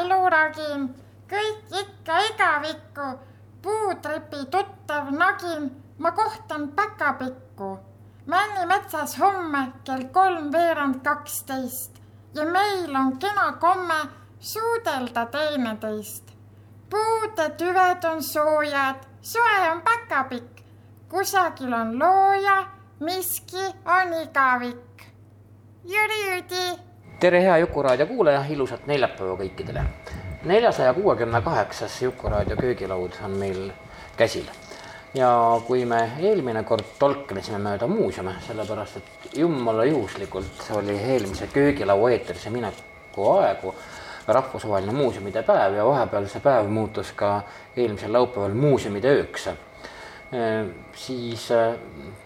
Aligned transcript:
eluragin, 0.00 0.94
kõik 1.30 1.80
ikka 1.80 2.18
igavikku. 2.30 3.18
puutripi 3.62 4.46
tuttav 4.50 5.10
nagin, 5.10 5.70
ma 5.98 6.12
kohtan 6.12 6.68
päkapikku. 6.68 7.78
männimetsas 8.26 9.18
homme 9.18 9.72
kell 9.84 10.04
kolmveerand 10.04 11.00
kaksteist 11.02 11.98
ja 12.34 12.44
meil 12.44 12.96
on 12.96 13.18
kena 13.18 13.52
komme 13.52 14.00
suudelda 14.40 15.26
teineteist. 15.26 16.24
puude 16.90 17.50
tüved 17.50 18.04
on 18.04 18.22
soojad, 18.22 18.96
soe 19.22 19.70
on 19.70 19.82
päkapikk, 19.82 20.60
kusagil 21.08 21.72
on 21.72 21.98
looja, 21.98 22.66
miski 23.00 23.64
on 23.84 24.14
igavik. 24.22 25.02
Jüri-Jüdi 25.84 26.87
tere, 27.20 27.42
hea 27.42 27.58
Juku-raadio 27.58 28.06
kuulaja, 28.06 28.44
ilusat 28.50 28.86
neljapäeva 28.86 29.34
kõikidele. 29.40 29.82
neljasaja 30.44 30.94
kuuekümne 30.94 31.40
kaheksas 31.42 32.02
Juku-raadio 32.02 32.56
köögilaud 32.56 33.12
on 33.24 33.30
meil 33.30 33.70
käsil. 34.16 34.44
ja 35.14 35.60
kui 35.66 35.84
me 35.84 36.10
eelmine 36.20 36.62
kord 36.62 36.84
tolknesime 36.98 37.58
mööda 37.58 37.86
muuseume, 37.86 38.34
sellepärast 38.46 38.96
et 38.96 39.36
jumala 39.36 39.84
juhuslikult 39.84 40.70
oli 40.76 40.98
eelmise 40.98 41.46
köögilaua 41.46 42.10
eetrisse 42.10 42.50
mineku 42.50 43.30
aegu 43.32 43.74
rahvusvaheline 44.28 44.92
muuseumide 44.92 45.42
päev 45.42 45.74
ja 45.74 45.84
vahepeal 45.84 46.26
see 46.26 46.40
päev 46.40 46.70
muutus 46.70 47.12
ka 47.12 47.42
eelmisel 47.76 48.12
laupäeval 48.12 48.54
muuseumide 48.54 49.08
ööks 49.08 49.48
siis 50.94 51.48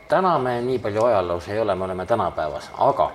täna 0.08 0.38
me 0.38 0.60
nii 0.60 0.78
palju 0.78 1.04
ajaloos 1.04 1.48
ei 1.48 1.60
ole, 1.60 1.74
me 1.74 1.84
oleme 1.84 2.06
tänapäevas, 2.06 2.70
aga 2.78 3.10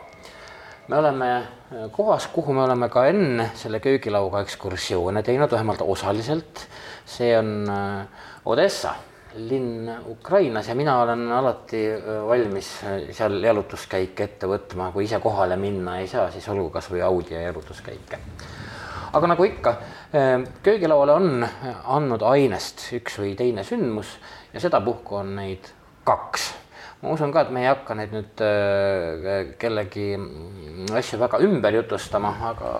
me 0.87 0.97
oleme 0.97 1.47
kohas, 1.91 2.27
kuhu 2.27 2.53
me 2.53 2.63
oleme 2.63 2.89
ka 2.89 3.05
enne 3.09 3.49
selle 3.55 3.79
köögilauga 3.83 4.41
ekskursioone 4.45 5.23
teinud, 5.23 5.51
vähemalt 5.51 5.81
osaliselt. 5.83 6.67
see 7.05 7.37
on 7.37 7.67
Odessa, 8.45 8.93
linn 9.35 9.91
Ukrainas 10.07 10.67
ja 10.67 10.75
mina 10.75 11.01
olen 11.01 11.31
alati 11.31 11.83
valmis 12.27 12.69
seal 13.11 13.43
jalutuskäike 13.43 14.23
ette 14.23 14.47
võtma, 14.47 14.91
kui 14.91 15.05
ise 15.07 15.19
kohale 15.23 15.55
minna 15.55 15.99
ei 15.99 16.07
saa, 16.07 16.31
siis 16.31 16.47
olgu 16.49 16.69
kasvõi 16.69 17.01
Audi 17.01 17.35
jalutuskäike. 17.35 18.19
aga 19.13 19.27
nagu 19.27 19.43
ikka, 19.43 19.75
köögilauale 20.63 21.11
on 21.11 21.47
andnud 21.83 22.21
ainest 22.21 22.87
üks 22.93 23.19
või 23.19 23.35
teine 23.35 23.63
sündmus 23.63 24.17
ja 24.53 24.59
sedapuhku 24.59 25.15
on 25.15 25.35
neid 25.35 25.67
kaks 26.07 26.53
ma 27.01 27.13
usun 27.13 27.31
ka, 27.31 27.45
et 27.45 27.53
me 27.53 27.61
ei 27.61 27.69
hakka 27.69 27.95
neid 27.97 28.13
nüüd 28.15 28.41
äh, 28.41 29.51
kellegi 29.61 30.09
asju 30.97 31.19
väga 31.21 31.39
ümber 31.45 31.75
jutustama, 31.77 32.33
aga 32.51 32.73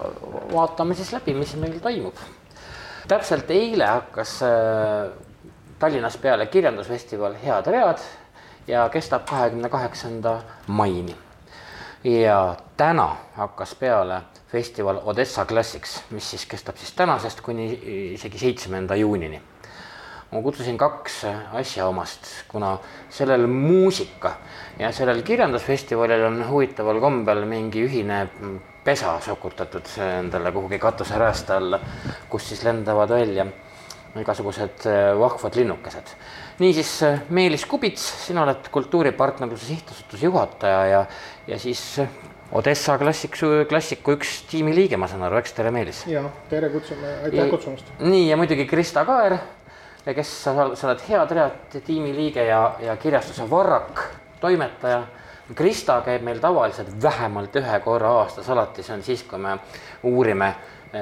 vaatame 0.54 0.98
siis 0.98 1.12
läbi, 1.14 1.36
mis 1.38 1.54
meil 1.62 1.78
toimub. 1.84 2.18
täpselt 3.08 3.52
eile 3.54 3.86
hakkas 3.86 4.40
äh, 4.46 5.12
Tallinnas 5.78 6.18
peale 6.18 6.48
kirjandusfestival 6.50 7.36
Head 7.38 7.68
read 7.70 8.02
ja 8.68 8.88
kestab 8.90 9.28
kahekümne 9.30 9.70
kaheksanda 9.70 10.40
maini. 10.68 11.16
ja 12.04 12.56
täna 12.78 13.16
hakkas 13.36 13.76
peale 13.76 14.22
festival 14.52 15.02
Odessa 15.06 15.46
Classics, 15.46 16.02
mis 16.10 16.30
siis 16.30 16.46
kestab 16.46 16.78
siis 16.78 16.94
tänasest 16.94 17.42
kuni 17.42 17.70
isegi 18.14 18.40
seitsmenda 18.40 18.96
juunini 18.96 19.42
ma 20.32 20.42
kutsusin 20.44 20.78
kaks 20.78 21.22
asjaomast, 21.56 22.32
kuna 22.52 22.78
sellel 23.10 23.48
muusika 23.48 24.34
ja 24.80 24.92
sellel 24.92 25.22
kirjandusfestivalil 25.24 26.26
on 26.28 26.42
huvitaval 26.50 27.00
kombel 27.04 27.46
mingi 27.48 27.86
ühine 27.88 28.26
pesa 28.84 29.18
sokutatud 29.24 29.88
endale 30.20 30.52
kuhugi 30.52 30.80
katuserääste 30.80 31.56
alla, 31.56 31.80
kust 32.30 32.52
siis 32.52 32.64
lendavad 32.68 33.12
välja 33.16 33.48
igasugused 34.18 34.88
vahvad 35.20 35.56
linnukesed. 35.56 36.16
niisiis, 36.60 36.94
Meelis 37.30 37.66
Kubits, 37.66 38.06
sina 38.26 38.44
oled 38.44 38.70
Kultuuripartnerluse 38.72 39.66
Sihtasutuse 39.66 40.26
juhataja 40.26 40.86
ja, 40.86 41.06
ja 41.48 41.60
siis 41.60 41.84
Odessa 42.52 42.96
klassiku, 42.98 43.50
klassiku 43.70 44.16
üks 44.16 44.42
tiimiliige, 44.50 44.98
ma 44.98 45.10
saan 45.12 45.26
aru, 45.28 45.38
eks, 45.42 45.54
tere 45.54 45.72
Meelis! 45.76 46.06
ja 46.08 46.24
tere 46.50 46.72
kutsume, 46.74 47.14
aitäh 47.28 47.52
kutsumast! 47.52 47.92
nii, 48.00 48.30
ja 48.30 48.40
muidugi 48.40 48.66
Krista 48.66 49.06
Kaer 49.06 49.38
ja 50.08 50.14
kes 50.14 50.32
sa, 50.44 50.54
sa 50.76 50.88
oled 50.88 51.04
Head 51.10 51.32
Read 51.36 51.78
tiimi 51.86 52.14
liige 52.16 52.46
ja, 52.48 52.62
ja 52.80 52.96
kirjastuse 52.98 53.50
Varrak 53.50 54.02
toimetaja. 54.40 55.04
Krista 55.56 56.02
käib 56.04 56.26
meil 56.28 56.40
tavaliselt 56.44 56.90
vähemalt 57.04 57.56
ühe 57.56 57.80
korra 57.84 58.12
aastas, 58.22 58.50
alati 58.52 58.84
see 58.84 58.96
on 58.98 59.04
siis, 59.04 59.22
kui 59.24 59.40
me 59.40 59.54
uurime, 60.04 60.50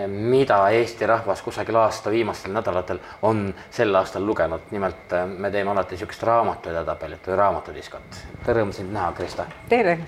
mida 0.10 0.60
Eesti 0.74 1.08
rahvas 1.10 1.42
kusagil 1.46 1.78
aasta 1.82 2.14
viimastel 2.14 2.54
nädalatel 2.54 3.02
on 3.26 3.48
sel 3.74 3.96
aastal 3.96 4.26
lugenud. 4.26 4.70
nimelt 4.72 5.18
me 5.38 5.52
teeme 5.52 5.72
alati 5.72 5.98
niisugust 5.98 6.24
raamatu 6.24 6.70
edetabelit 6.70 7.28
või 7.28 7.42
raamatudiskot. 7.42 8.22
Rõõm 8.48 8.74
sind 8.74 8.94
näha, 8.94 9.12
Krista. 9.18 9.46
tere 9.70 10.00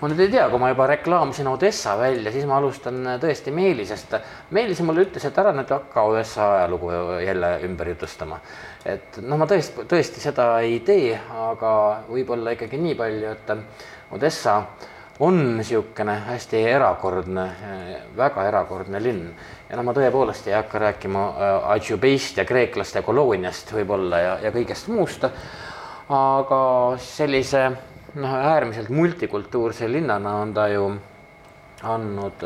ma 0.00 0.08
nüüd 0.10 0.20
ei 0.22 0.30
tea, 0.30 0.44
kui 0.50 0.60
ma 0.62 0.70
juba 0.70 0.86
reklaamisin 0.86 1.48
Odessa 1.50 1.96
välja, 1.98 2.30
siis 2.32 2.46
ma 2.46 2.58
alustan 2.60 3.00
tõesti 3.22 3.50
Meelisest. 3.54 4.14
Meelis 4.54 4.82
mulle 4.86 5.08
ütles, 5.08 5.24
et 5.26 5.40
ära 5.42 5.50
nüüd 5.56 5.72
hakka 5.74 6.04
Odessa 6.06 6.52
ajalugu 6.58 6.92
jälle 7.24 7.54
ümber 7.66 7.90
jutustama. 7.94 8.38
et 8.84 9.18
noh, 9.22 9.36
ma 9.36 9.46
tõesti, 9.50 9.84
tõesti 9.90 10.22
seda 10.22 10.52
ei 10.60 10.78
tee, 10.86 11.18
aga 11.18 11.72
võib-olla 12.08 12.54
ikkagi 12.54 12.78
nii 12.78 12.94
palju, 12.94 13.32
et 13.34 13.50
Odessa 14.14 14.62
on 15.20 15.56
niisugune 15.56 16.14
hästi 16.28 16.60
erakordne, 16.70 17.48
väga 18.16 18.46
erakordne 18.48 19.02
linn. 19.02 19.34
ja 19.68 19.76
noh, 19.76 19.84
ma 19.84 19.92
tõepoolest 19.92 20.46
ei 20.46 20.54
hakka 20.54 20.78
rääkima 20.78 21.24
Adjubeist 21.74 22.38
ja 22.38 22.46
kreeklaste 22.46 23.02
kolooniast 23.02 23.74
võib-olla 23.74 24.22
ja, 24.22 24.38
ja 24.46 24.54
kõigest 24.54 24.88
muust, 24.94 25.26
aga 26.08 26.62
sellise 27.02 27.66
noh, 28.14 28.34
äärmiselt 28.34 28.88
multikultuurse 28.88 29.88
linnana 29.92 30.36
on 30.42 30.54
ta 30.54 30.68
ju 30.72 30.88
andnud 31.82 32.44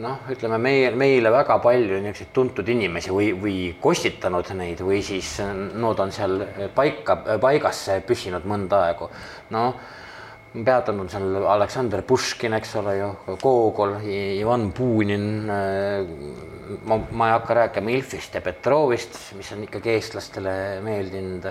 noh, 0.00 0.26
ütleme 0.30 0.58
meie, 0.62 0.90
meile 0.96 1.32
väga 1.32 1.58
palju 1.62 2.00
niisuguseid 2.00 2.34
tuntud 2.34 2.68
inimesi 2.70 3.12
või, 3.14 3.30
või 3.38 3.56
kostitanud 3.82 4.52
neid 4.58 4.82
või 4.86 5.00
siis 5.06 5.38
nad 5.42 6.02
on 6.02 6.12
seal 6.14 6.44
paika, 6.74 7.18
paigas 7.42 7.86
püsinud 8.06 8.46
mõnda 8.48 8.84
aegu. 8.88 9.10
noh, 9.56 9.74
peatanud 10.50 11.10
seal 11.10 11.44
Aleksander 11.46 12.02
Puškin, 12.06 12.54
eks 12.58 12.74
ole 12.80 12.96
ju, 12.98 13.10
Gogol, 13.42 13.98
Ivan 14.06 14.70
Bunin. 14.74 15.28
ma, 16.86 16.96
ma 17.10 17.28
ei 17.28 17.36
hakka 17.36 17.54
rääkima 17.54 17.90
Ilfist 17.90 18.34
ja 18.34 18.40
Petrovist, 18.40 19.18
mis 19.38 19.52
on 19.52 19.64
ikkagi 19.66 19.94
eestlastele 19.96 20.52
meeldinud 20.86 21.50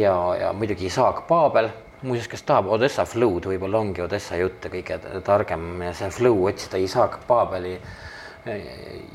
ja, 0.00 0.36
ja 0.40 0.52
muidugi 0.52 0.86
Isaak 0.86 1.26
Paabel, 1.28 1.68
muuseas, 2.02 2.28
kes 2.28 2.42
tahab 2.46 2.70
Odessa 2.74 3.06
flow'd, 3.08 3.48
võib-olla 3.48 3.80
ongi 3.80 4.02
Odessa 4.04 4.38
jutte 4.40 4.70
kõige 4.72 4.98
targem. 5.24 5.84
See 5.96 6.10
flow 6.14 6.46
otsida 6.48 6.80
Isaak 6.82 7.20
Paabeli 7.28 7.74
eh, 7.76 8.66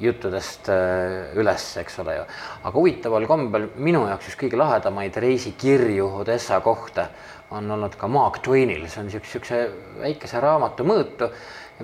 juttudest 0.02 0.72
eh, 0.74 1.34
üles, 1.40 1.68
eks 1.84 2.00
ole 2.04 2.20
ju. 2.20 2.28
aga 2.64 2.76
huvitaval 2.78 3.28
kombel 3.30 3.70
minu 3.78 4.06
jaoks 4.10 4.31
üks 4.31 4.40
kõige 4.46 4.60
lahedamaid 4.62 5.20
reisikirju 5.26 6.10
Odessa 6.24 6.62
kohta 6.66 7.10
on 7.52 7.72
olnud 7.72 7.96
ka 7.98 8.08
Mark 8.08 8.44
Twainil, 8.46 8.86
see 8.88 9.02
on 9.02 9.10
niisuguse 9.10 9.64
väikese 10.00 10.42
raamatu 10.42 10.86
mõõtu 10.86 11.32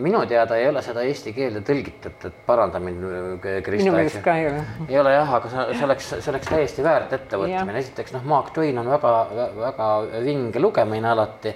minu 0.01 0.25
teada 0.27 0.57
ei 0.59 0.68
ole 0.68 0.81
seda 0.83 1.03
eesti 1.07 1.31
keelde 1.36 1.62
tõlgitud, 1.65 2.27
et 2.27 2.38
paranda 2.45 2.80
mind, 2.83 3.06
Krista. 3.42 3.77
minu 3.83 3.95
meelest 3.95 4.21
ka 4.25 4.36
ei 4.39 4.50
ole. 4.50 4.65
ei 4.89 5.00
ole 5.00 5.13
jah, 5.15 5.33
aga 5.38 5.51
see, 5.51 5.65
see 5.71 5.88
oleks, 5.88 6.12
see 6.18 6.33
oleks 6.33 6.51
täiesti 6.51 6.86
väärt 6.86 7.15
ettevõtmine, 7.15 7.80
esiteks 7.80 8.15
noh, 8.18 8.27
Mark 8.27 8.51
Twain 8.56 8.80
on 8.81 8.92
väga, 8.92 9.15
väga 9.62 9.89
vinge 10.25 10.62
lugemine 10.63 11.12
alati 11.13 11.56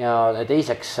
ja 0.00 0.14
teiseks 0.48 0.96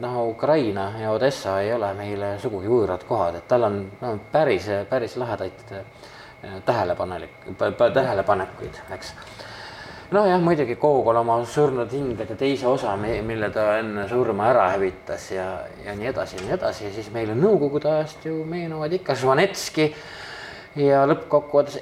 noh, 0.00 0.18
Ukraina 0.30 0.90
ja 1.02 1.12
Odessa 1.12 1.58
ei 1.60 1.72
ole 1.74 1.92
meile 1.98 2.34
sugugi 2.42 2.72
võõrad 2.72 3.04
kohad, 3.08 3.40
et 3.40 3.48
tal 3.50 3.68
on 3.68 3.80
no, 4.00 4.16
päris, 4.32 4.70
päris 4.88 5.18
lahedaid 5.20 5.64
tähelepanelik, 6.64 7.50
tähelepanekuid, 7.58 8.80
eks 8.96 9.14
nojah, 10.14 10.40
muidugi 10.42 10.76
Gogol 10.78 11.18
oma 11.18 11.36
surnud 11.48 11.90
hingede 11.92 12.36
teise 12.38 12.68
osa, 12.70 12.94
mille 12.96 13.48
ta 13.54 13.78
enne 13.80 14.06
surma 14.08 14.46
ära 14.52 14.68
hävitas 14.74 15.30
ja, 15.34 15.46
ja 15.84 15.94
nii 15.98 16.10
edasi 16.12 16.38
ja 16.38 16.44
nii 16.44 16.54
edasi. 16.58 16.84
Ja 16.86 16.92
siis 16.94 17.08
meile 17.14 17.34
Nõukogude 17.38 17.90
ajast 17.90 18.26
ju 18.28 18.44
meenuvad 18.48 18.94
ikka 18.94 19.16
Žvanetski. 19.18 19.88
Ja 20.74 21.04
lõppkokkuvõttes, 21.06 21.76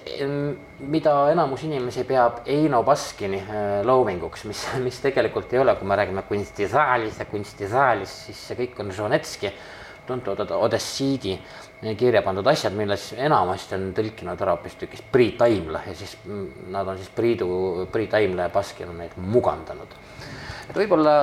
mida 0.92 1.14
enamus 1.32 1.62
inimesi 1.64 2.02
peab 2.04 2.42
Eino 2.52 2.82
Baskini 2.84 3.38
äh, 3.40 3.78
loominguks, 3.88 4.44
mis, 4.44 4.66
mis 4.84 4.98
tegelikult 5.00 5.52
ei 5.54 5.62
ole, 5.62 5.72
kui 5.78 5.88
me 5.88 5.96
räägime 5.96 6.24
kunstisaalis 6.28 7.22
ja 7.22 7.24
kunstisaalis, 7.30 8.12
siis 8.26 8.42
see 8.50 8.58
kõik 8.58 8.82
on 8.84 8.92
Žvanetski, 8.92 9.48
tuntud 10.08 10.44
Odessiidi 10.58 11.38
kirja 11.98 12.22
pandud 12.22 12.46
asjad, 12.46 12.74
milles 12.78 13.08
enamasti 13.18 13.74
on 13.74 13.88
tõlkinud 13.96 14.42
ära 14.44 14.54
hoopistükkis 14.54 15.02
Priit 15.12 15.40
Aimla 15.42 15.82
ja 15.88 15.94
siis 15.98 16.14
nad 16.70 16.86
on 16.88 17.00
siis 17.00 17.10
Priidu, 17.14 17.48
Priit 17.92 18.14
Aimla 18.14 18.46
ja 18.46 18.54
Baskin 18.54 18.92
on 18.92 19.00
neid 19.02 19.16
mugandanud. 19.18 19.96
et 20.68 20.76
võib-olla 20.78 21.16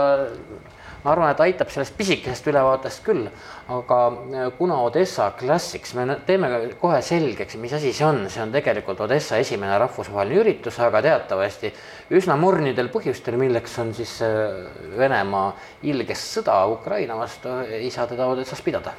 ma 1.04 1.14
arvan, 1.14 1.32
et 1.32 1.44
aitab 1.46 1.70
sellest 1.72 1.96
pisikesest 1.96 2.50
ülevaatest 2.52 3.04
küll, 3.06 3.30
aga 3.72 4.00
äh, 4.10 4.50
kuna 4.58 4.82
Odessa 4.84 5.30
Classics, 5.40 5.94
me 5.96 6.18
teeme 6.28 6.50
kohe 6.82 7.00
selgeks, 7.06 7.56
mis 7.62 7.76
asi 7.78 7.94
see 7.96 8.08
on, 8.08 8.26
see 8.32 8.44
on 8.44 8.52
tegelikult 8.52 9.00
Odessa 9.08 9.40
esimene 9.40 9.78
rahvusvaheline 9.80 10.42
üritus, 10.42 10.80
aga 10.84 11.00
teatavasti 11.06 11.72
üsna 12.20 12.36
murnidel 12.40 12.92
põhjustel, 12.92 13.40
milleks 13.40 13.80
on 13.80 13.96
siis 13.96 14.18
äh, 14.28 14.68
Venemaa 15.00 15.54
ilges 15.88 16.26
sõda 16.36 16.66
Ukraina 16.74 17.16
vastu, 17.20 17.62
ei 17.80 17.88
saa 17.96 18.10
teda 18.12 18.28
Odessas 18.34 18.60
pidada 18.66 18.98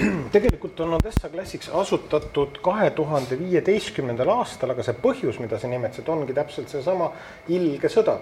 tegelikult 0.34 0.80
on 0.80 0.94
Odessa 0.96 1.28
Classics 1.28 1.70
asutatud 1.74 2.60
kahe 2.64 2.90
tuhande 2.96 3.38
viieteistkümnendal 3.38 4.30
aastal, 4.38 4.74
aga 4.74 4.84
see 4.86 4.96
põhjus, 5.02 5.40
mida 5.42 5.58
sa 5.60 5.68
nimetasid, 5.68 6.08
ongi 6.08 6.36
täpselt 6.36 6.72
seesama 6.72 7.10
ilge 7.52 7.90
sõda 7.92 8.18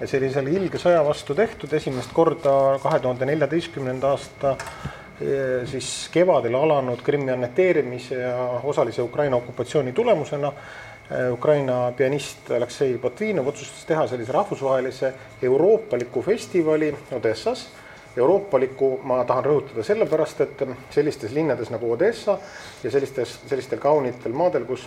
ja 0.00 0.08
see 0.08 0.18
oli 0.18 0.30
selle 0.34 0.50
ilge 0.56 0.80
sõja 0.82 1.02
vastu 1.06 1.34
tehtud 1.38 1.72
esimest 1.78 2.10
korda 2.16 2.78
kahe 2.82 2.98
tuhande 3.02 3.28
neljateistkümnenda 3.28 4.08
aasta 4.10 4.54
eh, 4.56 5.62
siis 5.70 5.90
kevadel 6.12 6.56
alanud 6.58 7.04
Krimmi 7.06 7.30
annekteerimise 7.34 8.18
ja 8.18 8.48
osalise 8.66 9.04
Ukraina 9.06 9.38
okupatsiooni 9.38 9.92
tulemusena 9.94 10.50
eh, 10.52 11.28
Ukraina 11.32 11.92
pianist 11.96 12.50
Aleksei 12.50 12.96
Botvinov 12.98 13.52
otsustas 13.52 13.86
teha 13.86 14.08
sellise 14.10 14.34
rahvusvahelise 14.34 15.12
euroopaliku 15.42 16.22
festivali 16.22 16.90
Odessas. 17.12 17.68
Euroopaliku 18.16 18.98
ma 19.08 19.22
tahan 19.28 19.46
rõhutada 19.46 19.84
sellepärast, 19.86 20.42
et 20.44 20.66
sellistes 20.92 21.32
linnades 21.32 21.72
nagu 21.72 21.92
Odessa 21.94 22.36
ja 22.82 22.90
sellistes, 22.92 23.38
sellistel 23.48 23.80
kaunitel 23.82 24.34
maadel, 24.36 24.66
kus, 24.68 24.84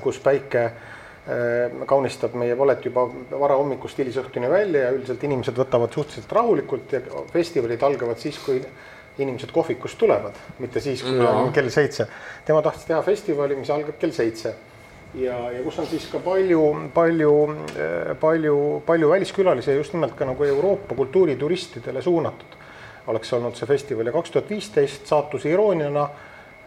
kus 0.00 0.20
päike 0.24 0.64
äh, 0.64 1.76
kaunistab 1.88 2.36
meie 2.40 2.56
palet 2.56 2.88
juba 2.88 3.06
varahommikust 3.30 4.00
hilisõhtuni 4.00 4.50
välja 4.50 4.88
ja 4.88 4.96
üldiselt 4.96 5.28
inimesed 5.28 5.60
võtavad 5.60 5.92
suhteliselt 5.92 6.32
rahulikult 6.32 6.96
ja 6.96 7.04
festivalid 7.32 7.82
algavad 7.82 8.20
siis, 8.22 8.40
kui 8.42 8.62
inimesed 9.20 9.52
kohvikust 9.52 9.98
tulevad, 10.00 10.36
mitte 10.58 10.80
siis, 10.80 11.02
kui 11.04 11.18
no. 11.20 11.28
on 11.44 11.52
kell 11.52 11.68
seitse. 11.68 12.08
tema 12.46 12.62
tahtis 12.64 12.88
teha 12.88 13.02
festivali, 13.04 13.58
mis 13.60 13.70
algab 13.70 13.98
kell 14.00 14.14
seitse 14.16 14.54
ja, 15.14 15.38
ja 15.50 15.62
kus 15.62 15.78
on 15.78 15.86
siis 15.86 16.06
ka 16.12 16.18
palju, 16.18 16.64
palju, 16.94 17.34
äh, 17.76 18.16
palju, 18.20 18.82
palju 18.86 19.10
väliskülalisi 19.10 19.70
ja 19.70 19.76
just 19.76 19.92
nimelt 19.92 20.14
ka 20.18 20.28
nagu 20.28 20.44
Euroopa 20.44 20.94
kultuurituristidele 20.94 22.02
suunatud. 22.02 22.58
oleks 23.06 23.32
olnud 23.32 23.56
see 23.58 23.66
festival 23.66 24.06
ja 24.06 24.12
kaks 24.12 24.30
tuhat 24.30 24.50
viisteist 24.50 25.06
saatus 25.06 25.44
irooniana 25.46 26.08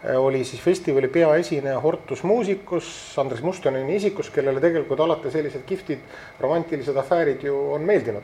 Äh, 0.04 0.16
oli 0.20 0.44
siis 0.44 0.62
festivali 0.62 1.08
peaesineja 1.08 1.80
Hortus 1.80 2.22
Musicus, 2.22 3.18
Andres 3.18 3.42
Mustoneni 3.42 3.96
isikus, 3.96 4.30
kellele 4.30 4.60
tegelikult 4.60 5.00
alati 5.00 5.30
sellised 5.32 5.64
kihvtid 5.66 6.02
romantilised 6.40 6.96
afäärid 6.96 7.42
ju 7.42 7.56
on 7.72 7.82
meeldinud. 7.82 8.22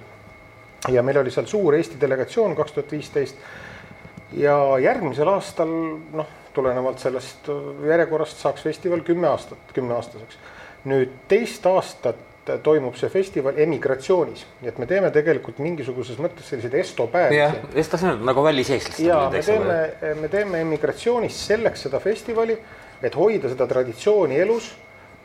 ja 0.88 1.02
meil 1.02 1.18
oli 1.18 1.30
seal 1.30 1.46
suur 1.46 1.74
Eesti 1.74 2.00
delegatsioon 2.00 2.56
kaks 2.56 2.72
tuhat 2.72 2.92
viisteist 2.92 3.36
ja 4.34 4.56
järgmisel 4.82 5.28
aastal 5.28 5.70
noh, 6.12 6.26
tulenevalt 6.54 6.98
sellest 7.02 7.48
järjekorrast 7.88 8.42
saaks 8.42 8.62
festival 8.62 9.00
kümme 9.06 9.28
aastat, 9.28 9.72
kümneaastaseks. 9.74 10.38
nüüd 10.84 11.10
teist 11.30 11.66
aastat 11.66 12.18
toimub 12.62 12.96
see 12.98 13.08
festival 13.10 13.58
emigratsioonis, 13.62 14.44
nii 14.60 14.70
et 14.72 14.78
me 14.82 14.86
teeme 14.90 15.10
tegelikult 15.14 15.60
mingisuguses 15.62 16.18
mõttes 16.18 16.48
selliseid 16.50 16.74
Esto 16.80 17.06
päevi. 17.10 17.36
jah, 17.38 17.54
Esto 17.74 18.00
see 18.00 18.10
on 18.10 18.24
nagu 18.26 18.42
väliseestlased. 18.44 19.04
ja 19.06 19.28
me 19.30 19.42
teeme, 19.46 20.14
me 20.20 20.28
teeme 20.28 20.62
emigratsioonis 20.66 21.38
selleks 21.46 21.86
seda 21.86 22.00
festivali, 22.02 22.56
et 23.02 23.14
hoida 23.14 23.52
seda 23.52 23.66
traditsiooni 23.70 24.40
elus, 24.42 24.72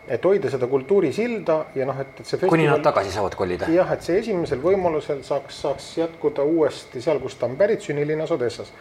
et 0.08 0.24
hoida 0.24 0.52
seda 0.54 0.70
kultuurisilda 0.70 1.58
ja 1.76 1.88
noh, 1.90 1.98
et, 2.00 2.14
et 2.14 2.24
see 2.24 2.38
festival. 2.38 2.54
kuni 2.54 2.70
nad 2.70 2.86
tagasi 2.86 3.12
saavad 3.16 3.36
kolida. 3.40 3.72
jah, 3.74 3.92
et 3.98 4.06
see 4.06 4.22
esimesel 4.22 4.62
võimalusel 4.62 5.24
saaks, 5.26 5.62
saaks 5.66 5.92
jätkuda 5.98 6.46
uuesti 6.46 7.02
seal, 7.02 7.20
kust 7.24 7.42
ta 7.42 7.50
on 7.50 7.58
pärit, 7.58 7.82
sünnilinnas 7.82 8.32
Odessas. 8.32 8.72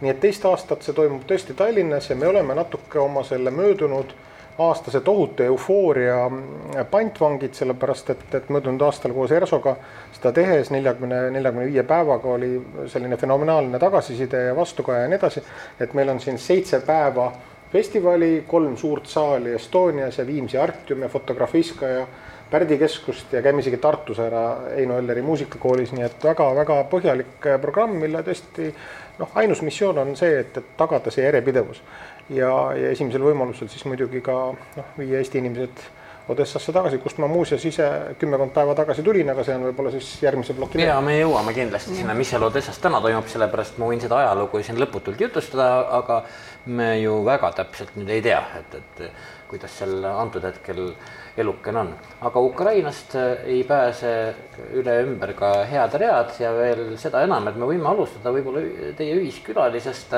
Nii 0.00 0.10
et 0.10 0.20
teist 0.20 0.44
aastat 0.44 0.82
see 0.82 0.94
toimub 0.94 1.24
tõesti 1.28 1.56
Tallinnas 1.56 2.10
ja 2.10 2.16
me 2.16 2.28
oleme 2.28 2.54
natuke 2.54 2.98
oma 2.98 3.24
selle 3.24 3.50
möödunud 3.50 4.14
aastase 4.58 5.00
tohutu 5.00 5.42
eufooria 5.42 6.30
pantvangid, 6.90 7.54
sellepärast 7.58 8.10
et, 8.14 8.26
et 8.34 8.50
möödunud 8.54 8.82
aastal 8.86 9.14
koos 9.14 9.32
ERSO-ga 9.34 9.74
seda 10.14 10.30
tehes 10.36 10.70
neljakümne, 10.70 11.24
neljakümne 11.34 11.66
viie 11.72 11.82
päevaga 11.88 12.36
oli 12.36 12.52
selline 12.90 13.18
fenomenaalne 13.18 13.78
tagasiside 13.82 14.44
ja 14.48 14.56
vastukaja 14.56 15.02
ja 15.02 15.10
nii 15.10 15.18
edasi. 15.18 15.42
et 15.80 15.94
meil 15.94 16.08
on 16.08 16.20
siin 16.20 16.38
seitse 16.38 16.80
päeva 16.86 17.32
festivali, 17.72 18.44
kolm 18.46 18.76
suurt 18.76 19.06
saali 19.10 19.54
Estonias 19.54 20.18
ja 20.18 20.26
Viimsi 20.26 20.58
Artium 20.58 21.02
ja 21.02 21.08
Fotografiska 21.08 21.86
ja 21.86 22.06
Pärdi 22.50 22.78
keskust 22.78 23.32
ja 23.32 23.40
käime 23.42 23.64
isegi 23.64 23.80
Tartus 23.82 24.18
ära 24.22 24.70
Eino 24.76 24.98
Elleri 25.00 25.22
muusikakoolis, 25.26 25.90
nii 25.96 26.04
et 26.06 26.24
väga-väga 26.24 26.76
põhjalik 26.92 27.48
programm, 27.62 27.96
mille 27.98 28.20
tõesti 28.22 28.68
noh, 29.18 29.34
ainus 29.40 29.62
missioon 29.62 29.98
on 29.98 30.14
see, 30.16 30.40
et, 30.44 30.56
et 30.56 30.72
tagada 30.78 31.12
see 31.14 31.26
järjepidevus 31.26 31.82
ja, 32.30 32.52
ja 32.78 32.94
esimesel 32.94 33.24
võimalusel 33.24 33.70
siis 33.72 33.84
muidugi 33.88 34.22
ka 34.24 34.38
noh, 34.54 34.96
viia 34.98 35.20
Eesti 35.22 35.42
inimesed 35.42 35.84
Odessasse 36.24 36.72
tagasi, 36.72 36.96
kust 37.04 37.18
ma 37.20 37.26
muuseas 37.28 37.64
ise 37.68 37.84
kümmekond 38.16 38.54
päeva 38.54 38.72
tagasi 38.72 39.02
tulin, 39.04 39.28
aga 39.28 39.42
see 39.44 39.58
on 39.58 39.66
võib-olla 39.66 39.90
siis 39.92 40.06
järgmise 40.24 40.54
ploki. 40.56 40.80
ja 40.80 40.94
me 41.04 41.18
jõuame 41.18 41.52
kindlasti 41.52 41.98
sinna, 41.98 42.14
mis 42.16 42.30
seal 42.32 42.46
Odessas 42.46 42.78
täna 42.80 42.96
toimub, 43.04 43.28
sellepärast 43.28 43.76
ma 43.76 43.90
võin 43.90 44.00
seda 44.00 44.22
ajalugu 44.22 44.62
siin 44.64 44.80
lõputult 44.80 45.20
jutustada, 45.20 45.66
aga 45.98 46.22
me 46.64 46.94
ju 47.02 47.18
väga 47.26 47.52
täpselt 47.58 47.92
nüüd 47.98 48.08
ei 48.08 48.24
tea, 48.24 48.40
et, 48.56 48.78
et 48.80 49.04
kuidas 49.50 49.76
seal 49.82 50.00
antud 50.14 50.48
hetkel 50.48 50.80
elukene 51.36 51.78
on. 51.78 51.92
aga 52.20 52.40
Ukrainast 52.40 53.14
ei 53.44 53.64
pääse 53.64 54.34
üle 54.74 54.98
ümber 55.02 55.34
ka 55.34 55.52
head 55.66 55.94
read 56.00 56.34
ja 56.40 56.52
veel 56.54 56.96
seda 57.00 57.24
enam, 57.26 57.48
et 57.48 57.56
me 57.56 57.68
võime 57.68 57.90
alustada 57.90 58.32
võib-olla 58.34 58.62
teie 58.98 59.16
ühiskülalisest 59.18 60.14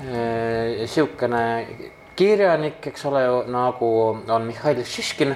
niisugune 0.00 1.42
kirjanik, 2.16 2.86
eks 2.86 3.04
ole 3.08 3.22
nagu 3.50 3.90
on 4.28 4.46
Mihhail 4.48 4.82
Šiškin, 4.84 5.34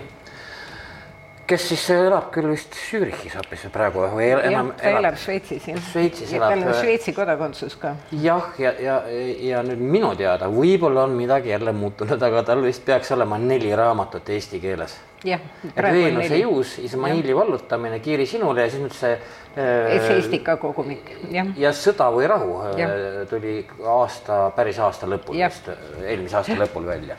kes 1.49 1.69
siis 1.69 1.85
elab 1.95 2.31
küll 2.35 2.51
vist 2.53 2.77
Zürichis 2.89 3.37
hoopis 3.39 3.67
praegu 3.75 4.07
või 4.15 4.29
el, 4.33 4.43
enam 4.51 4.73
ta 4.77 4.89
elab, 4.91 5.05
elab 5.05 5.19
Šveitsis 5.21 5.69
jah. 5.71 5.81
Šveitsis 5.91 6.35
elab. 6.37 6.55
tal 6.55 6.67
on 6.69 6.79
Šveitsi 6.81 7.15
kodakondsus 7.17 7.79
ka. 7.81 7.95
jah, 8.13 8.53
ja, 8.59 8.75
ja, 8.81 9.01
ja, 9.09 9.33
ja 9.51 9.65
nüüd 9.67 9.83
minu 9.83 10.15
teada 10.19 10.49
võib-olla 10.53 11.09
on 11.09 11.17
midagi 11.19 11.53
jälle 11.53 11.75
muutunud, 11.77 12.23
aga 12.29 12.45
tal 12.47 12.63
vist 12.65 12.85
peaks 12.87 13.13
olema 13.17 13.39
neli 13.41 13.75
raamatut 13.77 14.33
eesti 14.37 14.63
keeles 14.63 14.97
et 15.25 15.83
Veenuse 15.83 16.37
juus, 16.37 16.79
Ismaili 16.79 17.37
vallutamine, 17.37 18.01
Kiiri 18.01 18.27
sinule 18.29 18.67
ja 18.67 18.71
siis 18.71 18.83
nüüd 18.83 18.97
see 18.97 19.13
äh, 19.15 19.95
esseistika 19.97 20.57
kogumik, 20.61 21.09
jah. 21.33 21.49
ja 21.57 21.73
Sõda 21.77 22.11
või 22.13 22.29
rahu 22.29 22.59
äh, 22.67 22.75
ja. 22.81 22.89
tuli 23.31 23.57
aasta, 23.81 24.51
päris 24.57 24.81
aasta 24.85 25.09
lõpul 25.09 25.39
vist, 25.39 25.71
eelmise 26.05 26.41
aasta 26.41 26.59
lõpul 26.61 26.89
välja. 26.89 27.17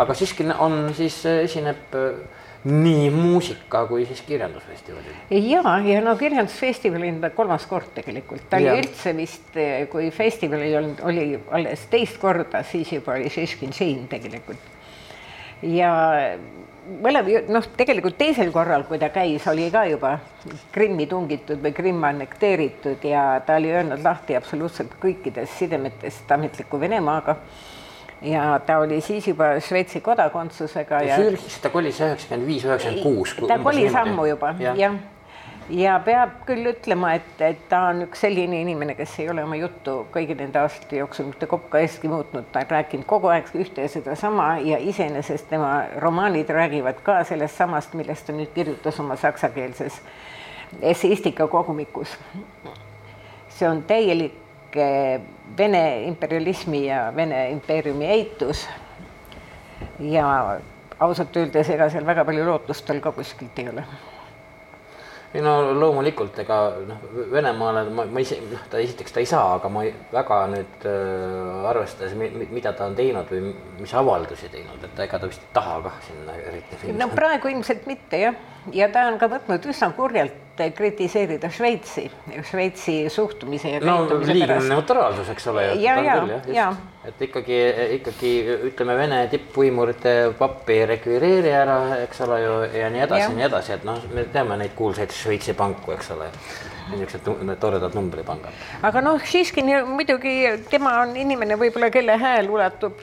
aga 0.00 0.16
siiski 0.16 0.48
on, 0.58 0.86
siis 0.96 1.20
esineb 1.34 1.98
äh, 1.98 2.40
nii 2.64 3.10
muusika 3.10 3.86
kui 3.90 4.06
siis 4.06 4.22
kirjandusfestivalil. 4.26 5.14
ja, 5.30 5.62
ja 5.86 6.00
no 6.04 6.16
kirjandusfestivalil 6.16 7.16
on 7.16 7.20
ta 7.24 7.30
kolmas 7.34 7.66
kord 7.66 7.90
tegelikult, 7.96 8.44
ta 8.50 8.60
oli 8.62 8.84
üldse 8.84 9.16
vist, 9.16 9.56
kui 9.90 10.10
festivalil 10.14 10.76
olnud, 10.78 11.02
oli 11.08 11.26
alles 11.50 11.86
teist 11.90 12.20
korda, 12.22 12.62
siis 12.62 12.92
juba 12.92 13.16
oli 13.18 13.30
Šiškin 13.30 13.74
siin 13.74 14.06
tegelikult. 14.10 14.70
ja 15.62 15.92
mõlem, 17.02 17.28
noh, 17.52 17.66
tegelikult 17.76 18.16
teisel 18.18 18.50
korral, 18.54 18.86
kui 18.88 18.98
ta 19.02 19.10
käis, 19.14 19.46
oli 19.50 19.68
ka 19.74 19.84
juba 19.90 20.16
Krimmi 20.74 21.06
tungitud 21.10 21.62
või 21.62 21.74
Krimm 21.76 22.04
annekteeritud 22.06 23.04
ja 23.06 23.26
ta 23.46 23.58
oli 23.60 23.70
öelnud 23.74 24.02
lahti 24.04 24.36
absoluutselt 24.38 24.96
kõikidest 25.02 25.58
sidemetest 25.62 26.30
ametliku 26.34 26.80
Venemaaga. 26.80 27.36
Ja 28.22 28.60
ta 28.66 28.78
oli 28.78 29.00
siis 29.00 29.28
juba 29.28 29.60
Šveitsi 29.60 30.00
kodakondsusega. 30.00 31.02
ja 31.02 31.16
Zürichis 31.16 31.58
ta 31.62 31.70
kolis 31.70 32.00
üheksakümmend 32.00 32.46
viis, 32.46 32.64
üheksakümmend 32.64 33.02
kuus. 33.02 33.34
ta 33.48 33.58
kolis 33.58 33.94
ammu 33.94 34.26
juba, 34.26 34.54
jah 34.58 34.78
ja 34.78 34.92
ja 35.70 35.94
peab 36.04 36.42
küll 36.46 36.66
ütlema, 36.72 37.14
et, 37.18 37.40
et 37.40 37.60
ta 37.70 37.86
on 37.90 38.02
üks 38.06 38.24
selline 38.24 38.60
inimene, 38.64 38.94
kes 38.98 39.14
ei 39.22 39.28
ole 39.30 39.44
oma 39.44 39.56
juttu 39.56 40.02
kõigi 40.14 40.36
nende 40.38 40.60
aastate 40.60 40.98
jooksul 40.98 41.30
mitte 41.30 41.46
kopka 41.50 41.80
eestki 41.82 42.10
muutnud, 42.10 42.48
ta 42.52 42.64
on 42.64 42.74
rääkinud 42.74 43.06
kogu 43.08 43.30
aeg 43.32 43.48
ühte 43.54 43.86
ja 43.86 43.92
sedasama 43.92 44.48
ja 44.66 44.80
iseenesest 44.82 45.48
tema 45.52 45.72
romaanid 46.02 46.50
räägivad 46.50 47.00
ka 47.06 47.22
sellest 47.28 47.58
samast, 47.60 47.94
millest 47.98 48.26
ta 48.26 48.36
nüüd 48.36 48.52
kirjutas 48.54 49.00
oma 49.00 49.16
saksakeelses 49.16 50.00
esseistika 50.80 51.46
kogumikus. 51.48 52.18
see 53.48 53.68
on 53.68 53.82
täielik 53.86 54.41
eh, 54.76 55.20
Vene 55.56 56.06
imperialismi 56.08 56.86
ja 56.86 57.10
Vene 57.16 57.50
impeeriumi 57.50 58.06
eitus. 58.08 58.68
ja 60.00 60.56
ausalt 61.02 61.36
öeldes, 61.36 61.68
ega 61.74 61.90
seal 61.90 62.06
väga 62.06 62.24
palju 62.24 62.46
lootust 62.46 62.86
tal 62.86 63.00
ka 63.02 63.12
kuskilt 63.12 63.58
ei 63.58 63.68
ole 63.68 63.84
ei 65.32 65.40
no 65.40 65.52
loomulikult, 65.80 66.36
ega 66.42 66.58
noh, 66.86 67.04
Venemaale 67.32 67.86
ma, 67.94 68.04
ma 68.04 68.20
ise, 68.20 68.36
noh, 68.50 68.64
ta 68.70 68.80
esiteks 68.82 69.14
ta 69.14 69.22
ei 69.22 69.28
saa, 69.28 69.54
aga 69.56 69.70
ma 69.72 69.84
ei, 69.86 69.92
väga 70.12 70.40
nüüd 70.52 70.86
äh, 70.88 71.68
arvestades, 71.70 72.12
mida 72.52 72.74
ta 72.76 72.90
on 72.90 72.96
teinud 72.98 73.32
või 73.32 73.54
mis 73.80 73.94
avaldusi 73.96 74.50
teinud, 74.52 74.84
et 74.88 75.04
ega 75.06 75.20
ta 75.22 75.30
vist 75.30 75.44
ei 75.46 75.54
taha 75.56 75.78
kah 75.86 75.96
sinna 76.04 76.36
eriti 76.36 76.80
minna. 76.82 77.06
no 77.06 77.16
praegu 77.16 77.52
ilmselt 77.52 77.88
mitte 77.88 78.20
jah, 78.26 78.36
ja 78.72 78.88
ta 78.92 79.06
on 79.10 79.18
ka 79.18 79.28
võtnud 79.30 79.66
üsna 79.72 79.90
kurjalt 79.96 80.38
kritiseerida 80.76 81.48
Šveitsi, 81.50 82.04
Šveitsi 82.50 82.94
suhtumise 83.10 83.70
ja 83.72 83.80
no 83.82 84.04
liigne 84.20 84.58
neutraalsus, 84.68 85.30
eks 85.32 85.46
ole. 85.50 85.64
ja, 85.80 85.96
ja, 86.04 86.16
ja. 86.52 86.66
et 87.08 87.22
ikkagi, 87.24 87.58
ikkagi 87.96 88.32
ütleme, 88.68 88.96
Vene 89.00 89.22
tippvõimurite 89.32 90.14
pappi 90.38 90.76
ei 90.76 90.90
rekvireeri 90.92 91.54
ära, 91.56 91.78
eks 92.04 92.20
ole 92.26 92.42
ju, 92.42 92.58
ja 92.78 92.90
nii 92.92 93.04
edasi 93.06 93.24
ja 93.24 93.30
nii 93.38 93.46
edasi, 93.48 93.72
et 93.78 93.86
noh, 93.88 94.02
me 94.12 94.26
teame 94.34 94.60
neid 94.60 94.76
kuulsaid 94.78 95.14
Šveitsi 95.16 95.56
panku, 95.58 95.96
eks 95.96 96.12
ole 96.14 96.28
niisugused 96.92 97.56
toredad 97.62 97.96
numbripangad. 97.96 98.60
aga 98.84 99.02
noh, 99.04 99.24
siiski 99.24 99.64
muidugi 99.88 100.36
tema 100.70 100.98
on 101.06 101.16
inimene 101.16 101.56
võib-olla, 101.58 101.90
kelle 101.94 102.18
hääl 102.20 102.50
ulatub 102.52 103.00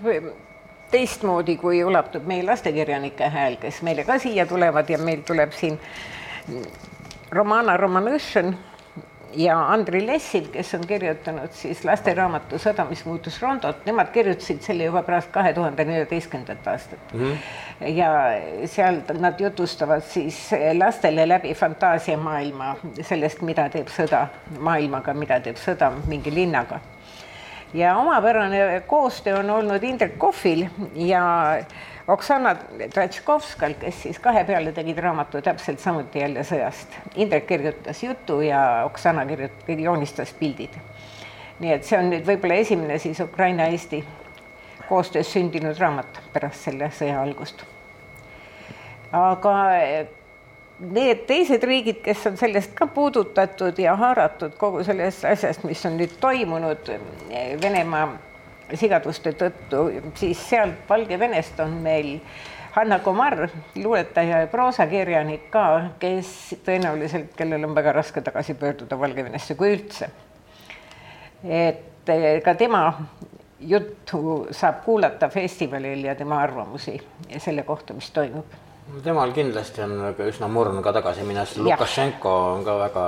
teistmoodi, 0.91 1.57
kui 1.57 1.83
ulatub 1.83 2.25
meie 2.27 2.43
lastekirjanike 2.45 3.29
hääl, 3.29 3.59
kes 3.61 3.81
meile 3.85 4.03
ka 4.07 4.19
siia 4.19 4.45
tulevad 4.49 4.89
ja 4.89 4.97
meil 4.97 5.21
tuleb 5.27 5.53
siin 5.55 5.79
Romana 7.31 7.77
Romanõšin 7.77 8.55
ja 9.33 9.57
Andri 9.73 10.01
Lessil, 10.07 10.47
kes 10.53 10.73
on 10.73 10.85
kirjutanud 10.87 11.53
siis 11.53 11.83
lasteraamatu 11.85 12.57
Sõda, 12.61 12.85
mis 12.89 13.03
muutus 13.05 13.39
Rondot, 13.41 13.83
nemad 13.85 14.11
kirjutasid 14.13 14.61
selle 14.65 14.87
juba 14.87 15.03
pärast 15.05 15.31
kahe 15.33 15.53
tuhande 15.53 15.85
neljateistkümnendat 15.85 16.67
aastat 16.67 17.13
mm. 17.13 17.19
-hmm. 17.19 17.87
ja 17.95 18.11
seal 18.65 19.01
nad 19.19 19.39
jutustavad 19.39 20.01
siis 20.01 20.49
lastele 20.77 21.27
läbi 21.29 21.53
fantaasiamaailma 21.53 22.75
sellest, 23.01 23.41
mida 23.41 23.69
teeb 23.69 23.87
sõda 23.87 24.27
maailmaga, 24.59 25.13
mida 25.13 25.39
teeb 25.39 25.57
sõda 25.57 25.91
mingi 26.07 26.33
linnaga. 26.33 26.79
Ja 27.73 27.97
omapärane 27.97 28.81
koostöö 28.87 29.39
on 29.39 29.49
olnud 29.49 29.83
Indrek 29.83 30.17
Kohvil 30.17 30.65
ja 30.95 31.23
Oksana 32.07 32.55
Tratškovskal, 32.93 33.73
kes 33.79 34.01
siis 34.03 34.19
kahe 34.19 34.43
peale 34.43 34.71
tegid 34.71 34.97
raamatu 34.97 35.41
täpselt 35.45 35.79
samuti 35.79 36.19
jälle 36.19 36.41
sõjast. 36.43 36.95
Indrek 37.15 37.45
kirjutas 37.47 38.03
jutu 38.03 38.41
ja 38.41 38.83
Oksana 38.85 39.25
kirjutas, 39.25 39.77
joonistas 39.77 40.33
pildid. 40.33 40.79
nii 41.59 41.73
et 41.75 41.83
see 41.83 41.97
on 41.99 42.07
nüüd 42.07 42.23
võib-olla 42.23 42.55
esimene 42.63 42.97
siis 43.03 43.19
Ukraina-Eesti 43.19 43.99
koostöös 44.89 45.33
sündinud 45.33 45.77
raamat 45.77 46.21
pärast 46.33 46.63
selle 46.65 46.87
sõja 46.95 47.21
algust. 47.21 47.65
aga 49.11 49.53
need 50.79 51.25
teised 51.27 51.63
riigid, 51.63 51.99
kes 52.03 52.25
on 52.29 52.37
sellest 52.39 52.73
ka 52.77 52.87
puudutatud 52.87 53.79
ja 53.79 53.95
haaratud 53.99 54.55
kogu 54.57 54.83
sellest 54.83 55.25
asjast, 55.27 55.63
mis 55.67 55.83
on 55.85 55.97
nüüd 55.99 56.15
toimunud 56.21 56.91
Venemaa 57.61 58.07
sigaduste 58.77 59.33
tõttu, 59.37 59.87
siis 60.19 60.41
sealt 60.49 60.85
Valgevenest 60.89 61.59
on 61.63 61.79
meil 61.83 62.17
Hanna 62.75 62.99
Komar, 63.03 63.47
luuletaja 63.75 64.43
ja 64.43 64.47
proosakirjanik 64.47 65.49
ka, 65.51 65.65
kes 65.99 66.29
tõenäoliselt, 66.65 67.33
kellel 67.37 67.65
on 67.65 67.73
väga 67.75 67.95
raske 67.97 68.21
tagasi 68.21 68.53
pöörduda 68.59 68.99
Valgevenesse, 68.99 69.57
kui 69.57 69.73
üldse. 69.73 70.09
et 71.43 72.09
eh, 72.09 72.41
ka 72.43 72.53
tema 72.55 72.83
juttu 73.59 74.47
saab 74.51 74.83
kuulata 74.85 75.29
festivalil 75.29 76.03
ja 76.03 76.15
tema 76.15 76.41
arvamusi 76.41 76.99
selle 77.37 77.63
kohta, 77.63 77.93
mis 77.93 78.11
toimub 78.11 78.68
temal 79.03 79.31
kindlasti 79.35 79.83
on 79.83 79.93
üsna 80.25 80.47
murn 80.51 80.81
ka 80.83 80.93
tagasi 80.95 81.23
minnes, 81.27 81.55
Lukašenko 81.61 82.31
on 82.55 82.63
ka 82.65 82.75
väga 82.79 83.03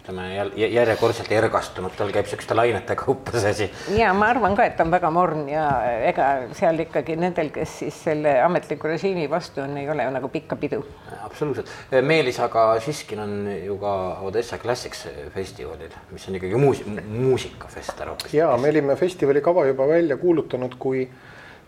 ütleme 0.00 0.26
järjekordselt 0.58 1.30
ergastunud, 1.34 1.94
tal 1.96 2.12
käib 2.14 2.26
niisuguste 2.26 2.56
lainete 2.56 2.96
kaupa 2.98 3.38
see 3.38 3.54
asi. 3.54 3.68
ja 3.96 4.12
ma 4.16 4.30
arvan 4.34 4.56
ka, 4.58 4.66
et 4.68 4.76
ta 4.78 4.84
on 4.86 4.92
väga 4.92 5.10
murn 5.14 5.48
ja 5.50 5.66
ega 6.10 6.28
seal 6.58 6.82
ikkagi 6.86 7.16
nendel, 7.20 7.52
kes 7.54 7.78
siis 7.84 8.02
selle 8.08 8.36
ametliku 8.44 8.90
režiimi 8.90 9.28
vastu 9.30 9.64
on, 9.64 9.76
ei 9.80 9.88
ole 9.90 10.08
nagu 10.10 10.28
pikka 10.32 10.58
pidu. 10.60 10.82
absoluutselt, 11.22 11.70
Meelis 12.02 12.40
aga 12.42 12.68
Šiskin 12.84 13.24
on 13.24 13.34
ju 13.64 13.78
ka 13.80 13.96
Odessa 14.26 14.58
Classics 14.58 15.06
festivalil, 15.34 15.94
mis 16.10 16.28
on 16.28 16.40
ikkagi 16.40 16.60
muus-, 16.60 16.84
muusikafest 17.08 18.00
ära 18.00 18.14
hoopis. 18.14 18.34
ja 18.34 18.50
me 18.60 18.72
olime 18.74 18.96
festivali 18.96 19.42
kava 19.44 19.66
juba 19.70 19.88
välja 19.88 20.16
kuulutanud, 20.20 20.78
kui 20.78 21.08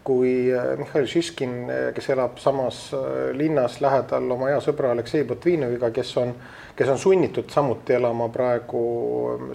kui 0.04 0.52
äh, 0.54 0.76
Mihhail 0.78 1.06
Šiškin, 1.06 1.54
äh, 1.70 1.84
kes 1.94 2.10
elab 2.14 2.38
samas 2.42 2.90
äh, 2.94 3.30
linnas 3.36 3.80
lähedal 3.80 4.30
oma 4.34 4.50
hea 4.50 4.58
sõbra 4.64 4.92
Aleksei 4.94 5.24
Botvinoviga, 5.28 5.92
kes 5.94 6.12
on, 6.22 6.34
kes 6.76 6.90
on 6.90 6.98
sunnitud 6.98 7.50
samuti 7.52 7.96
elama 7.98 8.28
praegu 8.32 8.82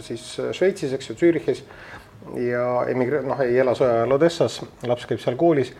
siis 0.04 0.26
Šveitsis, 0.56 0.96
eks 0.96 1.12
ju, 1.12 1.18
Zürichis 1.20 1.64
ja 2.40 2.66
emigre-, 2.92 3.24
noh, 3.28 3.40
ei 3.44 3.60
ela 3.60 3.76
sõja 3.78 4.02
ajal 4.02 4.18
Odessas, 4.18 4.62
laps 4.88 5.08
käib 5.10 5.24
seal 5.24 5.40
koolis. 5.40 5.74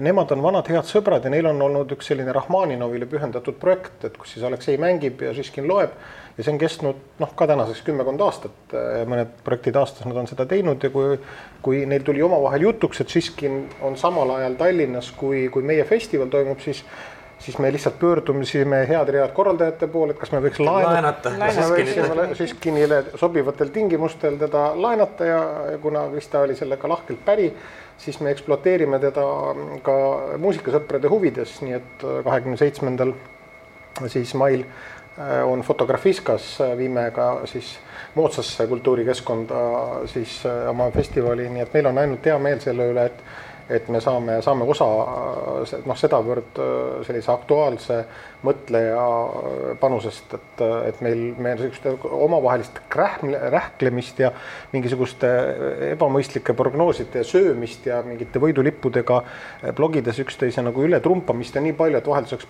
Nemad 0.00 0.30
on 0.32 0.40
vanad 0.40 0.68
head 0.72 0.86
sõbrad 0.88 1.24
ja 1.24 1.30
neil 1.32 1.46
on 1.50 1.58
olnud 1.60 1.90
üks 1.92 2.06
selline 2.08 2.32
Rahmaninovile 2.32 3.08
pühendatud 3.10 3.58
projekt, 3.60 4.06
et 4.08 4.16
kus 4.16 4.32
siis 4.32 4.44
Aleksei 4.48 4.78
mängib 4.80 5.20
ja 5.20 5.34
Šiškin 5.36 5.68
loeb 5.68 5.92
ja 6.36 6.44
see 6.44 6.52
on 6.54 6.60
kestnud 6.60 7.00
noh, 7.20 7.32
ka 7.36 7.46
tänaseks 7.50 7.82
kümmekond 7.86 8.22
aastat, 8.24 8.76
mõned 9.08 9.32
projektid 9.44 9.76
aastas 9.80 10.06
nad 10.08 10.16
on 10.16 10.28
seda 10.30 10.46
teinud 10.48 10.82
ja 10.82 10.90
kui, 10.92 11.16
kui 11.64 11.82
neil 11.88 12.04
tuli 12.06 12.22
omavahel 12.24 12.68
jutuks, 12.68 13.02
et 13.02 13.12
Šiskin 13.12 13.66
on 13.84 13.98
samal 14.00 14.30
ajal 14.38 14.56
Tallinnas, 14.60 15.12
kui, 15.18 15.48
kui 15.52 15.66
meie 15.66 15.84
festival 15.88 16.32
toimub, 16.32 16.62
siis 16.64 16.84
siis 17.42 17.56
me 17.58 17.72
lihtsalt 17.74 17.96
pöördumisime 17.98 18.84
head 18.86 19.08
read 19.10 19.32
korraldajate 19.34 19.88
poole, 19.90 20.14
et 20.14 20.18
kas 20.20 20.30
me 20.30 20.38
võiks 20.44 20.60
laenata, 20.62 21.32
võiksime 21.72 22.26
Šiskinile 22.38 23.00
sobivatel 23.18 23.72
tingimustel 23.74 24.38
teda 24.38 24.68
laenata 24.78 25.26
ja 25.26 25.40
kuna 25.82 26.04
Krista 26.12 26.44
oli 26.46 26.54
sellega 26.54 26.88
lahkelt 26.92 27.24
päri, 27.26 27.48
siis 27.98 28.20
me 28.22 28.30
ekspluateerime 28.30 29.02
teda 29.02 29.26
ka 29.82 29.96
muusikasõprade 30.38 31.10
huvides, 31.10 31.58
nii 31.66 31.78
et 31.80 32.06
kahekümne 32.22 32.62
seitsmendal 32.62 33.16
siis 34.06 34.36
mail 34.38 34.62
Äh, 34.62 34.91
on 35.44 35.60
Fotografiskas, 35.60 36.60
äh, 36.60 36.76
viime 36.76 37.10
ka 37.10 37.42
siis 37.44 37.78
moodsasse 38.14 38.66
kultuurikeskkonda 38.66 39.56
siis 40.06 40.46
äh, 40.46 40.68
oma 40.70 40.90
festivali, 40.90 41.48
nii 41.48 41.62
et 41.62 41.74
meil 41.74 41.86
on 41.86 41.98
ainult 41.98 42.26
hea 42.26 42.38
meel 42.38 42.60
selle 42.60 42.88
üle, 42.92 43.04
et 43.06 43.24
et 43.72 43.88
me 43.92 44.00
saame, 44.00 44.40
saame 44.44 44.66
osa 44.68 44.86
noh, 45.86 45.98
sedavõrd 45.98 46.60
sellise 47.06 47.32
aktuaalse 47.32 47.98
mõtleja 48.42 49.02
panusest, 49.80 50.34
et, 50.34 50.62
et 50.88 51.02
meil, 51.04 51.20
meil 51.38 51.58
niisugust 51.58 52.06
omavahelist 52.10 52.80
rähmle, 52.96 53.38
rähklemist 53.54 54.22
ja 54.22 54.32
mingisuguste 54.72 55.30
ebamõistlike 55.92 56.54
prognooside 56.58 57.22
söömist 57.26 57.86
ja 57.86 58.00
mingite 58.06 58.42
võidulippudega 58.42 59.20
blogides 59.78 60.18
üksteise 60.24 60.64
nagu 60.64 60.82
ületrumpamist 60.86 61.58
ja 61.58 61.62
nii 61.64 61.76
palju, 61.78 62.00
et 62.00 62.10
vahelduseks 62.10 62.48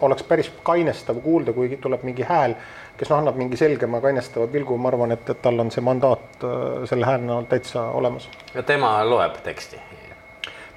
oleks, 0.00 0.26
päris 0.28 0.50
kainestav 0.64 1.20
kuulda, 1.24 1.52
kui 1.56 1.76
tuleb 1.80 2.06
mingi 2.08 2.24
hääl, 2.28 2.56
kes 2.98 3.10
noh, 3.12 3.20
annab 3.20 3.40
mingi 3.40 3.58
selgema 3.60 4.00
kainestava 4.04 4.48
pilgu, 4.50 4.78
ma 4.80 4.92
arvan, 4.92 5.16
et, 5.16 5.28
et 5.28 5.42
tal 5.44 5.60
on 5.60 5.72
see 5.74 5.84
mandaat 5.84 6.48
selle 6.88 7.08
hääl 7.08 7.26
näol 7.26 7.50
täitsa 7.50 7.90
olemas. 7.98 8.30
ja 8.54 8.62
tema 8.62 8.96
loeb 9.08 9.42
teksti? 9.44 9.93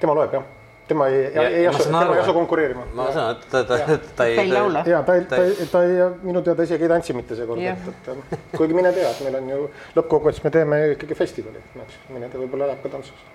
Tema 0.00 0.14
loeb 0.18 0.38
jah 0.38 0.46
tema 0.88 1.06
ei, 1.06 1.24
ei 1.36 1.66
asu, 1.68 1.84
tema 1.84 2.00
aru, 2.00 2.14
ei 2.16 2.20
asu 2.22 2.34
konkureerima. 2.34 2.84
ma 2.96 3.08
saan, 3.12 3.36
et 3.36 3.48
ta, 3.50 3.64
ta, 3.64 3.78
ta, 3.78 3.98
ta 4.16 4.26
ei. 4.26 4.36
ta 4.36 4.42
ei 4.42 4.52
laula. 4.52 4.84
ja 4.86 5.02
ta 5.02 5.16
ta 5.28 5.40
ei, 5.44 5.68
ta 5.72 5.82
ei, 5.84 5.98
minu 6.22 6.42
teada 6.42 6.64
isegi 6.64 6.88
ei 6.88 6.92
tantsi 6.92 7.16
mitte 7.16 7.36
seekord, 7.36 7.60
et, 7.60 8.12
et 8.32 8.56
kuigi 8.56 8.76
mine 8.76 8.92
tea, 8.96 9.10
et 9.10 9.24
meil 9.26 9.40
on 9.40 9.50
ju 9.52 9.64
lõppkokkuvõttes 9.98 10.44
me 10.46 10.54
teeme 10.54 10.80
ikkagi 10.94 11.18
festivali, 11.18 11.60
eks, 11.84 12.00
mine 12.14 12.30
tea, 12.32 12.40
võib-olla 12.40 12.72
läheb 12.72 12.84
ka 12.84 12.94
tantsuks 12.96 13.26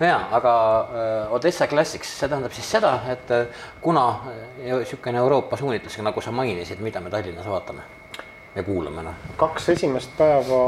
no 0.00 0.08
jaa, 0.08 0.20
aga 0.38 0.52
äh, 0.82 1.34
Odessa 1.36 1.68
Classics, 1.70 2.16
see 2.18 2.28
tähendab 2.28 2.54
siis 2.56 2.70
seda, 2.78 2.94
et 3.12 3.34
äh, 3.36 3.66
kuna 3.84 4.06
niisugune 4.62 5.20
äh, 5.20 5.24
Euroopa 5.24 5.60
suunitlus, 5.60 6.00
nagu 6.04 6.24
sa 6.24 6.32
mainisid, 6.34 6.80
mida 6.84 7.04
me 7.04 7.12
Tallinnas 7.12 7.48
vaatame 7.48 7.84
ja 8.54 8.62
kuulame, 8.62 9.02
noh. 9.02 9.26
kaks 9.36 9.68
esimest 9.72 10.14
päeva 10.18 10.62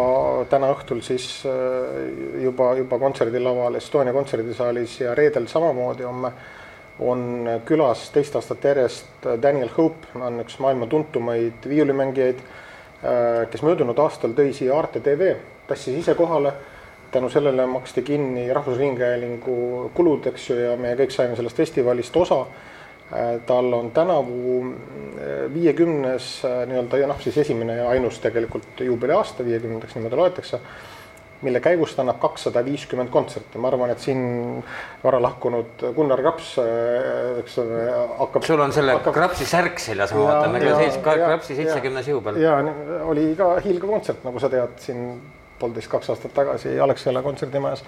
täna 0.50 0.71
õhtul 0.73 1.03
siis 1.05 1.29
äh, 1.49 2.43
juba, 2.43 2.73
juba 2.79 2.99
kontserdilaval 2.99 3.81
Estonia 3.81 4.12
kontserdisaalis 4.17 5.00
ja 5.00 5.14
reedel 5.14 5.49
samamoodi 5.50 6.07
homme 6.09 6.33
on 6.99 7.49
külas 7.67 8.09
teist 8.14 8.37
aastat 8.38 8.64
järjest 8.64 9.26
Daniel 9.43 9.71
Hope, 9.76 10.12
on 10.14 10.38
üks 10.45 10.61
maailma 10.62 10.87
tuntumaid 10.87 11.67
viiulimängijaid. 11.69 12.45
kes 13.50 13.62
möödunud 13.62 13.99
aastal 13.99 14.33
tõi 14.33 14.55
siia 14.57 14.79
Arte 14.79 15.00
tv, 15.05 15.35
tassis 15.69 15.99
ise 15.99 16.14
kohale 16.14 16.53
tänu 17.14 17.29
sellele 17.31 17.67
maksti 17.67 18.03
kinni 18.03 18.53
Rahvusringhäälingu 18.53 19.91
kulud, 19.95 20.26
eks 20.26 20.49
ju, 20.50 20.57
ja 20.59 20.76
me 20.76 20.95
kõik 20.99 21.12
saime 21.14 21.37
sellest 21.37 21.57
festivalist 21.57 22.17
osa. 22.17 22.41
Tal 23.47 23.73
on 23.77 23.91
tänavu 23.95 24.57
viiekümnes 25.55 26.29
nii-öelda 26.67 26.99
ja 27.03 27.09
noh, 27.11 27.21
siis 27.21 27.37
esimene 27.45 27.77
ja 27.83 27.89
ainus 27.93 28.19
tegelikult 28.25 28.81
juubeliaasta, 28.81 29.45
viiekümnendaks 29.45 29.95
niimoodi 29.95 30.19
loetakse 30.19 30.61
mille 31.45 31.61
käigus 31.61 31.95
ta 31.95 32.03
annab 32.03 32.19
kakssada 32.23 32.63
viiskümmend 32.65 33.11
kontserti, 33.13 33.61
ma 33.61 33.69
arvan, 33.69 33.93
et 33.93 34.03
siin 34.03 34.23
vara 35.03 35.21
lahkunud 35.23 35.85
Gunnar 35.97 36.23
Kraps, 36.25 36.51
eks 37.43 37.59
ole, 37.63 37.81
hakkab. 38.21 38.47
sul 38.49 38.63
on 38.65 38.75
selle 38.77 38.97
hakkab... 38.99 39.17
Krapsi 39.17 39.49
särk 39.49 39.83
seljas, 39.83 40.15
ma 40.17 40.27
vaatan, 40.29 40.59
aga 40.61 40.77
seis 40.81 40.99
ka 41.05 41.17
Krapsi 41.21 41.59
seitsmekümnes 41.59 42.11
juubel. 42.13 42.41
ja 42.43 42.57
oli 43.11 43.33
ka 43.39 43.55
hiilgav 43.65 43.97
kontsert, 43.97 44.25
nagu 44.27 44.43
sa 44.43 44.53
tead, 44.53 44.79
siin 44.87 45.09
poolteist, 45.61 45.91
kaks 45.93 46.15
aastat 46.15 46.35
tagasi 46.37 46.79
Alexela 46.81 47.23
kontserdimajas 47.25 47.85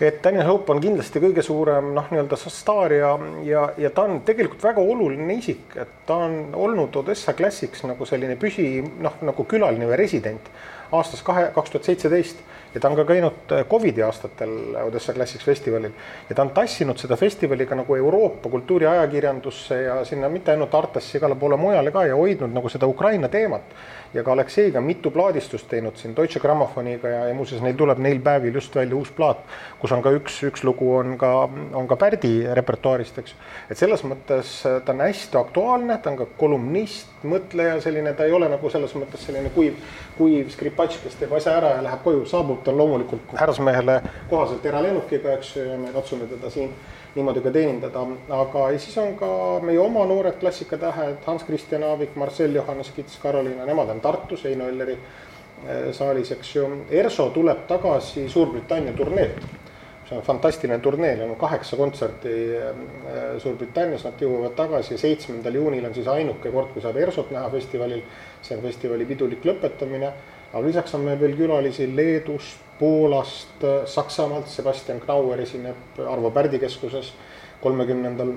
et 0.00 0.22
Daniel 0.24 0.46
Hope 0.50 0.72
on 0.72 0.80
kindlasti 0.82 1.20
kõige 1.22 1.42
suurem 1.44 1.92
noh, 1.96 2.08
nii-öelda 2.12 2.36
staar 2.36 2.92
ja, 2.92 3.12
ja, 3.46 3.66
ja 3.80 3.90
ta 3.94 4.04
on 4.08 4.20
tegelikult 4.26 4.64
väga 4.66 4.82
oluline 4.82 5.38
isik, 5.38 5.76
et 5.80 6.02
ta 6.08 6.18
on 6.26 6.54
olnud 6.54 6.96
Odessa 7.00 7.32
Classics 7.38 7.84
nagu 7.88 8.08
selline 8.08 8.36
püsi 8.40 8.68
noh, 8.84 9.16
nagu 9.24 9.46
külaline 9.48 9.88
või 9.88 10.00
resident 10.02 10.50
aastast 10.92 11.24
kahe, 11.26 11.50
kaks 11.54 11.70
tuhat 11.70 11.84
seitseteist. 11.84 12.44
Ja 12.74 12.80
ta 12.80 12.90
on 12.90 12.96
ka 12.96 13.04
käinud 13.08 13.52
äh, 13.52 13.64
Covidi 13.64 14.02
aastatel 14.04 14.50
Odessa 14.84 15.12
Classics 15.16 15.44
festivalil. 15.44 15.92
Ja 16.28 16.34
ta 16.34 16.42
on 16.42 16.50
tassinud 16.50 16.98
seda 17.00 17.16
festivali 17.16 17.66
ka 17.66 17.78
nagu 17.78 17.96
Euroopa 17.96 18.50
kultuuriajakirjandusse 18.52 19.82
ja 19.82 19.94
sinna 20.04 20.28
mitte 20.28 20.52
ainult 20.52 20.74
Artesse, 20.74 21.16
igale 21.18 21.34
poole 21.40 21.56
mujale 21.56 21.90
ka 21.90 22.04
ja 22.04 22.16
hoidnud 22.16 22.52
nagu 22.52 22.68
seda 22.68 22.86
Ukraina 22.86 23.28
teemat. 23.32 23.72
Ja 24.14 24.22
ka 24.24 24.32
Alekseiga 24.32 24.80
mitu 24.80 25.10
plaadistust 25.10 25.68
teinud 25.68 25.96
siin 25.96 26.12
Deutsche 26.16 26.40
Grammofoniga 26.40 27.08
ja, 27.08 27.24
ja 27.30 27.34
muuseas 27.34 27.64
neil 27.64 27.76
tuleb 27.80 27.98
neil 27.98 28.20
päevil 28.24 28.54
just 28.54 28.76
välja 28.76 28.96
uus 28.96 29.10
plaat, 29.16 29.40
kus 29.80 29.92
on 29.92 30.04
ka 30.04 30.12
üks, 30.12 30.38
üks 30.50 30.64
lugu 30.64 30.92
on 30.98 31.16
ka, 31.18 31.32
on 31.74 31.88
ka 31.88 31.96
Pärdi 31.96 32.34
repertuaarist, 32.54 33.18
eks. 33.24 33.34
et 33.70 33.80
selles 33.80 34.04
mõttes 34.04 34.52
äh, 34.68 34.82
ta 34.84 34.92
on 34.92 35.00
hästi 35.06 35.40
aktuaalne, 35.40 35.98
ta 36.02 36.12
on 36.12 36.20
ka 36.20 36.28
kolumnist, 36.36 37.15
mõtleja, 37.28 37.80
selline, 37.84 38.12
ta 38.16 38.26
ei 38.26 38.34
ole 38.36 38.48
nagu 38.50 38.70
selles 38.72 38.94
mõttes 38.98 39.24
selline 39.26 39.50
kuiv, 39.54 39.78
kuiv 40.18 40.50
skripatš, 40.54 41.00
kes 41.04 41.18
teeb 41.20 41.32
asja 41.36 41.56
ära 41.60 41.76
ja 41.76 41.82
läheb 41.86 42.04
koju, 42.04 42.24
saabub 42.30 42.62
ta 42.64 42.74
loomulikult 42.74 43.34
härrasmehele 43.38 44.00
kohaselt 44.30 44.66
eralennukiga, 44.66 45.36
eks 45.36 45.56
ju, 45.56 45.66
ja 45.70 45.78
me 45.80 45.92
katsume 45.94 46.28
teda 46.30 46.50
siin 46.52 46.72
niimoodi 47.16 47.40
ka 47.40 47.50
teenindada, 47.50 48.02
aga 48.38 48.70
ja 48.72 48.80
siis 48.80 48.96
on 49.00 49.14
ka 49.16 49.28
meie 49.64 49.78
oma 49.80 50.04
noored 50.08 50.36
klassikatähed 50.40 51.24
Hans 51.26 51.44
Christian 51.44 51.84
Aavik, 51.84 52.16
Marcel 52.16 52.54
Johannes 52.54 52.90
Kits, 52.96 53.18
Karoliina, 53.22 53.64
nemad 53.64 53.88
on 53.88 54.00
Tartus 54.04 54.44
Heino 54.44 54.68
Elleri 54.68 54.98
eh, 54.98 55.92
saalis, 55.96 56.32
eks 56.36 56.56
ju. 56.56 56.66
Erso 56.90 57.30
tuleb 57.34 57.64
tagasi 57.68 58.28
Suurbritannia 58.28 58.92
turneelt. 58.92 59.65
See 60.08 60.16
on 60.16 60.22
fantastiline 60.22 60.78
turnee, 60.82 61.16
neil 61.16 61.30
on 61.30 61.36
kaheksa 61.36 61.76
kontserti 61.76 62.32
eh, 62.54 63.38
Suurbritannias, 63.42 64.04
nad 64.06 64.22
jõuavad 64.22 64.54
tagasi 64.58 64.98
seitsmendal 65.00 65.58
juunil 65.58 65.86
on 65.88 65.94
siis 65.94 66.06
ainuke 66.10 66.52
kord, 66.54 66.70
kui 66.74 66.84
saab 66.84 66.98
Ersot 67.02 67.32
näha 67.34 67.50
festivalil. 67.50 68.02
see 68.42 68.56
on 68.56 68.62
festivali 68.62 69.04
pidulik 69.06 69.44
lõpetamine, 69.44 70.12
aga 70.52 70.62
lisaks 70.62 70.94
on 70.94 71.02
meil 71.02 71.18
veel 71.20 71.34
külalisi 71.36 71.88
Leedust, 71.96 72.62
Poolast, 72.78 73.64
Saksamaalt, 73.88 74.46
Sebastian 74.52 75.00
Knauer 75.00 75.40
esineb 75.40 75.98
Arvo 75.98 76.30
Pärdi 76.30 76.58
keskuses 76.60 77.14
kolmekümnendal 77.62 78.34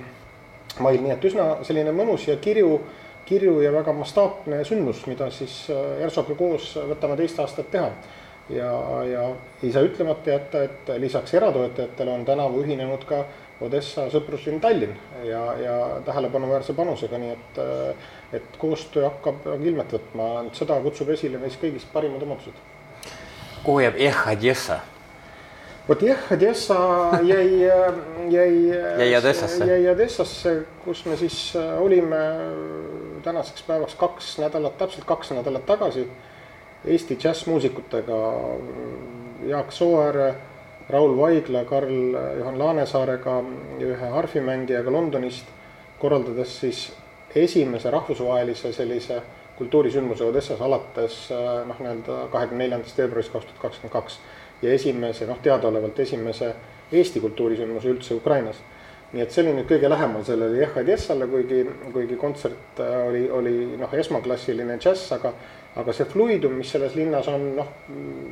mail, 0.80 1.02
nii 1.04 1.12
et 1.12 1.28
üsna 1.28 1.50
selline 1.68 1.92
mõnus 1.94 2.26
ja 2.30 2.38
kirju, 2.42 2.80
kirju 3.28 3.60
ja 3.62 3.74
väga 3.76 3.94
mastaapne 3.94 4.64
sündmus, 4.66 5.04
mida 5.12 5.28
siis 5.30 5.68
Ersoga 6.02 6.34
koos 6.40 6.72
võtame 6.90 7.20
teist 7.20 7.40
aastat 7.44 7.70
teha. 7.72 7.92
Ja, 8.50 9.04
ja 9.04 9.28
ei 9.64 9.72
saa 9.72 9.84
ütlemata 9.86 10.30
jätta, 10.30 10.64
et 10.64 10.92
lisaks 10.98 11.34
eratoetajatele 11.34 12.12
on 12.12 12.26
tänavu 12.26 12.64
ühinenud 12.64 13.06
ka 13.10 13.24
Odessa 13.62 14.06
sõpruslinn 14.08 14.62
Tallinn 14.64 14.96
ja, 15.28 15.42
ja 15.60 15.78
tähelepanuväärse 16.06 16.74
panusega, 16.74 17.18
nii 17.20 17.34
et, 17.34 17.58
et 18.40 18.60
koostöö 18.62 19.10
hakkab 19.10 19.50
ilmet 19.60 19.92
võtma, 19.98 20.30
seda 20.56 20.80
kutsub 20.86 21.12
esile 21.16 21.42
meis 21.42 21.58
kõigist 21.60 21.92
parimad 21.94 22.24
omadused. 22.24 22.56
Kuhu 23.66 23.84
jääb 23.84 24.00
Ehh 24.00 24.24
Odessa? 24.32 24.80
vot 25.90 26.04
Ehh 26.08 26.32
Odessa 26.32 26.80
jäi, 27.28 27.68
jäi 28.32 28.56
jäi 28.72 29.12
Odessasse, 29.18 29.68
jäi 29.68 29.90
Odessasse, 29.92 30.56
kus 30.86 31.04
me 31.06 31.20
siis 31.20 31.42
olime 31.80 32.24
tänaseks 33.24 33.68
päevaks 33.68 34.00
kaks 34.00 34.38
nädalat, 34.40 34.78
täpselt 34.78 35.06
kaks 35.06 35.36
nädalat 35.36 35.66
tagasi 35.66 36.08
Eesti 36.86 37.18
džässmuusikutega 37.20 38.20
Jaak 39.48 39.72
Sooäär, 39.72 40.34
Raul 40.90 41.18
Vaigla, 41.18 41.66
Karl 41.66 42.16
Juhan 42.38 42.60
Laanesaarega 42.60 43.44
ühe 43.84 44.12
harfimängijaga 44.16 44.92
Londonist, 44.92 45.46
korraldades 46.00 46.60
siis 46.60 46.88
esimese 47.36 47.92
rahvusvahelise 47.92 48.74
sellise 48.74 49.22
kultuurisündmuse 49.58 50.24
Odessas 50.24 50.62
alates 50.62 51.18
noh, 51.68 51.80
nii-öelda 51.84 52.20
kahekümne 52.32 52.64
neljandast 52.64 52.98
veebruarist 52.98 53.34
kaks 53.34 53.50
tuhat 53.50 53.62
kakskümmend 53.62 53.94
kaks 53.94 54.20
ja 54.62 54.74
esimese 54.74 55.28
noh, 55.28 55.40
teadaolevalt 55.44 56.00
esimese 56.00 56.54
Eesti 56.92 57.20
kultuurisündmuse 57.20 57.92
üldse 57.92 58.16
Ukrainas. 58.16 58.62
nii 59.14 59.24
et 59.24 59.34
see 59.34 59.42
oli 59.42 59.56
nüüd 59.58 59.66
kõige 59.66 59.90
lähemal 59.90 60.22
sellele 60.22 60.60
Jehhad 60.62 60.88
Jessale, 60.88 61.26
kuigi, 61.28 61.64
kuigi 61.94 62.18
kontsert 62.22 62.78
äh, 62.80 62.92
oli, 63.08 63.24
oli 63.34 63.54
noh, 63.80 63.94
esmaklassiline 63.98 64.76
džäss, 64.78 65.08
aga 65.16 65.32
aga 65.78 65.94
see 65.94 66.08
fluidum, 66.10 66.56
mis 66.60 66.72
selles 66.74 66.96
linnas 66.98 67.28
on, 67.30 67.46
noh, 67.60 67.70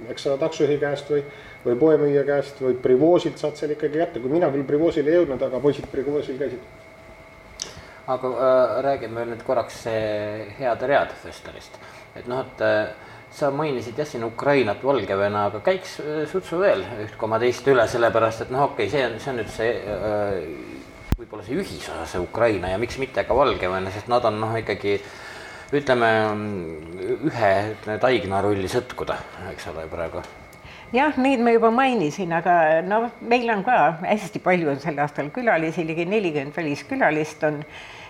eks 0.10 0.26
sa 0.26 0.38
taksojuhi 0.42 0.80
käest 0.82 1.12
või, 1.14 1.22
või 1.66 1.78
poemüüja 1.80 2.24
käest 2.28 2.62
või 2.64 2.78
Privoosilt 2.82 3.38
saad 3.38 3.60
selle 3.60 3.78
ikkagi 3.78 4.02
kätte, 4.02 4.22
kui 4.24 4.34
mina 4.34 4.50
küll 4.54 4.66
Privoosile 4.68 5.14
ei 5.14 5.20
jõudnud, 5.20 5.44
aga 5.46 5.62
poisid 5.64 5.90
Privoosil 5.92 6.40
käisid. 6.42 6.64
Aga 8.08 8.32
äh, 8.32 8.78
räägime 8.86 9.26
nüüd 9.28 9.44
korraks 9.46 9.84
head 9.86 10.88
read 10.90 11.14
festivist, 11.22 11.76
et 12.16 12.28
noh, 12.32 12.46
et 12.48 12.64
äh, 12.66 13.08
sa 13.32 13.52
mainisid 13.52 13.98
jah 14.00 14.08
siin 14.08 14.24
Ukrainat, 14.26 14.84
Valgevene, 14.84 15.44
aga 15.50 15.62
käiks 15.66 15.98
äh, 16.02 16.24
sutsu 16.32 16.62
veel 16.62 16.84
üht 17.04 17.18
koma 17.20 17.40
teist 17.42 17.68
üle, 17.70 17.86
sellepärast 17.90 18.48
et 18.48 18.54
noh, 18.54 18.70
okei 18.72 18.88
okay,, 18.88 18.94
see 18.94 19.06
on, 19.06 19.18
see 19.22 19.34
on 19.34 19.40
nüüd 19.42 19.52
see 19.54 19.72
äh, 19.78 20.88
võib-olla 21.18 21.46
see 21.46 21.58
ühisosa, 21.60 22.06
see 22.10 22.22
Ukraina 22.24 22.72
ja 22.72 22.80
miks 22.82 23.00
mitte 23.02 23.26
ka 23.28 23.38
Valgevene, 23.38 23.92
sest 23.94 24.10
nad 24.12 24.26
on 24.30 24.40
noh, 24.42 24.56
ikkagi 24.58 24.98
ütleme 25.76 26.10
ühe 27.28 27.54
taignarulli 28.00 28.70
sõtkuda, 28.72 29.18
eks 29.52 29.68
ole, 29.74 29.88
praegu. 29.92 30.24
Jah, 30.96 31.18
neid 31.20 31.42
ma 31.44 31.52
juba 31.52 31.68
mainisin, 31.74 32.32
aga 32.32 32.82
no 32.88 33.02
meil 33.20 33.50
on 33.52 33.64
ka 33.68 33.98
hästi 34.06 34.40
palju 34.44 34.72
on 34.72 34.80
sel 34.80 35.00
aastal 35.04 35.28
külalisi, 35.36 35.84
ligi 35.84 36.06
nelikümmend 36.08 36.56
väliskülalist 36.56 37.44
on 37.44 37.60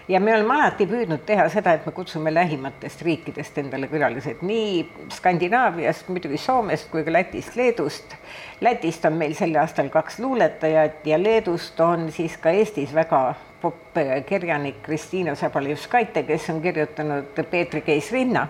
ja 0.08 0.20
me 0.20 0.34
oleme 0.36 0.54
alati 0.56 0.88
püüdnud 0.88 1.24
teha 1.28 1.48
seda, 1.52 1.74
et 1.76 1.86
me 1.86 1.92
kutsume 1.92 2.32
lähimatest 2.34 3.02
riikidest 3.06 3.58
endale 3.60 3.90
külalised, 3.92 4.44
nii 4.48 5.10
Skandinaaviast, 5.14 6.08
muidugi 6.12 6.40
Soomest 6.42 6.90
kui 6.92 7.04
ka 7.04 7.14
Lätist, 7.14 7.56
Leedust. 7.60 8.16
Lätist 8.62 9.06
on 9.06 9.18
meil 9.20 9.36
sel 9.38 9.56
aastal 9.60 9.92
kaks 9.94 10.20
luuletajat 10.24 11.08
ja 11.08 11.20
Leedust 11.22 11.80
on 11.84 12.12
siis 12.12 12.38
ka 12.42 12.56
Eestis 12.56 12.94
väga 12.96 13.22
popp 13.62 13.98
kirjanik 14.26 14.82
Kristiina 14.86 15.36
Sabaljevskaite, 15.36 16.24
kes 16.24 16.50
on 16.54 16.62
kirjutanud 16.62 17.46
Peetri 17.50 17.82
Keis 17.82 18.12
Rinna. 18.12 18.48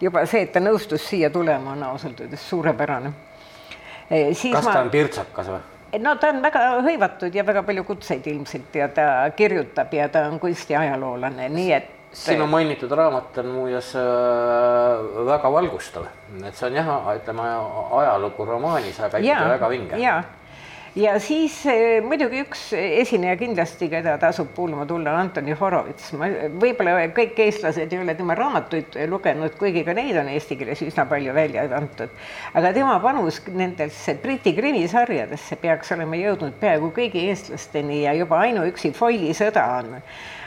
juba 0.00 0.24
see, 0.26 0.42
et 0.42 0.50
ta 0.52 0.58
nõustus 0.58 1.04
siia 1.06 1.30
tulema, 1.30 1.76
on 1.76 1.82
ausalt 1.86 2.20
öeldes 2.20 2.48
suurepärane. 2.50 3.12
kas 4.08 4.64
ta 4.64 4.72
ma... 4.72 4.80
on 4.80 4.90
pirtsakas 4.90 5.46
või? 5.46 5.71
No 6.00 6.14
ta 6.16 6.30
on 6.32 6.42
väga 6.42 6.60
hõivatud 6.86 7.34
ja 7.34 7.44
väga 7.46 7.62
palju 7.66 7.84
kutseid 7.84 8.26
ilmselt 8.32 8.76
ja 8.76 8.88
ta 8.88 9.08
kirjutab 9.36 9.92
ja 9.94 10.08
ta 10.08 10.26
on 10.30 10.38
kunstiajaloolane, 10.40 11.48
nii 11.52 11.72
et 11.72 11.90
sinu 12.12 12.46
mainitud 12.46 12.92
raamat 12.92 13.38
on 13.40 13.46
muuseas 13.54 13.94
äh, 13.96 14.02
väga 15.26 15.52
valgustav, 15.52 16.06
et 16.44 16.54
see 16.56 16.68
on 16.68 16.76
jah, 16.76 16.90
ütleme 17.16 17.46
ajalugu 18.02 18.44
romaanis, 18.48 19.00
aga 19.00 19.20
ikkagi 19.22 19.52
väga 19.54 19.70
vinge. 19.72 20.00
ja, 20.00 20.18
ja 20.96 21.14
siis 21.20 21.54
eh, 21.66 22.02
muidugi 22.04 22.42
üks 22.44 22.64
esineja 22.76 23.36
kindlasti, 23.40 23.88
keda 23.92 24.16
tasub 24.20 24.50
kuulama 24.56 24.84
tulla, 24.86 25.14
on 25.14 25.26
Antoni 25.26 25.54
Horovits. 25.56 26.10
ma, 26.20 26.28
võib-olla 26.60 27.06
kõik 27.16 27.38
eestlased 27.46 27.92
ei 27.92 28.02
ole 28.02 28.14
tema 28.18 28.36
raamatuid 28.36 28.98
lugenud, 29.08 29.56
kuigi 29.60 29.84
ka 29.86 29.94
neid 29.96 30.18
on 30.20 30.28
eesti 30.32 30.58
keeles 30.60 30.82
üsna 30.84 31.06
palju 31.08 31.34
välja 31.36 31.64
antud. 31.76 32.12
aga 32.54 32.72
tema 32.76 32.98
panus 33.00 33.40
nendesse 33.48 34.14
Briti 34.22 34.52
krimisarjadesse 34.56 35.56
peaks 35.62 35.94
olema 35.96 36.20
jõudnud 36.20 36.60
peaaegu 36.60 36.92
kõigi 36.96 37.26
eestlasteni 37.30 38.02
ja 38.04 38.12
juba 38.18 38.42
ainuüksi 38.44 38.92
Foyli 38.96 39.32
sõda 39.36 39.66
on 39.78 39.98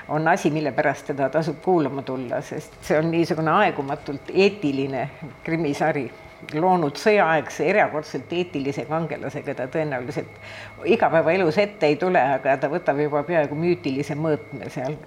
on 0.08 0.28
asi, 0.30 0.52
mille 0.54 0.70
pärast 0.72 1.08
teda 1.10 1.32
tasub 1.34 1.58
kuulama 1.66 2.04
tulla, 2.06 2.38
sest 2.46 2.78
see 2.86 3.00
on 3.00 3.10
niisugune 3.10 3.50
aegumatult 3.52 4.30
eetiline 4.30 5.08
krimisari 5.44 6.06
loonud 6.54 6.98
sõjaaegse 7.00 7.66
erakordselt 7.70 8.32
eetilise 8.34 8.86
kangelase, 8.90 9.42
keda 9.46 9.68
tõenäoliselt 9.72 10.86
igapäevaelus 10.86 11.58
ette 11.62 11.90
ei 11.90 11.98
tule, 12.02 12.22
aga 12.22 12.58
ta 12.62 12.70
võtab 12.72 13.00
juba 13.02 13.24
peaaegu 13.28 13.58
müütilise 13.58 14.18
mõõtme 14.20 14.70
seal, 14.74 14.98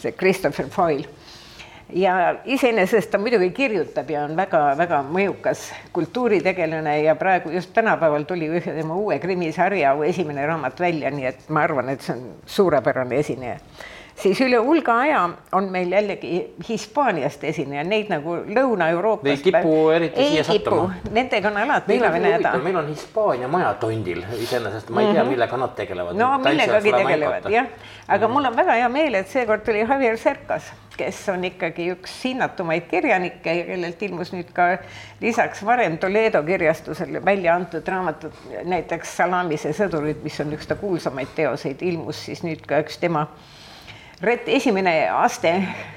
see 0.00 0.12
Christopher 0.18 0.68
Foyle. 0.72 1.08
ja 1.92 2.36
iseenesest 2.44 3.10
ta 3.10 3.18
muidugi 3.18 3.50
kirjutab 3.52 4.10
ja 4.10 4.22
on 4.24 4.36
väga-väga 4.36 5.02
mõjukas 5.12 5.66
kultuuritegelane 5.92 7.02
ja 7.02 7.14
praegu 7.20 7.50
just 7.50 7.72
tänapäeval 7.74 8.24
tuli 8.24 8.48
ühe 8.48 8.76
tema 8.78 8.94
uue 8.96 9.18
krimisarja 9.18 9.92
esimene 10.06 10.46
raamat 10.46 10.80
välja, 10.80 11.10
nii 11.10 11.26
et 11.26 11.48
ma 11.48 11.66
arvan, 11.66 11.88
et 11.92 12.00
see 12.00 12.16
on 12.16 12.30
suurepärane 12.46 13.18
esineja 13.18 13.58
siis 14.16 14.40
üle 14.44 14.58
hulga 14.62 14.98
aja 15.04 15.22
on 15.52 15.70
meil 15.72 15.92
jällegi 15.92 16.54
Hispaaniast 16.68 17.44
esineja, 17.44 17.84
neid 17.84 18.10
nagu 18.12 18.36
Lõuna-Euroopas. 18.46 19.30
Ei 19.30 19.42
kipu 19.46 19.76
eriti 19.94 20.28
siia 20.28 20.44
sattuma. 20.44 20.98
Nendega 21.10 21.48
on 21.48 21.56
alati 21.62 21.96
igavene 21.96 22.34
häda. 22.36 22.56
meil 22.62 22.76
on 22.82 22.88
Hispaania 22.88 23.48
maja 23.48 23.74
tondil 23.80 24.22
iseenesest, 24.38 24.90
ma 24.90 25.00
ei 25.00 25.12
tea 25.12 25.22
-hmm. 25.22 25.34
millega 25.34 25.56
nad 25.56 25.74
tegelevad. 25.76 26.16
no 26.16 26.38
millegagi 26.38 26.92
tegelevad 26.92 27.50
jah, 27.50 27.66
aga 28.08 28.28
mm 28.28 28.32
mul 28.32 28.44
on 28.48 28.56
väga 28.56 28.78
hea 28.78 28.88
meel, 28.88 29.14
et 29.14 29.28
seekord 29.28 29.64
tuli 29.64 29.82
Javier 29.84 30.16
Cercas, 30.18 30.72
kes 30.96 31.20
on 31.32 31.44
ikkagi 31.44 31.88
üks 31.94 32.14
hinnatumaid 32.24 32.88
kirjanikke 32.90 33.54
ja 33.58 33.64
kellelt 33.68 34.02
ilmus 34.02 34.32
nüüd 34.34 34.52
ka 34.56 34.68
lisaks 35.20 35.64
varem 35.66 35.98
Toledo 35.98 36.42
kirjastusel 36.46 37.20
välja 37.24 37.54
antud 37.54 37.88
raamatud, 37.88 38.36
näiteks 38.64 39.16
Salamise 39.16 39.72
sõdurid, 39.76 40.22
mis 40.24 40.40
on 40.40 40.52
üks 40.56 40.68
ta 40.68 40.78
kuulsamaid 40.80 41.34
teoseid, 41.36 41.82
ilmus 41.82 42.24
siis 42.28 42.42
nüüd 42.46 42.64
ka 42.66 42.82
üks 42.84 42.98
tema 43.02 43.26
Ret 44.22 44.46
esimene 44.46 45.08
aste 45.10 45.50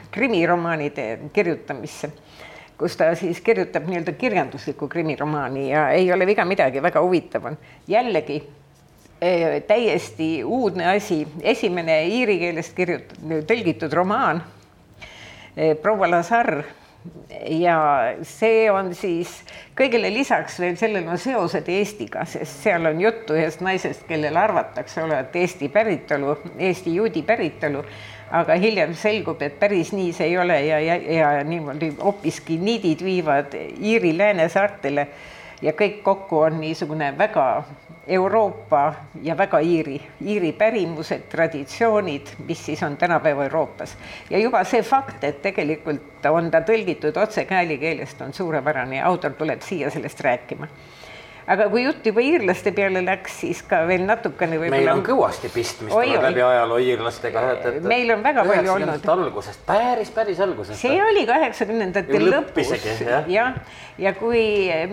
krimiromaanide 0.10 1.28
kirjutamisse, 1.34 2.08
kus 2.74 2.96
ta 2.98 3.12
siis 3.14 3.38
kirjutab 3.46 3.86
nii-öelda 3.86 4.16
kirjanduslikku 4.18 4.88
krimiromaani 4.90 5.68
ja 5.70 5.84
ei 5.94 6.10
ole 6.14 6.26
viga 6.26 6.46
midagi, 6.46 6.82
väga 6.82 7.04
huvitav 7.06 7.46
on. 7.46 7.58
jällegi 7.88 8.40
eh, 9.22 9.62
täiesti 9.68 10.44
uudne 10.44 10.88
asi, 10.96 11.20
esimene 11.42 12.00
iiri 12.08 12.40
keelest 12.40 12.74
kirjutatud, 12.74 13.46
tõlgitud 13.46 13.94
romaan 13.94 14.42
eh,, 15.56 15.78
proua 15.78 16.10
Lazar. 16.10 16.64
Ja 17.46 17.78
see 18.26 18.66
on 18.74 18.88
siis 18.98 19.30
kõigele 19.78 20.10
lisaks 20.10 20.58
veel 20.58 20.74
sellel 20.82 21.06
on 21.06 21.20
seosed 21.22 21.68
Eestiga, 21.70 22.26
sest 22.26 22.64
seal 22.64 22.90
on 22.90 22.98
juttu 22.98 23.38
ühest 23.38 23.62
naisest, 23.62 24.08
kellel 24.10 24.34
arvatakse 24.42 25.04
olevat 25.04 25.36
Eesti 25.38 25.70
päritolu, 25.70 26.34
Eesti 26.58 26.96
juudi 26.96 27.22
päritolu 27.22 27.86
aga 28.32 28.58
hiljem 28.58 28.94
selgub, 28.98 29.42
et 29.42 29.60
päris 29.60 29.92
nii 29.94 30.12
see 30.14 30.32
ei 30.32 30.38
ole 30.38 30.58
ja, 30.66 30.80
ja, 30.80 30.96
ja 30.98 31.44
niimoodi 31.44 31.92
hoopiski 32.02 32.58
niidid 32.58 33.04
viivad 33.06 33.54
Iiri 33.56 34.18
läänesaartele 34.18 35.08
ja 35.62 35.74
kõik 35.74 36.02
kokku 36.04 36.40
on 36.48 36.60
niisugune 36.62 37.14
väga 37.18 37.64
Euroopa 38.08 38.94
ja 39.24 39.38
väga 39.38 39.60
Iiri, 39.60 39.96
Iiri 40.22 40.52
pärimused, 40.54 41.26
traditsioonid, 41.30 42.36
mis 42.48 42.66
siis 42.66 42.84
on 42.84 42.98
tänapäeva 42.98 43.44
Euroopas. 43.44 43.98
ja 44.30 44.40
juba 44.40 44.64
see 44.64 44.82
fakt, 44.82 45.24
et 45.24 45.42
tegelikult 45.42 46.26
on 46.30 46.52
ta 46.52 46.62
tõlgitud 46.62 47.18
otse 47.18 47.46
käälikeelest, 47.46 48.22
on 48.22 48.34
suurepärane 48.34 48.98
ja 48.98 49.08
autor 49.08 49.34
tuleb 49.34 49.62
siia 49.62 49.90
sellest 49.90 50.22
rääkima 50.22 50.68
aga 51.52 51.68
kui 51.70 51.84
jutt 51.86 52.06
juba 52.10 52.24
iirlaste 52.26 52.72
peale 52.76 53.02
läks, 53.06 53.40
siis 53.44 53.62
ka 53.70 53.84
veel 53.90 54.06
natukene 54.08 54.58
võib-olla. 54.58 54.80
meil 54.80 54.92
on 54.96 55.04
kõvasti 55.06 55.52
pistmist 55.54 55.94
oi, 55.94 56.08
tuleb 56.10 56.26
läbi 56.26 56.42
ajaloo 56.42 56.80
iirlastega. 56.82 57.44
meil 57.86 58.14
on 58.16 58.24
väga 58.26 58.46
palju 58.48 58.72
olnud. 58.74 59.06
algusest, 59.16 59.62
päris, 59.68 60.10
päris 60.16 60.42
algusest. 60.42 60.82
see 60.82 60.98
oli 61.04 61.26
kaheksakümnendate 61.30 62.22
lõpus 62.24 62.74
jah 63.06 63.30
ja, 63.30 63.46
ja 64.02 64.16
kui 64.18 64.42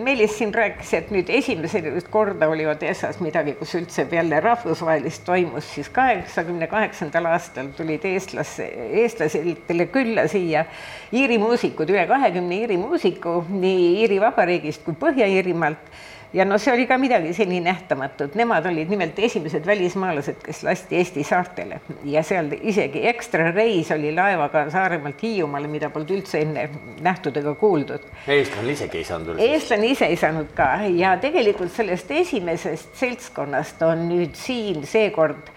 Meelis 0.03 0.37
siin 0.37 0.53
rääkis, 0.53 0.93
et 0.99 1.11
nüüd 1.15 1.31
esimest 1.33 2.11
korda 2.13 2.49
oli 2.53 2.67
Odessas 2.69 3.19
midagi, 3.23 3.57
kus 3.57 3.73
üldse 3.79 4.05
peale 4.09 4.39
rahvusvahelist 4.43 5.25
toimus, 5.25 5.73
siis 5.73 5.89
kaheksakümne 5.93 6.69
kaheksandal 6.69 7.31
aastal 7.33 7.73
tulid 7.77 8.05
eestlas, 8.05 8.59
eestlastele 8.61 9.89
külla 9.93 10.27
siia 10.29 10.67
Iiri 11.13 11.37
muusikud, 11.41 11.89
üle 11.89 12.05
kahekümne 12.09 12.61
Iiri 12.61 12.77
muusiku 12.77 13.41
nii 13.49 14.03
Iiri 14.03 14.21
Vabariigist 14.21 14.85
kui 14.85 14.97
Põhja-Iirimaalt 15.01 15.93
ja 16.33 16.45
no 16.45 16.57
see 16.57 16.73
oli 16.73 16.85
ka 16.87 16.97
midagi 16.97 17.33
seni 17.33 17.59
nähtamatut, 17.61 18.35
nemad 18.35 18.65
olid 18.65 18.89
nimelt 18.89 19.19
esimesed 19.19 19.65
välismaalased, 19.65 20.41
kes 20.43 20.63
lasti 20.63 20.97
Eesti 20.97 21.23
saartele 21.27 21.79
ja 22.09 22.23
seal 22.23 22.49
isegi 22.61 23.05
ekstra 23.09 23.51
reis 23.51 23.91
oli 23.91 24.13
laevaga 24.15 24.65
Saaremaalt 24.73 25.21
Hiiumaale, 25.23 25.69
mida 25.69 25.89
polnud 25.93 26.15
üldse 26.17 26.41
enne 26.41 26.67
nähtud 27.05 27.37
ega 27.37 27.55
kuuldud. 27.59 28.09
eestlane 28.27 28.73
isegi 28.73 29.01
ei 29.01 29.07
saanud 29.07 29.33
üldse? 29.35 29.49
eestlane 29.51 29.93
ise 29.93 30.09
ei 30.09 30.19
saanud 30.19 30.51
ka 30.57 30.69
ja 30.89 31.15
tegelikult 31.21 31.71
sellest 31.71 32.11
esimesest 32.11 32.95
seltskonnast 32.97 33.81
on 33.85 34.07
nüüd 34.09 34.37
siin 34.39 34.87
seekord 34.89 35.53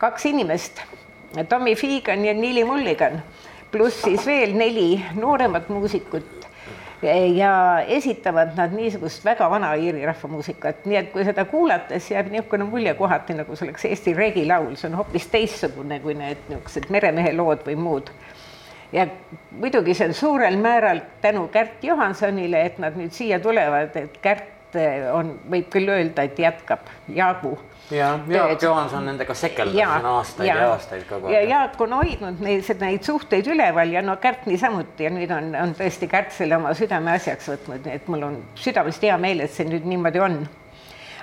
kaks 0.00 0.30
inimest, 0.30 0.80
Tommy 1.48 1.74
Fiigan 1.76 2.24
ja 2.24 2.34
Nili 2.34 2.64
Mulligan, 2.64 3.20
pluss 3.70 4.02
siis 4.02 4.24
veel 4.26 4.54
neli 4.56 4.94
nooremat 5.14 5.68
muusikut 5.68 6.39
ja 7.02 7.80
esitavad 7.86 8.56
nad 8.56 8.74
niisugust 8.76 9.24
väga 9.24 9.48
vana 9.50 9.72
iiri 9.74 10.04
rahvamuusikat, 10.06 10.84
nii 10.84 10.98
et 11.00 11.08
kui 11.12 11.24
seda 11.24 11.44
kuulates 11.48 12.10
jääb 12.10 12.28
niisugune 12.32 12.66
mulje 12.68 12.94
kohati, 12.94 13.38
nagu 13.38 13.56
see 13.56 13.68
oleks 13.68 13.86
Eesti 13.88 14.14
regilaul, 14.14 14.74
see 14.76 14.90
on 14.90 14.98
hoopis 15.00 15.30
teistsugune 15.32 16.00
kui 16.04 16.14
need 16.18 16.44
niisugused 16.50 16.90
meremehe 16.92 17.32
lood 17.36 17.64
või 17.66 17.78
muud. 17.80 18.12
ja 18.92 19.06
muidugi 19.50 19.94
see 19.94 20.10
on 20.10 20.14
suurel 20.14 20.56
määral 20.58 21.00
tänu 21.22 21.48
Kärt 21.48 21.84
Johansonile, 21.84 22.64
et 22.66 22.78
nad 22.78 22.96
nüüd 22.98 23.14
siia 23.16 23.40
tulevad, 23.40 23.96
et 23.96 24.18
Kärt 24.22 24.76
on, 25.12 25.38
võib 25.50 25.70
küll 25.70 25.88
öelda, 25.88 26.22
et 26.22 26.38
jätkab 26.38 26.90
Jaagu 27.08 27.56
ja 27.90 28.18
Jaak 28.28 28.62
Johanson 28.62 29.06
nendega 29.06 29.34
sekeldas 29.34 29.74
siin 29.74 30.06
aastaid 30.12 30.48
ja, 30.48 30.56
ja 30.62 30.68
aastaid 30.74 31.04
kogu 31.08 31.28
aeg. 31.28 31.34
ja 31.34 31.42
Jaak 31.48 31.80
on 31.80 31.96
hoidnud 31.98 32.42
neid, 32.44 32.68
neid 32.80 33.06
suhteid 33.06 33.50
üleval 33.50 33.92
ja 33.94 34.02
no 34.04 34.16
Kärt 34.22 34.46
niisamuti 34.50 35.06
ja 35.06 35.12
nüüd 35.14 35.32
on, 35.34 35.52
on 35.58 35.74
tõesti 35.78 36.08
Kärt 36.10 36.34
selle 36.36 36.58
oma 36.58 36.74
südameasjaks 36.76 37.50
võtnud, 37.54 37.84
nii 37.86 37.98
et 38.00 38.08
mul 38.12 38.26
on 38.28 38.40
südamest 38.58 39.04
hea 39.06 39.16
meel, 39.20 39.44
et 39.44 39.54
see 39.54 39.68
nüüd 39.68 39.88
niimoodi 39.88 40.22
on. 40.22 40.38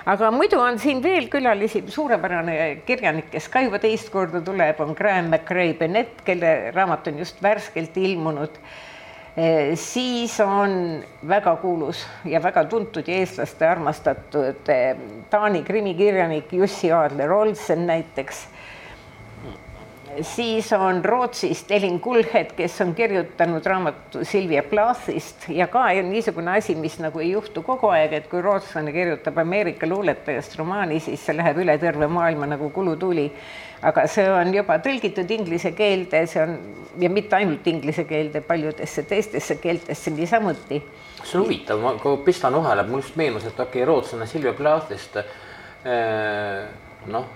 aga 0.08 0.30
muidu 0.34 0.60
on 0.64 0.78
siin 0.82 1.02
veel 1.04 1.30
külalisi, 1.32 1.84
suurepärane 1.92 2.58
kirjanik, 2.88 3.30
kes 3.32 3.48
ka 3.52 3.64
juba 3.64 3.80
teist 3.82 4.12
korda 4.12 4.42
tuleb, 4.44 4.80
on 4.84 4.94
Graham 4.98 5.32
McRae 5.32 5.74
Bennett, 5.78 6.22
kelle 6.24 6.72
raamat 6.74 7.12
on 7.12 7.24
just 7.24 7.42
värskelt 7.42 7.96
ilmunud 7.96 8.60
siis 9.74 10.40
on 10.40 11.04
väga 11.28 11.56
kuulus 11.56 12.06
ja 12.24 12.42
väga 12.42 12.64
tuntud 12.64 13.06
ja 13.08 13.20
eestlaste 13.22 13.68
armastatud 13.68 14.70
eh, 14.72 14.96
Taani 15.30 15.62
krimikirjanik 15.62 16.52
Jussi 16.52 16.90
Aadler-Olsen 16.92 17.86
näiteks. 17.86 18.46
Siis 20.22 20.72
on 20.72 21.04
Rootsist 21.04 21.70
Elin 21.70 22.00
Kulhet, 22.00 22.52
kes 22.56 22.80
on 22.80 22.94
kirjutanud 22.94 23.66
raamatu 23.66 24.24
Silvia 24.24 24.62
Plathist. 24.62 25.48
Ja 25.48 25.66
ka 25.66 25.86
niisugune 26.02 26.56
asi, 26.58 26.74
mis 26.74 26.98
nagu 27.02 27.20
ei 27.20 27.30
juhtu 27.30 27.62
kogu 27.62 27.92
aeg, 27.92 28.12
et 28.12 28.28
kui 28.30 28.42
rootslane 28.42 28.92
kirjutab 28.92 29.38
Ameerika 29.38 29.86
luuletajast 29.86 30.58
romaani, 30.58 31.00
siis 31.00 31.24
see 31.26 31.36
läheb 31.36 31.62
üle 31.64 31.78
terve 31.78 32.10
maailma 32.10 32.50
nagu 32.50 32.70
kulutuli 32.70 33.30
aga 33.86 34.06
see 34.10 34.26
on 34.30 34.50
juba 34.54 34.78
tõlgitud 34.82 35.30
inglise 35.30 35.70
keelde, 35.76 36.24
see 36.30 36.42
on 36.42 36.56
ja 36.98 37.10
mitte 37.12 37.36
ainult 37.38 37.66
inglise 37.70 38.04
keelde, 38.08 38.42
paljudesse 38.46 39.04
teistesse 39.06 39.58
keeltesse 39.62 40.10
niisamuti. 40.14 40.82
see 41.22 41.38
on 41.38 41.46
huvitav, 41.46 41.82
ma 41.82 42.16
pistan 42.24 42.56
vahele, 42.58 42.86
mul 42.88 43.02
just 43.04 43.16
meenus, 43.16 43.46
et 43.46 43.54
okei 43.54 43.82
okay,, 43.82 43.86
rootslane 43.86 44.26
Silvia 44.26 44.52
Plathist 44.58 45.16
eh, 45.20 46.66
noh, 47.06 47.30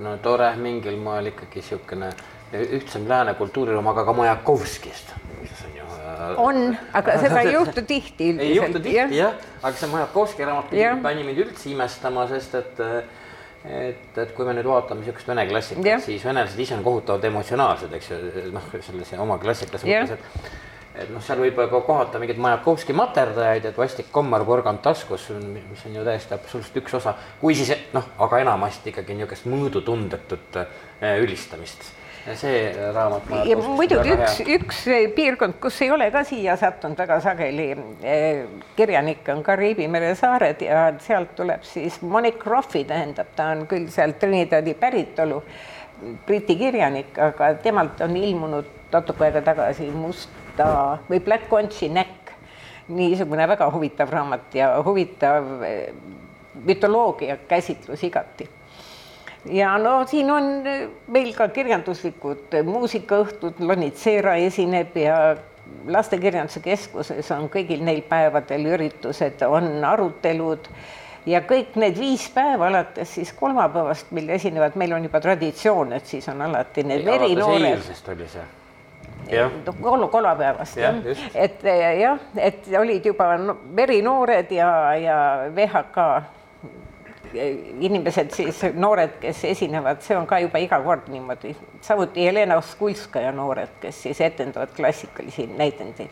no 0.00 0.16
tore 0.22 0.50
mingil 0.60 0.98
moel 1.00 1.30
ikkagi 1.30 1.60
niisugune 1.60 2.10
ühtsem 2.50 3.06
lääne 3.08 3.34
kultuuriruum, 3.38 3.86
aga 3.92 4.04
ka 4.08 4.14
Majakovskist, 4.16 5.12
mis 5.38 5.64
on 5.66 5.76
ju 5.76 5.84
äh, 5.86 6.22
on, 6.42 6.60
aga 6.98 7.18
seda 7.22 7.44
ei 7.44 7.52
juhtu 7.54 7.84
tihti 7.86 8.32
üldiselt. 8.32 8.46
ei 8.48 8.56
juhtu 8.56 8.80
tihti 8.80 8.96
jah. 8.96 9.12
ja,, 9.14 9.32
aga 9.62 9.74
see 9.76 9.90
Majakovski 9.92 10.48
raamat 10.48 10.74
pani 11.04 11.26
mind 11.28 11.44
üldse 11.44 11.70
imestama, 11.70 12.26
sest 12.32 12.56
et 12.58 12.82
äh, 12.86 13.02
et, 13.60 14.16
et 14.16 14.32
kui 14.32 14.46
me 14.48 14.54
nüüd 14.56 14.64
vaatame 14.64 15.02
niisugust 15.02 15.28
vene 15.28 15.44
klassikat 15.50 16.04
siis 16.06 16.24
venelased 16.24 16.58
ise 16.64 16.78
on 16.78 16.84
kohutavalt 16.86 17.26
emotsionaalsed, 17.28 17.92
eks 17.98 18.10
ju, 18.10 18.18
noh, 18.56 18.70
selles 18.80 19.12
oma 19.20 19.36
klassikas 19.42 19.84
mõttes, 19.84 20.16
et 20.16 20.69
et 21.00 21.12
noh, 21.12 21.22
seal 21.24 21.40
võib 21.42 21.60
ka 21.60 21.80
kohata 21.86 22.20
mingeid 22.22 22.40
Majakovski 22.42 22.96
materdajaid, 22.96 23.70
et 23.70 23.78
vastik 23.78 24.10
kommar 24.12 24.44
porgand 24.48 24.82
taskus, 24.84 25.30
mis 25.40 25.86
on 25.88 25.96
ju 25.96 26.04
täiesti 26.06 26.36
absoluutselt 26.36 26.82
üks 26.82 26.98
osa, 27.00 27.14
kui 27.40 27.56
siis 27.58 27.72
noh, 27.96 28.12
aga 28.26 28.42
enamasti 28.44 28.92
ikkagi 28.92 29.16
niisugust 29.16 29.48
mõõdutundetut 29.50 30.60
äh, 30.60 31.16
ülistamist 31.22 31.90
see 32.36 32.72
raamat. 32.94 33.22
ja 33.48 33.56
muidugi 33.56 34.12
üks, 34.14 34.40
üks 34.44 34.80
piirkond, 35.16 35.56
kus 35.62 35.80
ei 35.84 35.90
ole 35.90 36.10
ka 36.12 36.22
siia 36.28 36.56
sattunud 36.60 36.98
väga 37.00 37.16
sageli 37.24 37.70
eh, 38.04 38.42
kirjanikke, 38.76 39.32
on 39.32 39.42
Kariibi 39.46 39.88
mere 39.88 40.12
saared 40.18 40.60
ja 40.64 40.90
sealt 41.00 41.34
tuleb 41.38 41.64
siis 41.66 42.00
Monique 42.02 42.44
Roffi, 42.46 42.84
tähendab, 42.88 43.32
ta 43.36 43.50
on 43.54 43.64
küll 43.70 43.88
sealt 43.92 44.20
Trinidadi 44.20 44.76
päritolu, 44.78 45.40
Briti 46.26 46.56
kirjanik, 46.56 47.16
aga 47.20 47.54
temalt 47.60 48.00
on 48.04 48.16
ilmunud 48.16 48.68
natuke 48.92 49.26
aega 49.26 49.42
tagasi 49.44 49.90
Musta 50.64 50.98
või 51.08 51.20
Black 51.24 51.48
Conchi 51.48 51.88
näkk, 51.88 52.32
niisugune 52.90 53.46
väga 53.48 53.70
huvitav 53.72 54.10
raamat 54.10 54.54
ja 54.54 54.70
huvitav 54.84 55.62
eh, 55.64 55.92
mütoloogia 56.64 57.36
käsitlus 57.48 58.02
igati. 58.04 58.48
Ja 59.46 59.78
no 59.78 60.04
siin 60.06 60.30
on 60.30 60.50
meil 61.08 61.32
ka 61.32 61.48
kirjanduslikud 61.48 62.58
muusikaõhtud, 62.66 63.62
Lonitsera 63.64 64.36
esineb 64.36 64.96
ja 65.00 65.16
lastekirjanduse 65.86 66.60
keskuses 66.60 67.30
on 67.32 67.48
kõigil 67.48 67.80
neil 67.86 68.02
päevadel 68.02 68.66
üritused, 68.74 69.40
on 69.48 69.84
arutelud 69.86 70.68
ja 71.30 71.40
kõik 71.46 71.78
need 71.80 71.96
viis 71.96 72.28
päeva 72.34 72.68
alates 72.68 73.16
siis 73.16 73.32
kolmapäevast, 73.32 74.12
mil 74.12 74.28
esinevad, 74.28 74.76
meil 74.76 74.92
on 74.92 75.08
juba 75.08 75.24
traditsioon, 75.24 75.94
et 75.96 76.06
siis 76.06 76.28
on 76.28 76.42
alati 76.50 76.84
need 76.84 77.06
verinoored. 77.06 77.70
eilsest 77.72 78.12
oli 78.12 78.28
see 78.28 78.48
jah, 79.32 79.54
kol-, 79.82 80.08
kolmapäevast 80.12 80.76
Jah, 80.80 81.00
jah, 81.04 81.24
et 81.34 81.64
eh, 81.64 81.86
jah, 82.00 82.18
et 82.36 82.68
olid 82.78 83.06
juba 83.12 83.32
no- 83.38 83.56
verinoored 83.76 84.52
ja, 84.54 84.70
ja 84.98 85.16
VHK 85.56 86.06
inimesed 87.80 88.30
siis, 88.34 88.62
noored, 88.74 89.16
kes 89.22 89.44
esinevad, 89.52 90.02
see 90.02 90.16
on 90.18 90.26
ka 90.26 90.40
juba 90.42 90.58
iga 90.62 90.80
kord 90.82 91.08
niimoodi. 91.12 91.54
samuti 91.80 92.24
Helena 92.26 92.60
Skulskaja 92.60 93.32
noored, 93.32 93.76
kes 93.80 94.02
siis 94.02 94.20
etendavad 94.20 94.72
klassikalisi 94.76 95.46
näitendeid. 95.46 96.10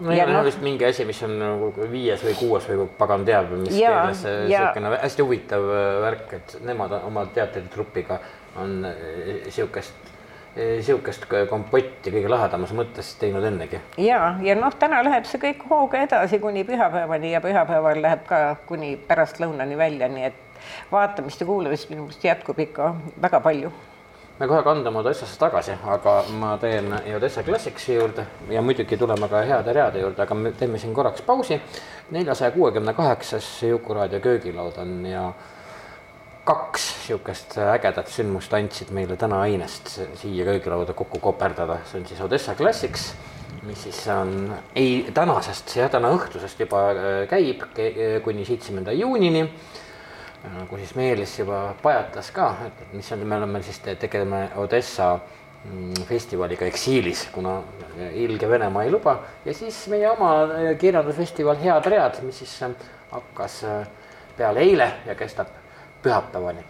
no 0.00 0.12
ja 0.12 0.26
noh, 0.26 0.44
vist 0.44 0.60
mingi 0.60 0.84
asi, 0.84 1.04
mis 1.04 1.22
on 1.22 1.36
nagu 1.38 1.72
viies 1.90 2.24
või 2.26 2.34
kuues 2.38 2.68
või 2.68 2.88
pagan 2.98 3.24
teab, 3.24 3.52
mis 3.54 3.76
Jaa, 3.78 4.00
keeles 4.00 4.24
niisugune 4.48 4.96
hästi 5.04 5.22
huvitav 5.22 5.68
äh, 5.70 5.90
värk, 6.02 6.32
et 6.40 6.56
nemad 6.66 6.96
oma 7.02 7.26
teatritrupiga 7.34 8.18
on 8.58 8.80
niisugust, 8.82 10.11
niisugust 10.56 11.24
kompotti 11.50 12.12
kõige 12.12 12.28
lahedamas 12.28 12.74
mõttes 12.76 13.14
teinud 13.20 13.44
ennegi. 13.48 13.80
ja, 13.98 14.34
ja 14.42 14.56
noh, 14.58 14.74
täna 14.78 15.02
läheb 15.04 15.28
see 15.28 15.40
kõik 15.40 15.64
hooga 15.70 16.02
edasi 16.06 16.38
kuni 16.42 16.64
pühapäevani 16.68 17.32
ja 17.32 17.40
pühapäeval 17.44 18.02
läheb 18.02 18.26
ka 18.28 18.42
kuni 18.66 18.96
pärastlõunani 19.08 19.78
välja, 19.78 20.08
nii 20.12 20.28
et 20.28 20.68
vaatamist 20.92 21.40
ja 21.40 21.46
kuulamist 21.48 21.90
minu 21.90 22.06
meelest 22.06 22.24
jätkub 22.24 22.60
ikka 22.60 22.94
väga 23.22 23.40
palju 23.40 23.72
me 24.38 24.48
kohe 24.48 24.62
kandume 24.62 24.98
Odessasse 24.98 25.38
tagasi, 25.38 25.74
aga 25.86 26.14
ma 26.34 26.56
teen 26.58 26.88
Odessa 27.16 27.42
Classicsi 27.46 27.94
juurde 27.94 28.24
ja 28.50 28.62
muidugi 28.62 28.96
tuleme 28.96 29.28
ka 29.28 29.42
heade 29.46 29.72
reade 29.72 30.00
juurde, 30.00 30.22
aga 30.22 30.34
me 30.34 30.52
teeme 30.52 30.78
siin 30.78 30.94
korraks 30.94 31.22
pausi. 31.22 31.60
neljasaja 32.10 32.50
kuuekümne 32.50 32.92
kaheksas 32.94 33.62
Juku-raadio 33.62 34.20
köögilaud 34.20 34.76
on 34.78 35.06
ja 35.06 35.32
kaks 36.44 36.88
niisugust 36.92 37.58
ägedat 37.58 38.08
sündmust 38.10 38.54
andsid 38.54 38.90
meile 38.94 39.16
täna 39.16 39.42
ainest 39.46 39.92
siia 40.18 40.46
köögilauda 40.48 40.94
kokku 40.96 41.20
koperdada, 41.22 41.78
see 41.86 42.00
on 42.00 42.08
siis 42.08 42.20
Odessa 42.24 42.54
Classics, 42.58 43.12
mis 43.62 43.82
siis 43.86 44.00
on 44.10 44.50
ei, 44.74 45.10
tänasest, 45.14 45.76
jah, 45.76 45.90
täna 45.90 46.10
õhtusest 46.16 46.64
juba 46.64 46.88
äh, 46.90 47.12
käib 47.30 47.62
ke- 47.76 48.18
kuni 48.24 48.46
seitsmenda 48.48 48.94
juunini 48.96 49.46
nagu 50.42 50.76
siis 50.80 50.94
Meelis 50.98 51.36
juba 51.38 51.74
pajatas 51.82 52.32
ka, 52.34 52.48
et 52.66 52.82
mis 52.96 53.12
on, 53.14 53.22
me 53.26 53.38
oleme 53.38 53.62
siis, 53.62 53.78
tegeleme 53.78 54.48
Odessa 54.58 55.12
mm, 55.14 56.02
festivaliga 56.08 56.66
eksiilis, 56.66 57.28
kuna 57.32 57.60
ilge 58.18 58.48
Venemaa 58.50 58.82
ei 58.82 58.90
luba. 58.90 59.18
Ja 59.44 59.54
siis 59.54 59.84
meie 59.92 60.10
oma 60.10 60.32
kirjandusfestival 60.80 61.60
Head 61.62 61.86
read, 61.86 62.22
mis 62.26 62.42
siis 62.42 62.58
hakkas 63.12 63.62
peale 64.36 64.64
eile 64.66 64.92
ja 65.06 65.14
kestab 65.14 65.61
pühapäevani. 66.02 66.64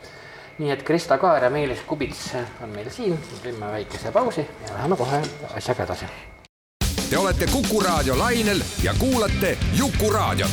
nii 0.59 0.71
et 0.71 0.83
Krista 0.83 1.19
Kaer 1.19 1.45
ja 1.45 1.51
Meelis 1.51 1.81
Kubits 1.87 2.35
on 2.63 2.69
meil 2.69 2.91
siin, 2.91 3.19
teeme 3.43 3.67
väikese 3.73 4.13
pausi 4.13 4.41
ja 4.69 4.75
läheme 4.75 4.97
kohe 4.97 5.23
asjaga 5.57 5.85
edasi. 5.85 6.05
Te 7.11 7.19
olete 7.19 7.47
Kuku 7.53 7.81
Raadio 7.81 8.19
lainel 8.19 8.61
ja 8.83 8.95
kuulate 8.99 9.59
Jukuraadiot. 9.79 10.51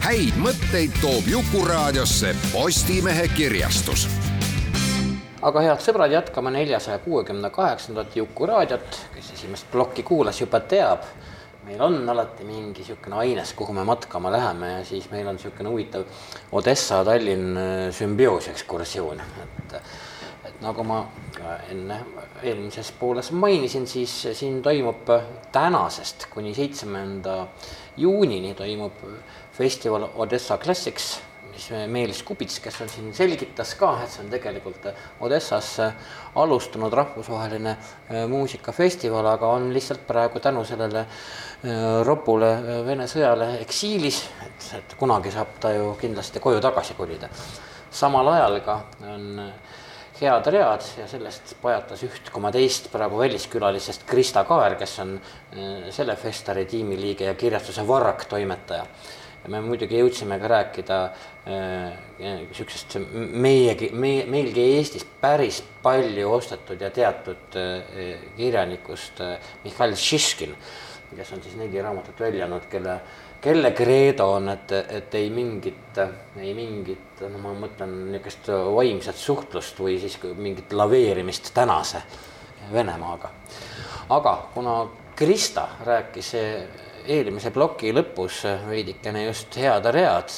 häid 0.00 0.34
mõtteid 0.38 1.00
toob 1.00 1.26
Jukuraadiosse 1.26 2.36
Postimehe 2.52 3.28
kirjastus 3.28 4.08
aga 5.42 5.62
head 5.66 5.82
sõbrad, 5.82 6.12
jätkame 6.14 6.52
neljasaja 6.54 7.00
kuuekümne 7.02 7.50
kaheksandat 7.50 8.16
Juku 8.16 8.46
raadiot, 8.46 8.98
kes 9.14 9.32
esimest 9.34 9.66
plokki 9.72 10.04
kuulas, 10.06 10.40
juba 10.40 10.60
teab. 10.60 11.06
Meil 11.66 11.82
on 11.82 12.08
alati 12.08 12.44
mingi 12.44 12.82
niisugune 12.82 13.20
aines, 13.22 13.52
kuhu 13.58 13.72
me 13.72 13.84
matkama 13.84 14.32
läheme 14.32 14.72
ja 14.72 14.84
siis 14.84 15.10
meil 15.10 15.28
on 15.28 15.38
niisugune 15.38 15.70
huvitav 15.70 16.04
Odessa-Tallinn 16.52 17.60
sümbioosi 17.94 18.50
ekskursioon, 18.50 19.22
et 19.44 19.78
et 20.42 20.58
nagu 20.62 20.82
ma 20.82 21.04
ka 21.36 21.56
enne 21.70 22.00
eelmises 22.42 22.90
pooles 22.98 23.30
mainisin, 23.30 23.86
siis 23.86 24.14
siin 24.34 24.58
toimub 24.62 25.10
tänasest 25.54 26.26
kuni 26.32 26.54
seitsmenda 26.54 27.46
juunini 27.96 28.54
toimub 28.58 29.04
festival 29.54 30.08
Odessa 30.14 30.58
Classics 30.58 31.20
mis 31.52 31.66
Meelis 31.92 32.22
Kubits, 32.24 32.58
kes 32.64 32.78
on 32.80 32.88
siin, 32.88 33.10
selgitas 33.14 33.74
ka, 33.76 33.90
et 34.02 34.12
see 34.12 34.22
on 34.24 34.30
tegelikult 34.32 34.86
Odessas 35.20 35.68
alustanud 36.40 36.94
rahvusvaheline 36.96 37.74
äh, 37.74 38.22
muusikafestival, 38.30 39.28
aga 39.34 39.50
on 39.58 39.68
lihtsalt 39.74 40.06
praegu 40.08 40.40
tänu 40.40 40.64
sellele 40.64 41.04
äh, 41.04 41.51
ropule 42.06 42.48
äh, 42.52 42.80
Vene 42.86 43.06
sõjale 43.10 43.56
eksiilis, 43.62 44.22
et, 44.46 44.66
et 44.78 44.96
kunagi 44.98 45.30
saab 45.34 45.58
ta 45.62 45.70
ju 45.74 45.92
kindlasti 46.00 46.42
koju 46.42 46.60
tagasi 46.60 46.98
kolida. 46.98 47.28
samal 47.92 48.28
ajal 48.32 48.60
ka 48.64 48.76
on 49.14 49.52
head 50.20 50.46
read 50.54 50.84
ja 50.98 51.06
sellest 51.06 51.56
pajatas 51.62 52.02
üht 52.06 52.30
koma 52.32 52.52
teist 52.52 52.90
praegu 52.92 53.18
väliskülalisest 53.18 54.06
Krista 54.06 54.44
Kaer, 54.44 54.76
kes 54.78 54.98
on 55.02 55.18
selle 55.90 56.16
Festari 56.16 56.64
tiimiliige 56.64 57.24
ja 57.24 57.34
kirjastuse 57.34 57.86
Varrak 57.88 58.24
toimetaja 58.30 58.86
ja 59.42 59.50
me 59.50 59.60
muidugi 59.64 59.98
jõudsime 59.98 60.38
ka 60.40 60.50
rääkida 60.50 60.98
niisugusest 62.22 62.96
äh, 63.00 63.06
meiegi, 63.42 63.90
meie, 63.94 64.24
meilgi 64.30 64.64
Eestis 64.76 65.04
päris 65.20 65.60
palju 65.82 66.30
ostetud 66.36 66.80
ja 66.80 66.92
teatud 66.94 67.58
äh, 67.58 68.22
kirjanikust 68.36 69.22
äh, 69.24 69.52
Mihhail 69.64 69.96
Šiškin, 69.98 70.54
kes 71.16 71.32
on 71.32 71.42
siis 71.42 71.56
neli 71.56 71.82
raamatut 71.82 72.20
välja 72.20 72.44
andnud, 72.46 72.66
kelle, 72.70 72.96
kelle 73.40 73.70
kreedo 73.76 74.28
on, 74.36 74.48
et, 74.52 74.72
et 74.88 75.14
ei 75.14 75.30
mingit, 75.30 75.98
ei 76.40 76.54
mingit, 76.54 77.22
no 77.28 77.42
ma 77.42 77.54
mõtlen 77.64 77.94
niisugust 78.12 78.50
vaimset 78.74 79.18
suhtlust 79.18 79.80
või 79.80 79.98
siis 80.02 80.18
mingit 80.36 80.72
laveerimist 80.72 81.52
tänase 81.54 82.02
Venemaaga. 82.72 83.30
aga 84.08 84.36
kuna 84.54 84.76
Krista 85.16 85.68
rääkis 85.84 86.34
eelmise 87.06 87.50
ploki 87.50 87.92
lõpus 87.92 88.44
veidikene 88.68 89.26
just 89.26 89.56
head 89.56 89.86
read 89.92 90.30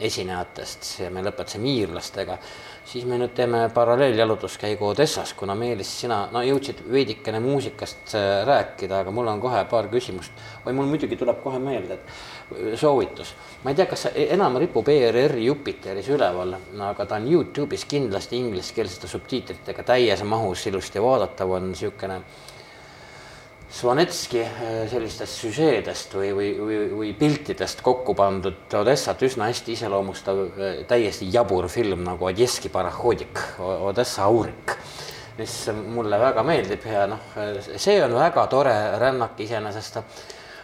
esinejatest 0.00 0.88
ja 1.04 1.10
me 1.10 1.22
lõpetasime 1.22 1.68
iirlastega, 1.76 2.38
siis 2.84 3.04
me 3.06 3.18
nüüd 3.20 3.32
teeme 3.36 3.62
paralleeljalutuskäigu 3.74 4.86
Odessas, 4.88 5.32
kuna 5.38 5.54
Meelis, 5.58 5.90
sina 6.00 6.24
no 6.32 6.42
jõudsid 6.44 6.82
veidikene 6.92 7.40
muusikast 7.40 8.14
äh, 8.18 8.28
rääkida, 8.48 9.02
aga 9.02 9.14
mul 9.14 9.30
on 9.32 9.40
kohe 9.42 9.62
paar 9.70 9.88
küsimust 9.92 10.44
või 10.66 10.76
mul 10.78 10.90
muidugi 10.90 11.18
tuleb 11.20 11.42
kohe 11.44 11.60
meelde, 11.62 11.98
et 11.98 12.78
soovitus. 12.80 13.34
ma 13.64 13.70
ei 13.70 13.78
tea, 13.78 13.86
kas 13.90 14.06
see 14.06 14.26
enam 14.34 14.58
ripub 14.60 14.88
ERR-i 14.88 15.46
Jupiteris 15.46 16.08
üleval, 16.12 16.56
aga 16.90 17.06
ta 17.06 17.20
on 17.20 17.28
Youtube'is 17.30 17.86
kindlasti 17.88 18.40
ingliskeelsete 18.40 19.08
subtiitritega 19.08 19.86
täies 19.94 20.24
mahus 20.26 20.66
ilusti 20.66 21.02
vaadatav, 21.02 21.50
on 21.58 21.70
niisugune 21.70 22.20
Svanetski 23.72 24.42
sellistest 24.90 25.38
süžeedest 25.40 26.12
või, 26.12 26.32
või, 26.36 26.48
või, 26.60 26.80
või 26.92 27.12
piltidest 27.16 27.80
kokku 27.84 28.12
pandud 28.14 28.74
Odessat 28.76 29.22
üsna 29.24 29.48
hästi 29.48 29.72
iseloomustav 29.72 30.42
täiesti 30.90 31.30
jabur 31.32 31.70
film 31.72 32.04
nagu 32.04 32.28
Odesski 32.28 32.68
parahodik, 32.72 33.40
Odessa 33.62 34.26
aurik, 34.28 34.76
mis 35.38 35.56
mulle 35.72 36.20
väga 36.20 36.44
meeldib 36.44 36.84
ja 36.84 37.06
noh, 37.14 37.32
see 37.80 37.96
on 38.04 38.12
väga 38.18 38.44
tore 38.52 38.76
rännak 39.00 39.40
iseenesest 39.40 40.02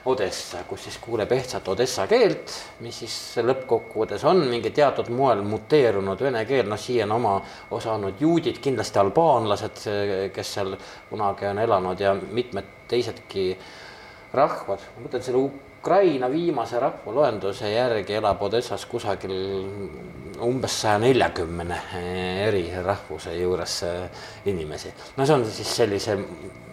Odessa, 0.09 0.63
kus 0.65 0.87
siis 0.87 0.97
kuuleb 1.03 1.33
ehtsat 1.37 1.67
odessa 1.69 2.07
keelt, 2.09 2.53
mis 2.81 3.03
siis 3.03 3.17
lõppkokkuvõttes 3.45 4.23
on 4.31 4.41
mingi 4.49 4.71
teatud 4.73 5.11
moel 5.13 5.43
muteerunud 5.45 6.23
vene 6.25 6.45
keel, 6.49 6.65
noh, 6.71 6.81
siia 6.81 7.05
on 7.05 7.13
oma 7.19 7.35
osa 7.77 7.93
olnud 7.93 8.23
juudid, 8.23 8.63
kindlasti 8.65 9.03
albaanlased, 9.03 9.83
kes 10.33 10.55
seal 10.57 10.73
kunagi 11.11 11.51
on 11.51 11.61
elanud 11.61 12.01
ja 12.01 12.15
mitmed 12.17 12.73
teisedki 12.89 13.51
rahvad, 14.33 14.87
ma 14.97 15.05
mõtlen 15.05 15.25
selle 15.25 15.43
Ukraina 15.79 16.27
viimase 16.31 16.81
rahvaloenduse 16.81 17.71
järgi 17.71 18.17
elab 18.19 18.41
Odessas 18.43 18.83
kusagil 18.91 19.35
umbes 20.43 20.75
saja 20.83 20.99
neljakümne 20.99 21.77
eri 22.47 22.65
rahvuse 22.83 23.35
juures 23.39 23.77
inimesi. 24.51 24.91
no 25.17 25.27
see 25.27 25.35
on 25.35 25.45
siis 25.47 25.71
sellise, 25.77 26.17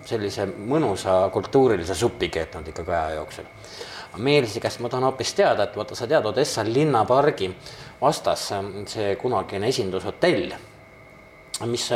sellise 0.05 0.47
mõnusa 0.57 1.19
kultuurilise 1.33 1.95
supi 1.95 2.29
keetnud 2.33 2.71
ikkagi 2.73 2.91
aja 2.91 3.19
jooksul. 3.19 3.45
Meelsi 4.25 4.61
käest 4.63 4.79
ma 4.81 4.89
tahan 4.89 5.05
hoopis 5.05 5.33
teada, 5.37 5.67
et 5.67 5.77
vaata, 5.77 5.95
sa 5.95 6.07
tead 6.07 6.25
Odessa 6.25 6.63
linnapargi 6.65 7.51
vastas 8.01 8.47
see 8.89 9.15
kunagine 9.21 9.69
esindushotell, 9.69 10.55
mis 11.69 11.91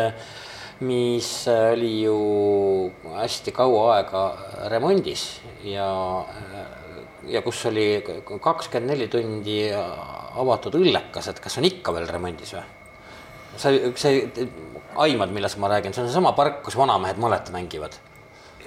mis 0.79 1.45
oli 1.71 2.03
ju 2.03 2.91
hästi 3.15 3.51
kaua 3.51 3.95
aega 3.97 4.21
remondis 4.71 5.41
ja, 5.63 5.89
ja 7.27 7.41
kus 7.41 7.65
oli 7.65 8.03
kakskümmend 8.41 8.91
neli 8.93 9.07
tundi 9.11 9.61
avatud 9.73 10.75
õllekas, 10.79 11.29
et 11.31 11.39
kas 11.39 11.57
on 11.59 11.67
ikka 11.67 11.93
veel 11.95 12.07
remondis 12.07 12.53
või? 12.55 12.65
sa, 13.59 13.71
sa 13.95 14.11
aimad, 15.03 15.33
millest 15.33 15.57
ma 15.59 15.69
räägin, 15.71 15.93
see 15.93 16.03
on 16.03 16.09
seesama 16.09 16.33
park, 16.37 16.61
kus 16.63 16.77
vanamehed 16.77 17.19
malet 17.21 17.51
mängivad. 17.51 17.99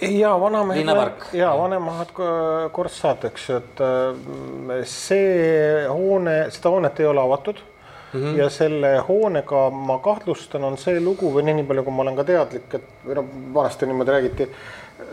ja 0.03 0.33
vanamehed 0.41 0.87
ja 1.33 1.53
vanemad 1.59 2.15
korstsaad, 2.73 3.25
eks 3.31 3.49
ju, 3.49 3.59
et 3.63 3.83
äh, 3.87 4.81
see 4.85 5.87
hoone, 5.89 6.39
seda 6.51 6.73
hoonet 6.75 7.01
ei 7.01 7.07
ole 7.07 7.23
avatud 7.23 7.61
mm. 8.13 8.21
-hmm. 8.21 8.39
ja 8.39 8.51
selle 8.51 8.99
hoonega 9.09 9.71
ma 9.71 9.99
kahtlustan, 9.99 10.65
on 10.65 10.79
see 10.79 11.01
lugu 11.01 11.33
või 11.35 11.47
nii 11.47 11.65
palju, 11.65 11.85
kui 11.85 11.93
ma 11.93 12.03
olen 12.03 12.17
ka 12.17 12.25
teadlik, 12.25 12.75
et 12.75 13.07
või 13.07 13.19
noh, 13.21 13.29
vanasti 13.55 13.87
niimoodi 13.87 14.11
räägiti. 14.11 14.49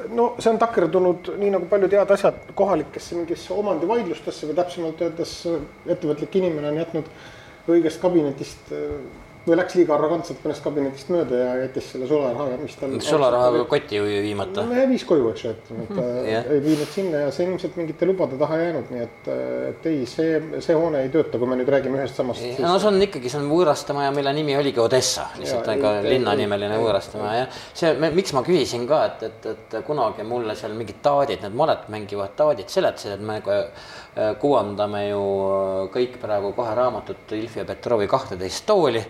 No 0.10 0.34
see 0.40 0.52
on 0.52 0.60
takerdunud 0.62 1.32
nii 1.40 1.54
nagu 1.56 1.70
paljud 1.72 1.94
head 1.98 2.12
asjad 2.16 2.54
kohalikesse 2.56 3.18
mingisse 3.18 3.54
omandivaidlustesse 3.54 4.50
või 4.50 4.58
täpsemalt 4.60 5.02
öeldes 5.06 5.34
ettevõtlik 5.88 6.36
inimene 6.42 6.72
on 6.72 6.80
jätnud 6.82 7.12
õigest 7.70 8.02
kabinetist 8.02 8.72
või 9.48 9.58
läks 9.60 9.76
liiga 9.78 9.96
arrogantselt 9.96 10.42
mõnest 10.44 10.64
kabinetist 10.64 11.10
mööda 11.14 11.38
ja 11.40 11.52
jättis 11.64 11.88
selle 11.94 12.08
sularaha, 12.10 12.48
mis 12.62 12.76
tal. 12.80 12.96
sularaha 13.04 13.64
kotti 13.72 14.02
viimata. 14.04 14.66
no 14.68 14.88
viis 14.90 15.06
koju, 15.08 15.30
eks 15.32 15.46
ju, 15.46 15.54
et, 15.56 15.72
et 15.86 16.02
yeah. 16.02 16.50
ei 16.56 16.64
viinud 16.64 16.92
sinna 16.92 17.24
ja 17.26 17.32
see 17.36 17.48
ilmselt 17.48 17.78
mingite 17.80 18.10
lubade 18.10 18.40
taha 18.40 18.60
jäänud, 18.60 18.92
nii 18.94 19.06
et, 19.06 19.30
et 19.70 19.88
ei, 19.92 20.04
see, 20.10 20.42
see 20.66 20.76
hoone 20.78 21.06
ei 21.06 21.12
tööta, 21.14 21.40
kui 21.40 21.50
me 21.50 21.60
nüüd 21.60 21.72
räägime 21.72 22.02
ühest 22.02 22.20
samast. 22.20 22.44
no 22.60 22.74
see 22.76 22.92
on 22.92 23.00
ikkagi, 23.08 23.32
see 23.32 23.42
on 23.42 23.48
võõrastamaja, 23.54 24.12
mille 24.16 24.36
nimi 24.42 24.58
oligi 24.60 24.84
Odessa, 24.84 25.30
lihtsalt 25.40 25.72
ega 25.76 25.96
linnanimeline 26.06 26.82
võõrastamaja 26.84 27.46
ja 27.46 27.48
see, 27.54 27.96
miks 28.20 28.36
ma 28.36 28.44
küsisin 28.48 28.86
ka, 28.90 29.02
et, 29.10 29.26
et, 29.30 29.50
et 29.54 29.80
kunagi 29.88 30.28
mulle 30.28 30.58
seal 30.60 30.76
mingid 30.78 31.00
taadid, 31.06 31.46
need 31.46 31.58
malet 31.58 31.88
mängivad 31.94 32.36
taadid 32.40 32.70
seletasid, 32.72 33.16
et 33.16 33.26
me 33.26 33.40
kuvandame 34.42 35.08
ju 35.10 35.24
kõik 35.94 36.18
praegu 36.22 36.54
kohe 36.58 36.76
raamatut 36.76 37.32
Ilfi 37.38 37.62
ja 37.62 37.66
Petrovi 37.66 38.08
kahteteist 38.08 38.66
tooli 38.68 39.04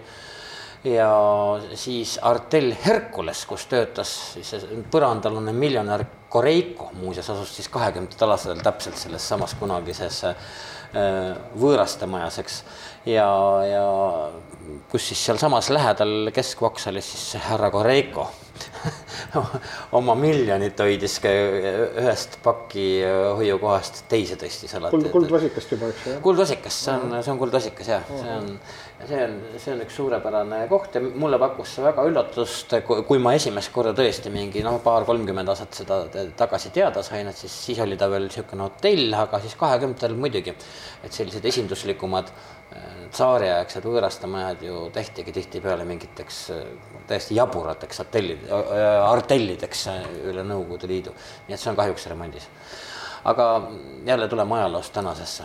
ja 0.84 1.12
siis 1.74 2.20
Artel 2.24 2.72
Hercules, 2.86 3.44
kus 3.46 3.66
töötas 3.72 4.12
siis 4.34 4.54
see 4.54 4.82
põrandalune 4.92 5.54
miljonär 5.56 6.06
Koreiko, 6.30 6.92
muuseas 7.02 7.30
asus 7.34 7.56
siis 7.58 7.70
kahekümnendatel 7.74 8.36
aastatel 8.36 8.62
täpselt 8.64 9.00
selles 9.02 9.26
samas 9.28 9.56
kunagises 9.60 10.22
äh, 10.30 10.36
võõrastemajas, 11.60 12.40
eks. 12.44 12.60
ja, 13.10 13.30
ja 13.66 13.86
kus 14.92 15.10
siis 15.10 15.26
sealsamas 15.26 15.72
lähedal 15.74 16.30
keskvoksalis 16.36 17.12
siis 17.16 17.42
härra 17.50 17.72
Koreiko 17.74 18.30
oma 20.00 20.16
miljonit 20.20 20.80
hoidis 20.80 21.18
ühest 21.30 22.38
paki 22.44 22.86
hoiukohast 23.40 24.04
teise 24.12 24.38
tõstis 24.40 24.76
alati. 24.78 24.96
kuld, 24.96 25.10
kuldvasikast 25.14 25.74
juba, 25.76 25.90
eks 25.94 26.06
ju? 26.08 26.20
kuldvasikas, 26.26 26.78
see 26.86 26.96
on, 26.96 27.18
see 27.24 27.34
on 27.34 27.42
kuldvasikas 27.42 27.92
jah, 27.94 28.06
see 28.10 28.36
on, 28.36 28.52
see 29.10 29.24
on, 29.26 29.36
see 29.58 29.74
on 29.74 29.84
üks 29.86 29.98
suurepärane 30.00 30.62
koht 30.72 30.98
ja 30.98 31.04
mulle 31.04 31.40
pakkus 31.42 31.76
see 31.78 31.86
väga 31.86 32.06
üllatust, 32.10 32.78
kui 32.88 33.22
ma 33.24 33.36
esimest 33.38 33.74
korda 33.76 33.96
tõesti 33.98 34.34
mingi 34.34 34.64
noh, 34.66 34.80
paar-kolmkümmend 34.86 35.54
aastat 35.54 35.82
seda 35.82 36.02
tagasi 36.40 36.74
teada 36.76 37.04
sain, 37.06 37.28
et 37.32 37.40
siis, 37.40 37.56
siis 37.70 37.82
oli 37.84 38.00
ta 38.00 38.10
veel 38.12 38.30
niisugune 38.30 38.68
hotell, 38.68 39.10
aga 39.26 39.42
siis 39.44 39.58
kahekümnendatel 39.60 40.18
muidugi, 40.20 40.56
et 41.04 41.16
sellised 41.16 41.46
esinduslikumad 41.52 42.32
tsaariaegsed 43.10 43.86
võõrastamajad 43.86 44.62
ju 44.62 44.82
tehtigi 44.94 45.34
tihtipeale 45.34 45.86
mingiteks 45.90 46.42
täiesti 47.10 47.38
jaburateks 47.40 48.04
hotellid, 48.04 48.44
artellideks 49.10 49.88
üle 50.30 50.44
Nõukogude 50.46 50.90
Liidu. 50.92 51.16
nii 51.48 51.56
et 51.56 51.62
see 51.62 51.72
on 51.72 51.80
kahjuks 51.80 52.06
remondis. 52.12 52.48
aga 53.26 53.72
jälle 54.06 54.28
tuleme 54.28 54.56
ajaloost 54.56 54.94
tänasesse. 54.94 55.44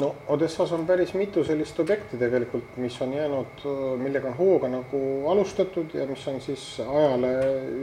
no 0.00 0.14
Odessas 0.28 0.72
on 0.72 0.86
päris 0.86 1.14
mitu 1.14 1.44
sellist 1.44 1.80
objekti 1.80 2.18
tegelikult, 2.18 2.76
mis 2.76 3.00
on 3.02 3.12
jäänud, 3.12 3.64
millega 3.98 4.28
on 4.28 4.36
hooga 4.36 4.68
nagu 4.68 5.28
alustatud 5.30 5.94
ja 5.94 6.06
mis 6.06 6.28
on 6.28 6.40
siis 6.40 6.80
ajale 6.80 7.28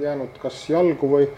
jäänud 0.02 0.38
kas 0.42 0.70
jalgu 0.70 1.10
või 1.10 1.30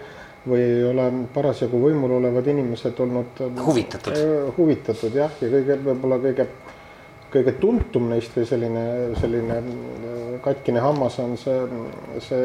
või 0.48 0.62
ei 0.64 0.84
ole 0.88 1.06
parasjagu 1.34 1.80
võimul 1.82 2.12
olevad 2.18 2.48
inimesed 2.48 3.00
olnud 3.00 3.42
huvitatud, 3.66 4.16
huvitatud 4.58 5.16
jah, 5.16 5.32
ja 5.42 5.50
kõige 5.52 5.76
võib-olla 5.84 6.20
kõige 6.24 6.48
kõige 7.34 7.54
tuntum 7.62 8.10
neist 8.10 8.36
või 8.38 8.48
selline, 8.50 8.84
selline 9.20 9.58
äh, 9.60 10.20
katkine 10.44 10.82
hammas 10.84 11.20
on 11.22 11.36
see, 11.38 11.58
see 12.26 12.44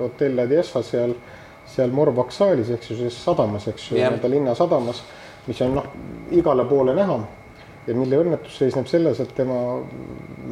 hotell 0.00 0.44
Odessa 0.44 0.82
seal, 0.86 1.14
seal 1.70 1.92
Morvaksaalis 1.94 2.72
ehk 2.74 2.86
siis 2.86 3.18
sadamas, 3.24 3.68
eks 3.70 3.90
ju, 3.90 3.98
nii-öelda 3.98 4.30
linnasadamas, 4.32 5.02
mis 5.48 5.60
on 5.64 5.78
noh, 5.80 5.92
igale 6.36 6.66
poole 6.68 6.96
näha. 6.96 7.20
Ja 7.88 7.94
mille 7.96 8.18
õnnetus 8.20 8.58
seisneb 8.60 8.86
selles, 8.90 9.22
et 9.22 9.30
tema, 9.34 9.56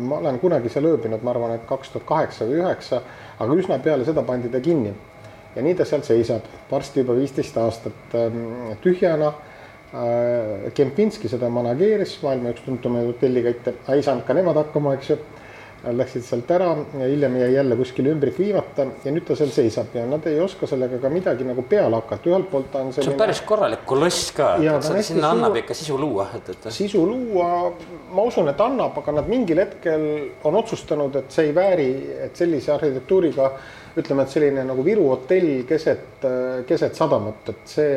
ma 0.01 0.17
olen 0.23 0.39
kunagi 0.41 0.71
seal 0.73 0.89
ööbinud, 0.89 1.21
ma 1.23 1.35
arvan, 1.35 1.53
et 1.59 1.67
kaks 1.69 1.93
tuhat 1.93 2.07
kaheksa 2.09 2.47
või 2.49 2.63
üheksa, 2.63 3.03
aga 3.39 3.59
üsna 3.61 3.77
peale 3.85 4.07
seda 4.09 4.25
pandi 4.27 4.49
ta 4.51 4.63
kinni. 4.65 4.95
ja 5.55 5.63
nii 5.63 5.75
ta 5.75 5.85
seal 5.89 6.03
seisab, 6.07 6.49
varsti 6.71 7.03
juba 7.03 7.17
viisteist 7.19 7.57
aastat 7.59 8.17
ähm, 8.17 8.73
tühjana 8.83 9.33
Kempinski 10.77 11.31
seda 11.33 11.49
manageeris, 11.49 12.19
maailma 12.21 12.53
üks 12.53 12.65
tuntumaid 12.67 13.09
hotellikatte, 13.09 13.79
ei 13.95 14.03
saanud 14.05 14.27
ka 14.27 14.37
nemad 14.37 14.61
hakkama, 14.61 14.99
eks 14.99 15.15
ju. 15.15 15.21
Läksid 15.79 16.25
sealt 16.27 16.49
ära 16.51 16.73
ja 16.99 17.07
hiljem 17.07 17.37
jäi 17.39 17.53
jälle 17.55 17.77
kuskile 17.79 18.11
ümbrik 18.11 18.35
viimata 18.35 18.89
ja 19.05 19.13
nüüd 19.15 19.23
ta 19.29 19.37
seal 19.39 19.53
seisab 19.55 19.93
ja 19.95 20.03
nad 20.11 20.25
ei 20.27 20.41
oska 20.43 20.67
sellega 20.67 20.99
ka 20.99 21.07
midagi 21.13 21.47
nagu 21.47 21.63
peale 21.71 21.95
hakata, 22.01 22.27
ühelt 22.33 22.49
poolt 22.51 22.67
ta 22.73 22.83
on 22.83 22.91
selline. 22.91 23.07
see 23.07 23.15
on 23.15 23.21
päris 23.21 23.41
korralik 23.47 23.85
koloss 23.87 24.33
ka, 24.35 24.49
sinna 24.59 25.05
suur... 25.07 25.29
annab 25.29 25.61
ikka 25.63 25.79
sisu 25.79 26.01
luua, 26.03 26.27
et, 26.35 26.51
et. 26.51 26.67
sisu 26.75 27.05
luua, 27.07 27.71
ma 28.11 28.27
usun, 28.27 28.51
et 28.51 28.61
annab, 28.67 28.99
aga 28.99 29.21
nad 29.21 29.31
mingil 29.31 29.63
hetkel 29.63 30.09
on 30.51 30.59
otsustanud, 30.59 31.15
et 31.23 31.31
see 31.39 31.47
ei 31.53 31.55
vääri, 31.55 31.91
et 32.27 32.43
sellise 32.43 32.75
arhitektuuriga 32.75 33.53
ütleme, 33.97 34.25
et 34.25 34.33
selline 34.35 34.65
nagu 34.69 34.85
Viru 34.85 35.07
hotell 35.11 35.63
keset, 35.69 36.25
keset 36.69 36.99
sadamat, 36.99 37.53
et 37.53 37.71
see, 37.73 37.95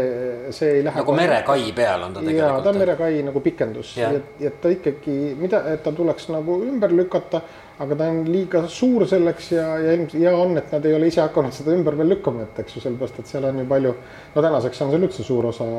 see 0.55 0.77
ei 0.77 0.85
lähe. 0.85 1.01
nagu 1.01 1.15
merekai 1.17 1.71
peal 1.75 2.07
on 2.07 2.15
ta 2.15 2.23
tegelikult. 2.23 2.45
jaa, 2.45 2.61
ta 2.61 2.71
on 2.73 2.79
merekai 2.81 3.11
nagu 3.27 3.43
pikendus 3.43 3.97
ja, 3.99 4.13
ja 4.39 4.53
ta 4.61 4.71
ikkagi, 4.71 5.17
mida, 5.39 5.65
et 5.73 5.83
ta 5.83 5.93
tuleks 5.95 6.29
nagu 6.33 6.61
ümber 6.67 6.95
lükata, 6.95 7.43
aga 7.81 7.97
ta 7.97 8.09
on 8.13 8.23
liiga 8.29 8.63
suur 8.69 9.07
selleks 9.09 9.51
ja, 9.55 9.67
ja 9.81 9.93
ilmselt 9.97 10.19
hea 10.21 10.33
on, 10.37 10.55
et 10.61 10.73
nad 10.73 10.85
ei 10.85 10.97
ole 10.97 11.09
ise 11.09 11.23
hakanud 11.23 11.55
seda 11.55 11.73
ümber 11.75 11.97
veel 11.99 12.13
lükkama, 12.15 12.45
et 12.47 12.63
eks 12.63 12.77
ju, 12.77 12.83
sellepärast 12.85 13.21
et 13.23 13.31
seal 13.31 13.47
on 13.49 13.63
ju 13.63 13.69
palju, 13.69 13.93
no 14.35 14.43
tänaseks 14.47 14.83
on 14.85 14.93
seal 14.93 15.07
üldse 15.07 15.25
suur 15.25 15.49
osa 15.49 15.69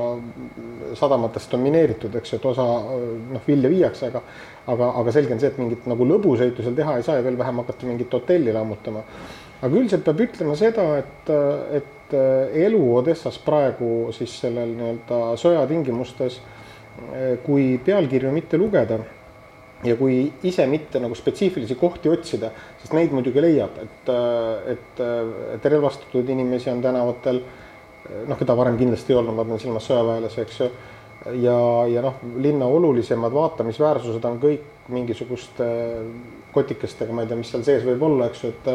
sadamatest 0.98 1.54
domineeritud, 1.54 2.16
eks 2.18 2.34
ju, 2.34 2.40
et 2.40 2.48
osa 2.52 2.66
noh, 2.66 3.46
vilja 3.46 3.70
viiakse, 3.70 4.10
aga 4.10 4.24
aga, 4.70 4.92
aga 5.00 5.14
selge 5.14 5.34
on 5.34 5.40
see, 5.42 5.50
et 5.50 5.60
mingit 5.60 5.86
nagu 5.90 6.06
lõbusõitu 6.06 6.64
seal 6.64 6.76
teha 6.78 6.98
ei 6.98 7.06
saa 7.06 7.18
ja 7.18 7.24
veel 7.26 7.38
vähem 7.38 7.62
hakata 7.62 7.88
mingit 7.88 8.12
hotelli 8.14 8.54
lammutama 8.54 9.02
aga 9.62 9.78
üldiselt 9.78 10.04
peab 10.06 10.20
ütlema 10.26 10.56
seda, 10.58 10.84
et, 10.98 11.32
et 11.78 12.16
elu 12.66 12.82
Odessas 12.98 13.38
praegu 13.40 14.10
siis 14.12 14.34
sellel 14.42 14.74
nii-öelda 14.76 15.20
sõjatingimustes, 15.40 16.40
kui 17.46 17.78
pealkirju 17.80 18.32
mitte 18.34 18.58
lugeda 18.60 18.98
ja 19.86 19.96
kui 19.98 20.26
ise 20.46 20.66
mitte 20.70 21.00
nagu 21.02 21.16
spetsiifilisi 21.18 21.76
kohti 21.78 22.10
otsida, 22.12 22.52
sest 22.80 22.94
neid 22.94 23.14
muidugi 23.14 23.42
leiab, 23.42 23.78
et, 23.82 24.10
et, 24.74 25.02
et 25.56 25.70
relvastatud 25.72 26.28
inimesi 26.34 26.70
on 26.70 26.82
tänavatel, 26.84 27.40
noh, 28.28 28.38
keda 28.38 28.56
varem 28.58 28.78
kindlasti 28.78 29.14
ei 29.14 29.18
olnud, 29.18 29.38
ma 29.38 29.46
pean 29.48 29.62
silmas 29.62 29.88
sõjaväelasi, 29.90 30.42
eks 30.44 30.60
ju, 30.60 30.68
ja, 31.42 31.56
ja 31.90 32.04
noh, 32.04 32.20
linna 32.42 32.68
olulisemad 32.70 33.34
vaatamisväärsused 33.34 34.28
on 34.28 34.38
kõik 34.42 34.68
mingisuguste 34.92 35.66
kotikestega, 36.54 37.14
ma 37.14 37.24
ei 37.24 37.30
tea, 37.30 37.40
mis 37.40 37.50
seal 37.50 37.66
sees 37.66 37.86
võib 37.86 38.02
olla, 38.06 38.28
eks 38.30 38.44
ju, 38.44 38.52
et 38.52 38.70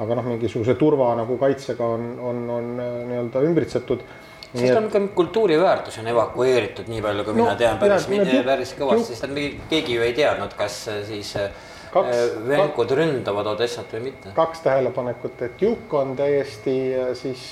aga 0.00 0.18
noh, 0.18 0.28
mingisuguse 0.32 0.76
turva 0.80 1.12
nagu 1.18 1.36
kaitsega 1.40 1.88
on, 1.96 2.12
on, 2.20 2.44
on 2.50 2.70
äh, 2.80 2.94
nii-öelda 3.10 3.42
ümbritsetud. 3.48 4.04
Siis 4.52 4.68
ta 4.68 4.80
on 4.82 4.88
ka 4.92 5.00
kultuuriväärtus 5.16 5.98
on 6.02 6.08
evakueeritud, 6.12 6.88
nii 6.92 7.02
palju 7.04 7.24
kui 7.24 7.36
no, 7.36 7.44
mina 7.46 7.56
tean 7.56 7.78
päris, 7.80 8.08
päris 8.44 8.74
kõvasti, 8.76 9.16
sest 9.16 9.38
keegi 9.70 9.96
ju 9.96 10.04
ei 10.04 10.16
teadnud, 10.16 10.52
kas 10.58 10.82
äh, 10.92 10.98
siis 11.08 11.30
äh, 11.40 11.54
kaks, 11.92 12.34
venkud 12.48 12.92
ründavad 12.96 13.48
Odessat 13.54 13.94
või 13.96 14.10
mitte. 14.10 14.32
kaks 14.36 14.64
tähelepanekut, 14.64 15.40
et 15.48 15.64
Juk 15.64 15.92
on 15.96 16.12
täiesti 16.16 16.76
siis, 17.20 17.46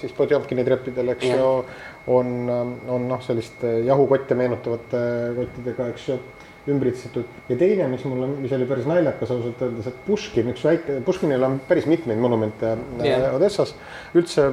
siis 0.00 0.12
Podjomkini 0.16 0.64
treppidel, 0.64 1.12
eks 1.16 1.28
ju, 1.28 1.48
on, 2.12 2.36
on 2.88 3.08
noh, 3.08 3.24
selliste 3.24 3.78
jahukotte 3.88 4.36
meenutavate 4.36 5.02
kottidega, 5.36 5.88
eks 5.92 6.08
ju 6.08 6.20
ümbritsetud 6.68 7.48
ja 7.48 7.56
teine, 7.56 7.86
mis 7.88 8.04
mulle, 8.04 8.28
mis 8.42 8.52
oli 8.52 8.66
päris 8.68 8.88
naljakas 8.88 9.32
ausalt 9.32 9.62
öeldes, 9.64 9.88
et 9.88 10.00
Puškin, 10.06 10.50
üks 10.52 10.64
väike, 10.66 10.98
Puškinil 11.06 11.46
on 11.46 11.60
päris 11.68 11.86
mitmeid 11.88 12.20
monumente 12.20 12.74
yeah. 13.00 13.30
Odessas. 13.34 13.72
üldse 14.14 14.50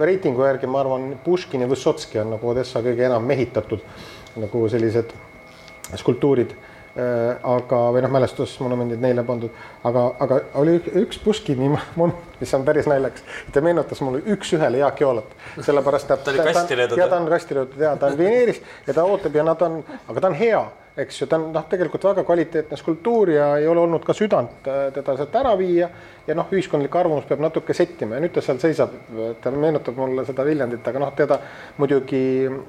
reitingu 0.00 0.42
järgi 0.46 0.70
ma 0.70 0.82
arvan, 0.82 1.12
Puškin 1.24 1.62
ja 1.62 1.70
Vysotski 1.70 2.18
on 2.22 2.34
nagu 2.34 2.50
Odessa 2.50 2.82
kõige 2.82 3.06
enam 3.06 3.26
mehitatud 3.28 3.84
nagu 4.40 4.64
sellised 4.72 5.14
skulptuurid 6.00 6.54
äh, 6.54 7.38
aga, 7.54 7.82
või 7.94 8.02
noh, 8.04 8.12
mälestusmonumendid 8.18 9.02
neile 9.02 9.24
pandud, 9.26 9.54
aga, 9.86 10.06
aga 10.26 10.42
oli 10.62 10.78
üks 11.04 11.22
Puškini 11.22 11.70
monument, 12.00 12.29
mis 12.40 12.54
on 12.54 12.64
päris 12.64 12.88
naljakas. 12.90 13.24
ta 13.52 13.60
meenutas 13.60 14.00
mulle 14.00 14.22
üks-ühele 14.34 14.82
Jaak 14.82 15.00
Joolat, 15.00 15.36
sellepärast 15.60 16.10
et 16.10 16.24
ta 16.24 16.30
oli 16.30 16.52
kasti 16.52 16.76
löödud. 16.76 16.98
ja 16.98 17.08
ta 17.08 17.16
on 17.16 17.28
kasti 17.28 17.54
löödud 17.54 17.80
ja 17.80 17.96
ta 17.96 18.06
on 18.06 18.18
vineeris 18.18 18.62
ja 18.86 18.94
ta 18.94 19.04
ootab 19.04 19.34
ja 19.34 19.44
nad 19.44 19.62
on, 19.62 19.82
aga 20.08 20.20
ta 20.20 20.32
on 20.32 20.34
hea 20.34 20.64
eks 20.96 21.20
ju, 21.20 21.26
ta 21.30 21.38
on 21.38 21.50
noh, 21.54 21.66
tegelikult 21.70 22.04
väga 22.10 22.24
kvaliteetne 22.26 22.76
skulptuur 22.78 23.30
ja 23.30 23.46
ei 23.60 23.68
ole 23.70 23.82
olnud 23.84 24.04
ka 24.06 24.14
südant 24.16 24.66
äh, 24.68 24.88
teda 24.94 25.14
sealt 25.18 25.36
ära 25.38 25.52
viia. 25.58 25.88
ja 26.26 26.34
noh, 26.36 26.50
ühiskondlik 26.52 26.94
arvamus 26.94 27.26
peab 27.26 27.40
natuke 27.42 27.74
settima 27.74 28.16
ja 28.16 28.22
nüüd 28.22 28.34
ta 28.34 28.42
seal 28.44 28.58
seisab, 28.62 28.92
ta 29.42 29.50
meenutab 29.50 29.96
mulle 29.98 30.22
seda 30.28 30.44
Viljandit, 30.46 30.84
aga 30.86 31.02
noh, 31.02 31.12
teda 31.16 31.40
muidugi 31.80 32.22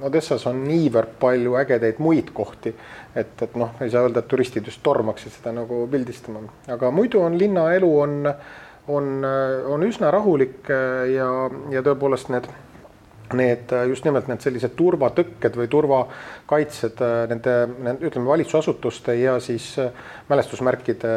Odessas 0.08 0.46
on 0.50 0.64
niivõrd 0.66 1.18
palju 1.22 1.58
ägedaid 1.60 2.00
muid 2.02 2.32
kohti. 2.34 2.74
et, 3.16 3.36
et 3.42 3.56
noh, 3.60 3.74
ei 3.82 3.92
saa 3.92 4.06
öelda, 4.06 4.24
et 4.24 4.30
turistid 4.32 4.66
just 4.66 4.82
tormaksid 4.84 5.34
seda 5.36 5.54
nagu 5.56 5.84
pildistama, 5.92 6.46
aga 6.72 6.92
muidu 6.96 7.22
on 7.26 7.38
linnaelu 7.38 7.90
on, 8.00 8.20
on, 8.88 9.24
on 9.70 9.84
üsna 9.88 10.12
rahulik 10.12 10.70
äh, 10.70 11.12
ja, 11.16 11.30
ja 11.74 11.86
tõepoolest 11.86 12.34
need 12.34 12.50
need 13.34 13.72
just 13.88 14.06
nimelt 14.06 14.28
need 14.30 14.44
sellised 14.44 14.74
turvatõkked 14.78 15.56
või 15.58 15.70
turvakaitsed 15.72 17.02
nende, 17.32 17.56
nende, 17.72 18.08
ütleme, 18.08 18.28
valitsusasutuste 18.28 19.16
ja 19.20 19.38
siis 19.44 19.74
mälestusmärkide 20.30 21.14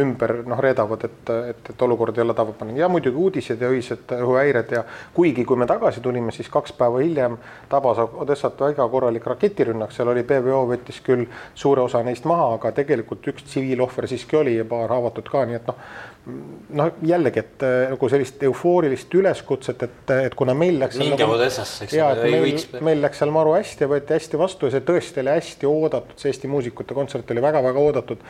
ümber 0.00 0.36
noh, 0.48 0.60
reedavad, 0.62 1.04
et, 1.08 1.32
et, 1.52 1.72
et 1.74 1.82
olukord 1.86 2.16
ei 2.18 2.24
ole 2.24 2.36
tavapärane. 2.36 2.78
Ja 2.78 2.88
muidugi 2.92 3.20
uudised 3.20 3.60
ja 3.60 3.70
öised 3.72 4.14
õhuhäired 4.16 4.74
ja 4.76 4.84
kuigi, 5.16 5.44
kui 5.48 5.60
me 5.60 5.68
tagasi 5.70 6.02
tulime, 6.04 6.34
siis 6.34 6.48
kaks 6.52 6.74
päeva 6.78 7.02
hiljem 7.04 7.38
tabas 7.70 8.00
Odessat 8.00 8.60
väga 8.60 8.86
korralik 8.88 9.26
raketirünnak, 9.28 9.92
seal 9.94 10.12
oli 10.12 10.24
PVO 10.26 10.64
võttis 10.72 11.00
küll 11.04 11.26
suure 11.54 11.84
osa 11.84 12.02
neist 12.06 12.28
maha, 12.28 12.54
aga 12.56 12.72
tegelikult 12.76 13.28
üks 13.32 13.46
tsiviilohver 13.48 14.08
siiski 14.10 14.40
oli 14.40 14.56
ja 14.56 14.64
paar 14.68 14.90
haavatut 14.92 15.28
ka, 15.30 15.44
nii 15.48 15.60
et 15.60 15.68
noh, 15.68 15.78
noh, 16.26 16.90
jällegi, 17.06 17.42
et 17.42 17.64
äh, 17.64 17.86
nagu 17.92 18.10
sellist 18.12 18.42
eufoorilist 18.44 19.14
üleskutset, 19.16 19.82
et, 19.86 20.12
et 20.26 20.36
kuna 20.38 20.54
meil 20.54 20.78
läks. 20.82 20.98
minge 21.00 21.18
nagu, 21.22 21.36
Odessasse, 21.36 21.86
eks 21.86 21.96
ole. 22.04 22.30
meil, 22.34 22.64
meil 22.86 23.02
läks 23.04 23.22
seal 23.22 23.32
maru 23.34 23.54
hästi 23.56 23.86
ja 23.86 23.90
võeti 23.90 24.16
hästi 24.16 24.40
vastu 24.40 24.68
ja 24.68 24.76
see 24.76 24.86
tõesti 24.86 25.24
oli 25.24 25.34
hästi 25.34 25.70
oodatud, 25.70 26.16
see 26.20 26.32
Eesti 26.32 26.50
muusikute 26.52 26.96
kontsert 26.96 27.30
oli 27.34 27.44
väga-väga 27.44 27.86
oodatud. 27.86 28.24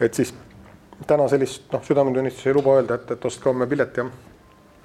et 0.00 0.18
siis 0.18 0.34
täna 1.06 1.28
sellist 1.28 1.70
noh, 1.72 1.84
südametunnistuse 1.86 2.50
ei 2.50 2.56
luba 2.56 2.78
öelda, 2.80 2.98
et, 2.98 3.14
et 3.16 3.28
ostke 3.30 3.50
homme 3.50 3.68
pilet 3.70 4.02
ja 4.02 4.08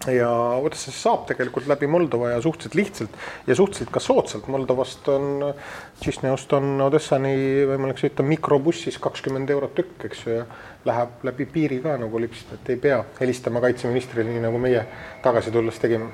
ja 0.10 0.30
Odessasse 0.62 0.98
saab 0.98 1.26
tegelikult 1.30 1.68
läbi 1.70 1.88
Moldova 1.88 2.32
ja 2.32 2.42
suhteliselt 2.42 2.76
lihtsalt 2.76 3.18
ja 3.48 3.56
suhteliselt 3.56 3.92
ka 3.94 4.00
soodsalt. 4.00 4.48
Moldovast 4.48 5.08
on, 5.14 5.54
Tšisneost 6.00 6.54
on 6.58 6.82
Odessani 6.88 7.36
võimalik 7.70 8.02
sõita 8.02 8.26
mikrobussis 8.26 8.98
kakskümmend 9.02 9.50
eurot 9.54 9.76
tükk, 9.78 10.08
eks 10.10 10.26
ju, 10.26 10.40
ja 10.40 10.48
läheb 10.86 11.28
läbi 11.28 11.46
piiri 11.46 11.82
ka 11.84 11.98
nagu 12.02 12.22
lipsida, 12.22 12.58
et 12.58 12.74
ei 12.74 12.82
pea 12.82 13.04
helistama 13.20 13.62
kaitseministrile, 13.62 14.26
nii 14.30 14.48
nagu 14.48 14.62
meie 14.62 14.86
tagasi 15.22 15.54
tulles 15.54 15.78
tegime 15.82 16.10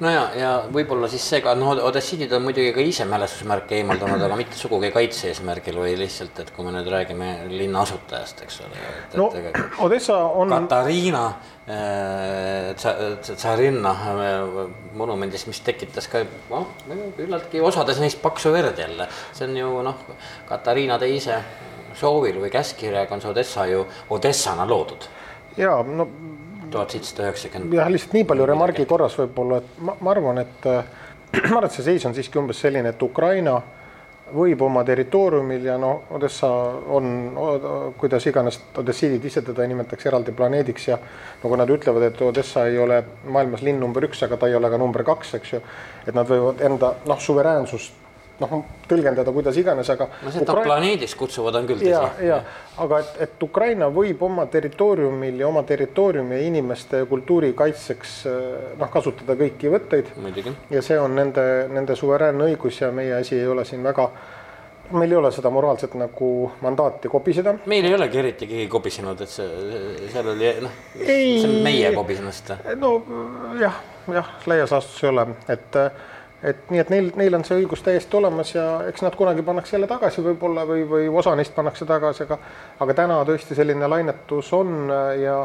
no 0.00 0.10
ja, 0.12 0.22
ja 0.36 0.50
võib-olla 0.72 1.08
siis 1.10 1.24
see 1.30 1.40
ka, 1.44 1.54
noh, 1.58 1.72
Odessidid 1.88 2.32
on 2.36 2.44
muidugi 2.44 2.72
ka 2.76 2.84
ise 2.84 3.06
mälestusmärke 3.08 3.78
eemaldanud, 3.78 4.22
aga 4.26 4.38
mitte 4.38 4.58
sugugi 4.58 4.90
kaitse-eesmärgil, 4.94 5.78
või 5.80 5.94
lihtsalt, 6.00 6.40
et 6.42 6.52
kui 6.54 6.66
me 6.66 6.74
nüüd 6.74 6.90
räägime 6.92 7.30
linna 7.52 7.84
asutajast, 7.86 8.42
eks 8.46 8.60
ole. 8.66 8.82
no 9.20 9.28
Odessa 9.86 10.18
on. 10.26 10.52
Katariina 10.52 11.22
äh, 11.68 12.72
tsarinna 12.76 13.94
äh, 14.12 14.60
monumendis, 14.98 15.46
mis 15.50 15.62
tekitas 15.64 16.10
ka 16.12 16.24
noh, 16.50 16.72
küllaltki 17.16 17.64
osades 17.64 18.00
neist 18.02 18.20
paksu 18.24 18.52
verd 18.54 18.78
jälle, 18.84 19.08
see 19.32 19.48
on 19.48 19.60
ju 19.62 19.72
noh, 19.86 20.04
Katariina 20.48 21.00
teise 21.02 21.40
soovil 21.96 22.40
või 22.42 22.52
käskkirjaga 22.52 23.16
on 23.16 23.24
see 23.24 23.32
Odessa 23.32 23.64
ju 23.70 23.86
Odessana 24.12 24.68
loodud. 24.68 25.08
ja 25.56 25.78
no 25.82 26.04
tuhat 26.70 26.90
seitsesada 26.94 27.28
üheksakümmend. 27.28 27.74
jah, 27.78 27.90
lihtsalt 27.92 28.16
nii 28.16 28.26
palju 28.28 28.46
remargi 28.48 28.86
korras 28.88 29.16
võib-olla, 29.20 29.62
et 29.62 29.80
ma, 29.80 29.96
ma 30.00 30.12
arvan, 30.12 30.42
et 30.44 30.66
ma 30.68 31.58
arvan, 31.58 31.68
et 31.68 31.78
see 31.78 31.86
seis 31.86 32.06
on 32.08 32.14
siiski 32.16 32.40
umbes 32.40 32.60
selline, 32.62 32.94
et 32.94 33.02
Ukraina 33.02 33.56
võib 34.34 34.62
oma 34.66 34.82
territooriumil 34.84 35.68
ja 35.68 35.76
no 35.78 35.92
Odessa 36.16 36.48
on, 36.96 37.10
kuidas 37.98 38.26
iganes 38.26 38.58
odessiidid 38.78 39.24
ise 39.24 39.42
teda 39.46 39.66
nimetaks 39.70 40.08
eraldi 40.10 40.34
planeediks 40.34 40.88
ja 40.88 40.98
nagu 41.44 41.58
nad 41.60 41.70
ütlevad, 41.70 42.08
et 42.08 42.22
Odessa 42.26 42.66
ei 42.66 42.78
ole 42.78 43.02
maailmas 43.30 43.62
linn 43.62 43.78
number 43.80 44.08
üks, 44.08 44.24
aga 44.26 44.40
ta 44.40 44.50
ei 44.50 44.58
ole 44.58 44.70
ka 44.72 44.80
number 44.82 45.06
kaks, 45.06 45.36
eks 45.38 45.52
ju. 45.52 45.62
et 46.06 46.14
nad 46.14 46.26
võivad 46.26 46.64
enda 46.66 46.96
noh, 47.06 47.22
suveräänsust 47.22 48.05
noh, 48.40 48.54
tõlgendada 48.88 49.32
kuidas 49.32 49.56
iganes, 49.60 49.90
aga. 49.92 50.08
no 50.22 50.32
seda 50.34 50.52
Ukra... 50.52 50.64
planeediks 50.68 51.16
kutsuvad 51.18 51.58
on 51.60 51.68
küll 51.68 51.80
tõsi. 51.80 51.90
ja, 51.90 52.02
ja 52.20 52.40
aga 52.82 53.00
et, 53.02 53.12
et 53.26 53.42
Ukraina 53.42 53.88
võib 53.92 54.22
oma 54.26 54.46
territooriumil 54.52 55.40
ja 55.40 55.48
oma 55.48 55.62
territooriumi 55.68 56.36
ja 56.36 56.48
inimeste 56.50 57.04
kultuuri 57.08 57.52
kaitseks 57.56 58.16
noh, 58.78 58.90
kasutada 58.92 59.38
kõiki 59.38 59.72
võtteid. 59.72 60.12
ja 60.70 60.82
see 60.84 60.98
on 61.00 61.16
nende, 61.16 61.46
nende 61.72 61.96
suveräänne 61.96 62.50
õigus 62.52 62.82
ja 62.82 62.92
meie 62.92 63.16
asi 63.20 63.38
ei 63.38 63.46
ole 63.48 63.64
siin 63.68 63.84
väga 63.86 64.10
meil 64.90 65.10
ei 65.10 65.16
ole 65.18 65.30
seda 65.34 65.50
moraalset 65.50 65.94
nagu 65.98 66.30
mandaati 66.62 67.08
kobiseda. 67.10 67.54
meil 67.66 67.84
ei 67.84 67.94
olegi 67.94 68.18
eriti 68.18 68.46
keegi 68.46 68.68
kobisenud, 68.70 69.20
et 69.20 69.32
see, 69.32 69.48
seal 70.12 70.30
oli 70.34 70.52
noh, 70.62 70.76
see 71.00 71.46
on 71.48 71.56
meie 71.66 71.92
kobisenud 71.94 72.36
seda. 72.36 72.58
no 72.78 72.92
jah, 73.60 73.80
jah, 74.12 74.30
laias 74.46 74.74
laastus 74.76 75.02
ei 75.04 75.10
ole, 75.10 75.26
et 75.50 75.80
et 76.46 76.70
nii, 76.70 76.80
et 76.80 76.90
neil, 76.92 77.12
neil 77.18 77.34
on 77.38 77.44
see 77.46 77.58
õigus 77.60 77.82
täiesti 77.82 78.16
olemas 78.18 78.52
ja 78.54 78.66
eks 78.88 79.02
nad 79.02 79.16
kunagi 79.18 79.42
pannakse 79.46 79.76
jälle 79.76 79.88
tagasi 79.90 80.24
võib-olla 80.24 80.66
või, 80.68 80.84
või 80.88 81.08
osa 81.10 81.34
neist 81.38 81.54
pannakse 81.54 81.88
tagasi, 81.88 82.26
aga 82.26 82.38
aga 82.80 82.98
täna 83.02 83.20
tõesti 83.28 83.58
selline 83.58 83.88
lainetus 83.90 84.52
on 84.56 84.92
ja 85.20 85.40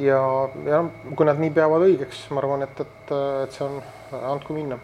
ja, 0.00 0.20
ja 0.66 0.84
kui 1.16 1.28
nad 1.28 1.40
nii 1.40 1.52
peavad 1.54 1.84
õigeks, 1.84 2.26
ma 2.34 2.42
arvan, 2.42 2.64
et, 2.66 2.84
et, 2.84 3.12
et 3.44 3.56
see 3.56 3.66
on, 3.66 3.80
andku 4.12 4.54
minna. 4.54 4.78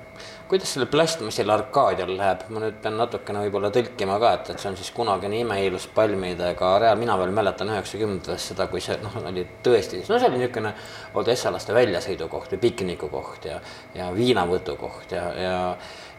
kuidas 0.49 0.73
sellel 0.75 0.89
plastmassil 0.91 1.51
Arkaadial 1.51 2.13
läheb, 2.17 2.45
ma 2.55 2.63
nüüd 2.63 2.79
pean 2.83 2.97
natukene 3.01 3.43
võib-olla 3.47 3.71
tõlkima 3.75 4.19
ka, 4.23 4.33
et, 4.39 4.51
et 4.53 4.63
see 4.63 4.71
on 4.71 4.79
siis 4.79 4.93
kunagine 4.95 5.41
imeilus 5.43 5.89
palmidega 5.95 6.73
areaal, 6.77 6.99
mina 7.01 7.17
veel 7.19 7.35
mäletan 7.35 7.73
üheksakümnendatest 7.75 8.53
seda, 8.53 8.69
kui 8.71 8.83
see 8.85 8.99
noh, 9.03 9.19
oli 9.27 9.47
tõesti, 9.67 10.05
no 10.07 10.21
see 10.21 10.31
oli 10.31 10.41
niisugune 10.43 10.73
odessalaste 11.19 11.75
väljasõidukoht 11.77 12.55
või 12.55 12.65
piknikukoht 12.69 13.51
ja, 13.51 13.61
ja 13.99 14.11
viinavõtukoht 14.15 15.17
ja, 15.19 15.31
ja 15.43 15.57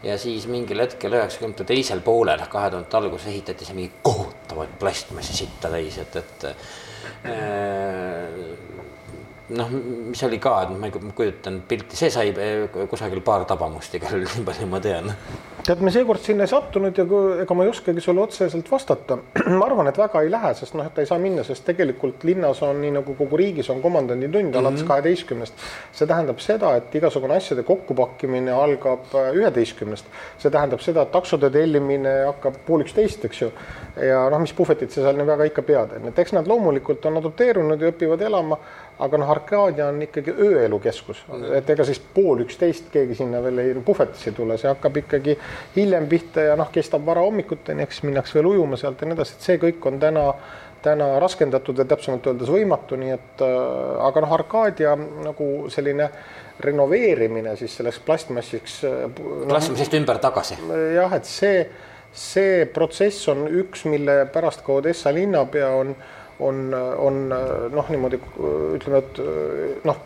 ja 0.03 0.17
siis 0.21 0.45
mingil 0.45 0.83
hetkel 0.83 1.15
üheksakümnendate 1.17 1.65
teisel 1.71 2.03
poolel, 2.05 2.43
kahe 2.51 2.69
tuhandete 2.69 2.99
alguses 2.99 3.31
ehitati 3.31 3.65
see 3.65 3.77
mingi 3.77 4.03
kohutavaid 4.05 4.75
plastmassi 4.79 5.33
sitta 5.39 5.71
täis, 5.73 5.97
et, 6.03 6.19
et 6.21 6.45
äh, 6.51 6.53
noh, 9.55 9.69
mis 10.11 10.23
oli 10.27 10.39
ka, 10.43 10.53
et 10.65 10.73
ma 10.75 10.89
kujutan 10.91 11.61
pilti, 11.67 11.95
see 11.95 12.09
sai 12.11 12.31
eh, 12.35 12.65
kusagil 12.89 13.21
paar 13.25 13.45
tabamust 13.47 13.93
igal 13.95 14.17
juhul, 14.17 14.27
nii 14.35 14.47
palju 14.47 14.67
ma 14.67 14.81
tean. 14.83 15.13
tead, 15.67 15.83
me 15.83 15.91
seekord 15.91 16.23
sinna 16.23 16.45
ei 16.47 16.51
sattunud 16.51 16.95
ja 16.95 17.05
ega 17.43 17.55
ma 17.55 17.63
ei 17.63 17.71
oskagi 17.71 18.03
sulle 18.03 18.23
otseselt 18.23 18.69
vastata. 18.71 19.17
ma 19.59 19.65
arvan, 19.65 19.87
et 19.91 19.99
väga 19.99 20.23
ei 20.23 20.31
lähe, 20.31 20.51
sest 20.57 20.75
noh, 20.75 20.87
et 20.87 20.95
ta 20.95 21.03
ei 21.03 21.09
saa 21.09 21.19
minna, 21.21 21.45
sest 21.47 21.63
tegelikult 21.67 22.25
linnas 22.27 22.61
on 22.67 22.81
nii 22.83 22.93
nagu 22.97 23.15
kogu 23.19 23.39
riigis 23.39 23.69
on 23.71 23.81
komandanditund 23.83 24.55
alates 24.55 24.83
mhm. 24.83 24.89
kaheteistkümnest 24.91 25.55
mm 25.55 25.63
-hmm.. 25.63 25.95
see 25.99 26.11
tähendab 26.11 26.43
seda, 26.43 26.73
et 26.81 26.95
igasugune 26.95 27.39
asjade 27.39 27.63
kokkupakkimine 27.67 28.51
algab 28.51 29.15
äh, 29.15 29.31
üheteistkümnest. 29.35 30.05
see 30.37 30.51
tähendab 30.51 30.83
seda, 30.83 31.07
et 31.07 31.11
taksode 31.11 31.49
tellimine 31.51 32.17
hakkab 32.25 32.59
pool 32.67 32.83
üksteist, 32.83 33.25
eks 33.25 33.41
ju. 33.41 33.51
ja 34.09 34.27
noh, 34.29 34.43
mis 34.43 34.53
puhvetit 34.53 34.91
sa 34.91 35.07
seal 35.07 35.15
nii 35.17 35.27
väga 35.27 35.47
ikka 35.51 35.61
pead, 35.61 35.95
et 36.11 36.19
eks 36.19 36.35
nad 36.35 36.47
loomulikult 36.47 37.05
on 37.05 37.17
adopteerunud 37.23 37.81
ja 37.81 37.91
õpivad 37.95 38.21
elama 38.21 38.59
aga 38.99 39.17
noh, 39.21 39.29
Arkadia 39.29 39.87
on 39.91 39.99
ikkagi 40.01 40.33
ööelukeskus, 40.33 41.21
et 41.53 41.69
ega 41.69 41.85
siis 41.85 41.99
pool 42.13 42.41
üksteist 42.45 42.89
keegi 42.93 43.19
sinna 43.19 43.41
veel 43.43 43.61
ei 43.61 43.75
puhvetisse 43.85 44.31
ei 44.31 44.37
tule, 44.37 44.57
see 44.57 44.69
hakkab 44.71 44.97
ikkagi 45.03 45.37
hiljem 45.75 46.07
pihta 46.09 46.47
ja 46.49 46.55
noh, 46.57 46.71
kestab 46.73 47.05
varahommikuteni, 47.05 47.85
eks 47.85 48.01
minnakse 48.07 48.39
veel 48.39 48.49
ujuma 48.55 48.79
sealt 48.79 49.01
ja 49.01 49.09
nii 49.09 49.17
edasi, 49.19 49.37
et 49.37 49.49
see 49.49 49.61
kõik 49.61 49.85
on 49.89 50.01
täna, 50.01 50.25
täna 50.85 51.11
raskendatud 51.21 51.77
ja 51.77 51.85
täpsemalt 51.89 52.31
öeldes 52.31 52.49
võimatu, 52.53 52.97
nii 52.97 53.13
et 53.13 53.45
äh, 53.45 53.55
aga 54.09 54.25
noh, 54.25 54.35
Arkadia 54.39 54.97
nagu 54.97 55.51
selline 55.73 56.09
renoveerimine 56.65 57.53
siis 57.57 57.75
selleks 57.77 57.99
plastmassiks 58.05 58.79
no,. 58.87 59.11
plastmassist 59.45 59.93
ümber 59.99 60.17
tagasi. 60.23 60.57
jah, 60.95 61.13
et 61.13 61.29
see, 61.29 61.67
see 62.17 62.63
protsess 62.73 63.29
on 63.29 63.45
üks, 63.61 63.85
mille 63.85 64.23
pärast 64.33 64.65
ka 64.65 64.79
Odessa 64.81 65.13
linnapea 65.13 65.69
on 65.77 65.93
on, 66.39 66.73
on 66.97 67.21
noh, 67.73 67.87
niimoodi 67.89 68.19
ütleme, 68.77 69.01
et 69.01 69.21
noh, 69.87 70.01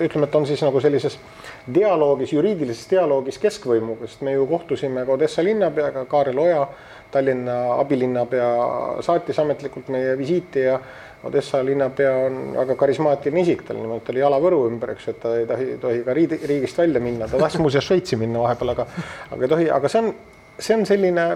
ütleme, 0.00 0.26
et 0.26 0.34
on 0.36 0.46
siis 0.48 0.62
nagu 0.64 0.80
sellises 0.84 1.18
dialoogis, 1.72 2.34
juriidilises 2.36 2.90
dialoogis 2.90 3.38
keskvõimuga, 3.42 4.08
sest 4.10 4.24
me 4.26 4.34
ju 4.36 4.46
kohtusime 4.50 5.06
ka 5.06 5.16
Odessa 5.16 5.44
linnapeaga, 5.44 6.04
Kaarel 6.10 6.42
Oja, 6.42 6.66
Tallinna 7.12 7.56
abilinnapea 7.76 8.50
saatis 9.04 9.38
ametlikult 9.40 9.90
meie 9.92 10.16
visiiti 10.18 10.64
ja 10.64 10.78
Odessa 11.24 11.60
linnapea 11.64 12.12
on 12.24 12.38
väga 12.56 12.74
karismaatiline 12.80 13.44
isik, 13.44 13.62
tal 13.68 13.78
nimelt 13.78 14.08
oli 14.10 14.22
jala 14.22 14.40
Võru 14.42 14.64
ümber, 14.66 14.94
eks 14.96 15.06
ju, 15.06 15.14
et 15.14 15.20
ta 15.22 15.34
ei 15.38 15.46
tohi, 15.46 15.68
tohi 15.80 16.00
ka 16.06 16.16
riidi, 16.18 16.40
riigist 16.50 16.80
välja 16.82 17.00
minna, 17.04 17.28
ta 17.30 17.38
tahtis 17.38 17.62
muuseas 17.62 17.86
Šveitsi 17.86 18.18
minna 18.18 18.42
vahepeal, 18.42 18.74
aga 18.74 18.88
aga 19.30 19.46
ei 19.46 19.52
tohi, 19.54 19.68
aga 19.76 19.92
see 19.92 20.02
on, 20.02 20.10
see 20.58 20.76
on 20.76 20.84
selline 20.88 21.28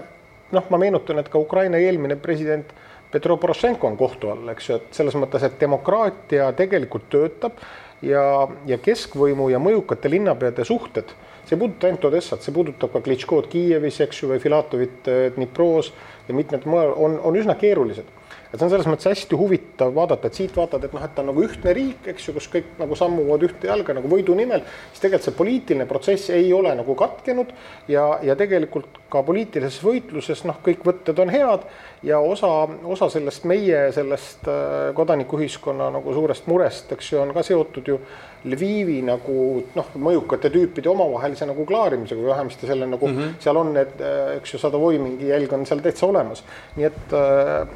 noh, 0.51 0.67
ma 0.73 0.81
meenutan, 0.81 1.21
et 1.21 1.31
ka 1.31 1.39
Ukraina 1.39 1.79
eelmine 1.79 2.17
president 2.19 2.73
Petro 3.11 3.37
Porošenko 3.37 3.87
on 3.87 3.97
kohtu 3.97 4.31
all, 4.33 4.49
eks 4.51 4.69
ju, 4.69 4.79
et 4.79 4.97
selles 4.99 5.15
mõttes, 5.15 5.43
et 5.47 5.59
demokraatia 5.61 6.49
tegelikult 6.57 7.07
töötab 7.13 7.61
ja, 8.03 8.23
ja 8.67 8.77
keskvõimu 8.83 9.47
ja 9.53 9.61
mõjukate 9.63 10.11
linnapeade 10.11 10.65
suhted, 10.67 11.13
see 11.45 11.55
ei 11.55 11.61
puuduta 11.61 11.87
ainult 11.87 12.09
Odessat, 12.09 12.43
see 12.43 12.55
puudutab 12.55 12.91
ka 12.93 13.01
Klitškod 13.05 13.47
Kiievis, 13.51 14.01
eks 14.03 14.21
ju, 14.23 14.31
või 14.33 14.43
Filatovit 14.43 15.07
äh, 15.07 15.27
Dnipros 15.35 15.93
ja 16.27 16.35
mitmed 16.35 16.67
mujal 16.67 16.93
on, 16.97 17.19
on 17.23 17.39
üsna 17.39 17.55
keerulised 17.59 18.11
et 18.51 18.55
see 18.55 18.65
on 18.65 18.71
selles 18.71 18.87
mõttes 18.89 19.09
hästi 19.09 19.37
huvitav 19.39 19.93
vaadata, 19.95 20.29
et 20.29 20.39
siit 20.39 20.55
vaatad, 20.55 20.85
et 20.87 20.93
noh, 20.95 21.03
et 21.03 21.15
ta 21.15 21.23
on 21.23 21.31
nagu 21.31 21.43
ühtne 21.43 21.73
riik, 21.75 22.07
eks 22.13 22.29
ju, 22.29 22.35
kus 22.37 22.47
kõik 22.51 22.69
nagu 22.79 22.95
sammuvad 22.97 23.43
ühte 23.47 23.69
jalga 23.69 23.95
nagu 23.97 24.11
võidu 24.11 24.35
nimel, 24.37 24.63
siis 24.91 25.03
tegelikult 25.03 25.27
see 25.27 25.37
poliitiline 25.41 25.87
protsess 25.89 26.31
ei 26.35 26.51
ole 26.55 26.73
nagu 26.77 26.95
katkenud 26.97 27.51
ja, 27.91 28.07
ja 28.23 28.37
tegelikult 28.39 29.01
ka 29.11 29.23
poliitilises 29.27 29.81
võitluses 29.83 30.43
noh, 30.47 30.59
kõik 30.63 30.85
võtted 30.87 31.19
on 31.23 31.31
head 31.31 31.67
ja 32.07 32.19
osa, 32.23 32.49
osa 32.87 33.09
sellest 33.11 33.47
meie 33.49 33.87
sellest 33.95 34.47
äh, 34.51 34.89
kodanikuühiskonna 34.97 35.91
nagu 35.95 36.15
suurest 36.15 36.47
murest, 36.51 36.91
eks 36.95 37.13
ju, 37.13 37.21
on 37.23 37.35
ka 37.35 37.43
seotud 37.47 37.93
ju 37.93 37.99
Lvivi 38.47 38.97
nagu 39.05 39.37
noh, 39.75 39.91
mõjukate 40.07 40.51
tüüpide 40.53 40.91
omavahelise 40.91 41.47
nagu 41.49 41.65
klaarimisega 41.67 42.21
või 42.21 42.31
vähemasti 42.31 42.69
selle 42.69 42.87
nagu 42.89 43.07
mm 43.07 43.17
-hmm. 43.17 43.37
seal 43.43 43.61
on 43.61 43.73
need, 43.75 44.01
eks 44.37 44.53
ju, 44.53 44.61
Sadovoi 44.61 44.99
mingi 45.01 45.31
jälg 45.31 45.53
on 45.53 45.65
seal 45.65 45.83
täitsa 45.85 46.07
olemas. 46.07 46.43
nii 46.75 46.85
et, 46.85 47.15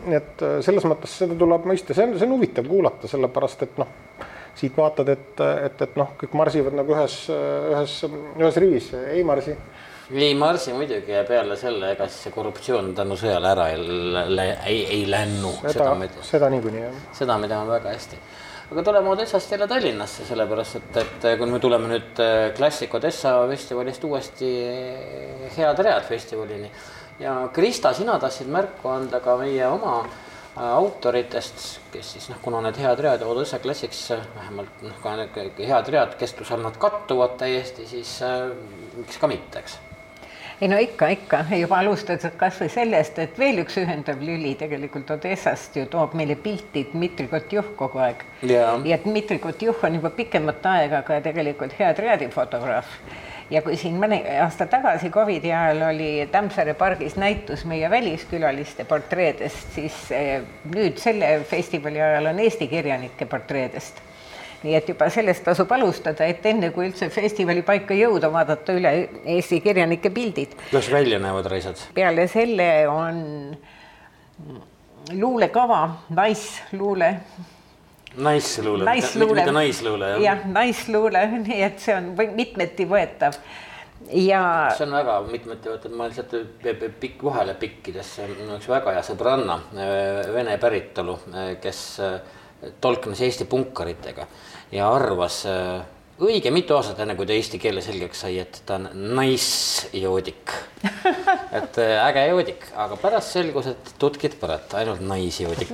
nii 0.06 0.18
et 0.18 0.46
selles 0.66 0.88
mõttes 0.88 1.18
seda 1.24 1.38
tuleb 1.38 1.68
mõista, 1.70 1.94
see 1.94 2.08
on, 2.08 2.18
see 2.18 2.28
on 2.28 2.36
huvitav 2.38 2.68
kuulata, 2.68 3.08
sellepärast 3.12 3.64
et 3.68 3.78
noh, 3.82 3.88
siit 4.56 4.78
vaatad, 4.78 5.10
et, 5.10 5.40
et, 5.66 5.82
et 5.82 5.96
noh, 6.00 6.12
kõik 6.20 6.36
marsivad 6.38 6.76
nagu 6.78 6.94
ühes, 6.96 7.18
ühes, 7.72 7.96
ühes 8.40 8.62
rivis, 8.66 8.94
ei 9.14 9.24
marsi 9.24 9.56
ei 10.12 10.36
marsi 10.36 10.74
muidugi 10.74 11.12
ja 11.12 11.24
peale 11.24 11.56
selle, 11.56 11.94
ega 11.96 12.08
siis 12.10 12.28
see 12.28 12.34
korruptsioon 12.36 12.92
tänu 12.96 13.16
sõjale 13.20 13.52
ära 13.54 13.68
ei, 13.72 14.48
ei, 14.68 14.80
ei 14.98 15.04
lännu. 15.10 15.54
seda, 15.64 15.94
seda 16.28 16.50
niikuinii 16.52 16.82
jah. 16.84 16.98
seda 17.16 17.38
me 17.40 17.48
teame 17.52 17.72
väga 17.72 17.94
hästi 17.96 18.20
aga 18.72 18.84
tuleme 18.84 19.10
Odessast 19.10 19.52
jälle 19.52 19.68
Tallinnasse, 19.68 20.26
sellepärast 20.26 20.78
et, 20.80 20.98
et 21.02 21.26
kui 21.40 21.50
me 21.52 21.60
tuleme 21.60 21.90
nüüd 21.92 22.22
äh, 22.24 22.48
Klassik 22.56 22.94
Odessa 22.96 23.34
festivalist 23.52 24.04
uuesti 24.08 24.52
äh, 24.64 25.58
Head 25.58 25.84
Read 25.84 26.08
festivalini. 26.08 26.72
Ja 27.20 27.36
Krista, 27.54 27.92
sina 27.94 28.16
tahtsid 28.20 28.48
märku 28.52 28.90
anda 28.90 29.20
ka 29.20 29.36
meie 29.42 29.68
oma 29.68 30.00
äh, 30.06 30.64
autoritest, 30.64 31.68
kes 31.92 32.16
siis 32.16 32.32
noh, 32.32 32.40
kuna 32.42 32.64
need 32.64 32.80
head 32.80 33.04
read 33.04 33.28
Odessa 33.28 33.60
Classics 33.60 34.06
vähemalt 34.38 34.88
noh, 34.88 34.98
ka 35.04 35.20
need 35.20 35.64
head 35.68 35.92
read 35.92 36.16
kestvusel 36.20 36.64
nad 36.64 36.80
kattuvad 36.80 37.36
täiesti, 37.44 37.90
siis 37.92 38.20
miks 38.96 39.20
ka 39.20 39.28
mitte, 39.32 39.66
eks 39.66 39.80
ei 40.62 40.68
no 40.68 40.78
ikka, 40.78 41.08
ikka, 41.16 41.40
juba 41.58 41.80
alustades 41.82 42.36
kasvõi 42.38 42.70
sellest, 42.70 43.18
et 43.24 43.40
veel 43.40 43.64
üks 43.64 43.80
ühendav 43.82 44.22
lüli 44.22 44.54
tegelikult 44.60 45.10
Odessast 45.16 45.80
ju 45.80 45.88
toob 45.90 46.14
meile 46.20 46.36
pilti 46.38 46.86
Dmitri 46.92 47.26
Kotjuh 47.32 47.74
kogu 47.80 48.02
aeg. 48.06 48.22
Yeah.. 48.46 48.78
ja 48.86 49.00
Dmitri 49.02 49.40
Kotjuh 49.42 49.82
on 49.88 49.98
juba 49.98 50.14
pikemat 50.14 50.66
aega 50.76 51.02
ka 51.08 51.18
tegelikult 51.26 51.74
hea 51.80 51.90
triaadifotograaf 51.98 52.94
ja 53.52 53.64
kui 53.66 53.76
siin 53.78 53.98
mõni 54.00 54.22
aasta 54.44 54.68
tagasi 54.70 55.10
Covidi 55.10 55.50
ajal 55.50 55.82
oli 55.90 56.12
Tammsaare 56.32 56.78
pargis 56.78 57.18
näitus 57.18 57.66
meie 57.66 57.90
väliskülaliste 57.90 58.86
portreedest, 58.86 59.74
siis 59.76 59.98
eh, 60.14 60.46
nüüd 60.76 61.02
selle 61.02 61.40
festivali 61.50 62.02
ajal 62.02 62.32
on 62.36 62.46
Eesti 62.46 62.70
kirjanike 62.72 63.26
portreedest 63.26 64.11
nii 64.64 64.76
et 64.78 64.90
juba 64.92 65.10
sellest 65.14 65.44
tasub 65.46 65.72
alustada, 65.74 66.26
et 66.30 66.46
enne 66.46 66.70
kui 66.76 66.90
üldse 66.90 67.10
festivali 67.14 67.64
paika 67.66 67.98
jõuda, 67.98 68.30
vaadata 68.34 68.76
üle 68.78 68.92
Eesti 69.38 69.62
kirjanike 69.64 70.12
pildid. 70.14 70.58
kuidas 70.70 70.92
välja 70.94 71.20
näevad 71.20 71.50
raisad? 71.52 71.82
peale 71.98 72.28
selle 72.32 72.70
on 72.92 73.24
luulekava, 75.18 75.82
naisluule 76.10 77.16
naisluule, 78.16 78.86
mitte 78.86 79.52
naisluule, 79.56 80.14
jah? 80.16 80.22
jah, 80.22 80.46
naisluule, 80.52 81.26
nii 81.48 81.62
et 81.64 81.80
see 81.80 81.96
on 81.96 82.12
mitmeti 82.36 82.88
võetav 82.90 83.38
ja. 84.12 84.44
see 84.76 84.86
on 84.88 84.96
väga 84.98 85.16
mitmeti 85.30 85.72
võetav, 85.72 85.96
ma 85.96 86.10
lihtsalt 86.10 86.36
pikk 87.00 87.24
vahele 87.26 87.56
pikkides, 87.62 88.16
see 88.18 88.28
on 88.28 88.58
üks 88.58 88.68
väga 88.72 88.98
hea 88.98 89.06
sõbranna, 89.08 89.58
vene 90.36 90.58
päritolu, 90.62 91.18
kes 91.64 91.82
tolknes 92.82 93.22
Eesti 93.22 93.46
punkaritega 93.46 94.28
ja 94.72 94.92
arvas 94.94 95.46
äh, 95.46 95.82
õige 96.22 96.52
mitu 96.54 96.76
aastat, 96.78 97.00
enne 97.02 97.16
kui 97.18 97.28
ta 97.28 97.34
eesti 97.36 97.60
keele 97.62 97.82
selgeks 97.84 98.24
sai, 98.24 98.38
et 98.44 98.62
ta 98.66 98.78
on 98.78 98.90
naisjoodik. 99.18 100.54
Et 101.52 101.78
äh, 101.84 101.98
äge 102.08 102.22
joodik, 102.30 102.64
aga 102.80 102.96
pärast 102.98 103.36
selgus, 103.36 103.68
et 103.70 103.90
tutkid 104.00 104.38
põrata, 104.40 104.80
ainult 104.80 105.02
naisjoodik. 105.04 105.70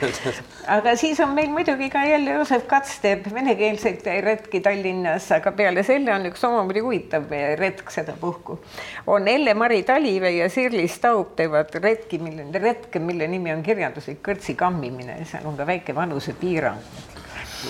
Aga 0.76 0.92
siis 1.00 1.18
on 1.24 1.32
meil 1.34 1.48
muidugi 1.50 1.88
ka 1.90 2.02
jälle 2.04 2.36
Joosep 2.36 2.66
Kats 2.68 2.98
teeb 3.02 3.26
venekeelseid 3.32 4.04
retki 4.24 4.60
Tallinnas, 4.64 5.30
aga 5.34 5.52
peale 5.56 5.82
selle 5.86 6.12
on 6.12 6.28
üks 6.28 6.44
omamoodi 6.44 6.84
huvitav 6.84 7.32
retk 7.58 7.90
sedapuhku. 7.94 8.58
on 9.06 9.28
Elle-Mari 9.28 9.82
Talivee 9.88 10.36
ja 10.36 10.50
Sirlis 10.52 11.00
Taub 11.00 11.32
teevad 11.38 11.72
retki, 11.82 12.20
mille, 12.22 12.46
retke, 12.60 13.00
mille 13.00 13.26
nimi 13.32 13.54
on 13.56 13.64
kirjanduslik 13.64 14.20
kõrtsi 14.28 14.54
kammimine, 14.60 15.22
seal 15.30 15.48
on 15.48 15.56
ka 15.56 15.66
väike 15.66 15.96
vanusepiirang 15.96 17.17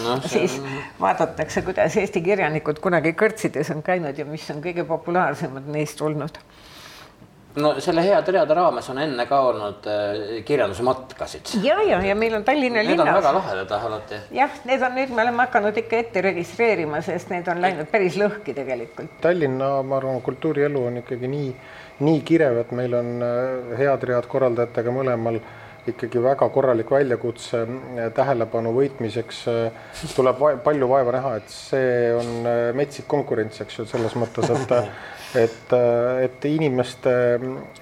no,. 0.04 0.20
siis 0.34 0.58
on... 0.60 0.78
vaadatakse, 1.00 1.62
kuidas 1.66 1.96
Eesti 1.96 2.22
kirjanikud 2.24 2.80
kunagi 2.84 3.14
kõrtsides 3.18 3.72
on 3.74 3.82
käinud 3.86 4.18
ja 4.18 4.28
mis 4.28 4.48
on 4.54 4.62
kõige 4.64 4.86
populaarsemad 4.88 5.68
neist 5.72 6.02
olnud 6.04 6.40
no 7.62 7.72
selle 7.82 8.02
Heade 8.04 8.32
reade 8.32 8.54
raames 8.56 8.88
on 8.92 9.00
enne 9.02 9.24
ka 9.28 9.38
olnud 9.48 9.86
äh, 9.90 10.40
kirjandusmatkasid. 10.46 11.54
ja, 11.62 11.78
ja, 11.82 12.00
ja 12.04 12.14
meil 12.18 12.34
on 12.38 12.44
Tallinna 12.44 12.82
linnas. 12.84 13.04
Need 13.04 13.14
on 13.14 13.20
väga 13.20 13.32
lahedad 13.34 13.74
alati. 13.78 14.20
jah, 14.36 14.58
need 14.68 14.82
on 14.82 14.96
nüüd, 14.98 15.14
me 15.14 15.24
oleme 15.24 15.44
hakanud 15.46 15.80
ikka 15.82 16.02
ette 16.02 16.22
registreerima, 16.28 17.02
sest 17.04 17.32
need 17.34 17.48
on 17.48 17.62
läinud 17.64 17.90
päris 17.92 18.18
lõhki 18.20 18.54
tegelikult. 18.56 19.18
Tallinna, 19.24 19.70
ma 19.82 19.98
arvan, 20.00 20.20
kultuurielu 20.24 20.84
on 20.90 21.00
ikkagi 21.02 21.30
nii, 21.30 21.54
nii 22.08 22.20
kirev, 22.26 22.62
et 22.64 22.74
meil 22.78 22.98
on 22.98 23.14
äh, 23.24 23.78
head 23.80 24.06
read 24.10 24.28
korraldajatega 24.30 24.94
mõlemal 24.94 25.40
ikkagi 25.92 26.22
väga 26.22 26.48
korralik 26.54 26.90
väljakutse 26.92 27.62
eh, 27.64 28.08
tähelepanu 28.14 28.72
võitmiseks 28.76 29.42
eh, 29.52 29.84
tuleb 30.16 30.40
va 30.40 30.54
palju 30.64 30.88
vaeva 30.90 31.14
näha, 31.18 31.36
et 31.40 31.52
see 31.52 32.10
on 32.16 32.34
eh, 32.48 32.64
metsik 32.78 33.08
konkurents, 33.10 33.62
eks 33.64 33.80
ju, 33.80 33.88
selles 33.90 34.16
mõttes, 34.18 34.50
et 34.54 34.76
et, 35.36 35.72
et 36.24 36.44
inimeste, 36.48 37.12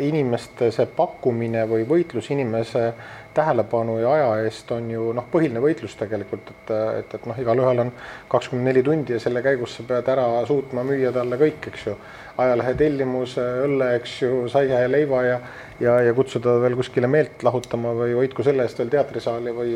inimeste 0.03 0.73
see 0.75 0.89
pakkumine 0.97 1.63
või 1.71 1.85
võitlus 1.87 2.33
inimese 2.35 2.89
tähelepanu 3.37 3.99
ja 4.01 4.13
aja 4.17 4.47
eest 4.47 4.71
on 4.75 4.89
ju 4.91 5.13
noh, 5.15 5.27
põhiline 5.31 5.61
võitlus 5.63 5.95
tegelikult, 6.01 6.51
et, 6.51 6.73
et, 7.01 7.17
et 7.19 7.27
noh, 7.29 7.39
igalühel 7.39 7.85
on 7.85 7.93
kakskümmend 8.33 8.71
neli 8.71 8.83
tundi 8.83 9.15
ja 9.15 9.21
selle 9.23 9.45
käigus 9.45 9.77
sa 9.77 9.87
pead 9.87 10.09
ära 10.11 10.27
suutma 10.49 10.83
müüa 10.89 11.13
talle 11.15 11.39
kõik, 11.41 11.69
eks 11.71 11.87
ju 11.91 11.97
ajalehe 12.37 12.75
tellimuse, 12.77 13.45
õlle, 13.67 13.95
eks 14.01 14.19
ju, 14.23 14.43
saia 14.53 14.83
ja 14.85 14.91
leiva 14.93 15.23
ja 15.25 15.39
ja, 15.81 15.97
ja 16.01 16.13
kutsuda 16.17 16.57
veel 16.63 16.77
kuskile 16.79 17.09
meelt 17.11 17.43
lahutama 17.45 17.93
või 17.97 18.15
hoidku 18.17 18.45
selle 18.47 18.65
eest 18.67 18.79
veel 18.81 18.93
teatrisaali 18.93 19.53
või 19.57 19.75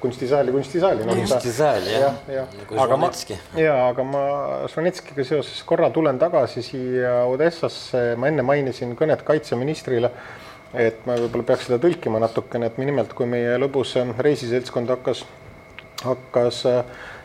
kunstisaali, 0.00 0.52
kunstisaali 0.54 1.06
no,. 1.06 1.16
kunstisaal 1.18 1.88
jah 1.88 2.18
ja,, 2.30 2.42
ja. 2.42 2.44
aga 2.84 2.98
ma, 3.00 3.10
ja 3.58 3.76
aga 3.88 4.04
ma 4.06 4.24
Žvanetskiga 4.70 5.26
seoses 5.26 5.62
korra 5.68 5.90
tulen 5.94 6.20
tagasi 6.20 6.62
siia 6.66 7.22
Odessasse, 7.30 8.12
ma 8.20 8.30
enne 8.30 8.44
mainisin 8.46 8.94
kõnet 8.98 9.24
kaitseministrile, 9.26 10.12
et 10.76 11.04
ma 11.08 11.16
võib-olla 11.18 11.48
peaks 11.52 11.68
seda 11.68 11.80
tõlkima 11.82 12.20
natukene, 12.22 12.68
et 12.68 12.80
nimelt 12.82 13.14
kui 13.16 13.28
meie 13.30 13.56
lõbus 13.60 13.96
reisiseltskond 14.20 14.92
hakkas, 14.92 15.24
hakkas 16.04 16.64
äh, 16.68 16.82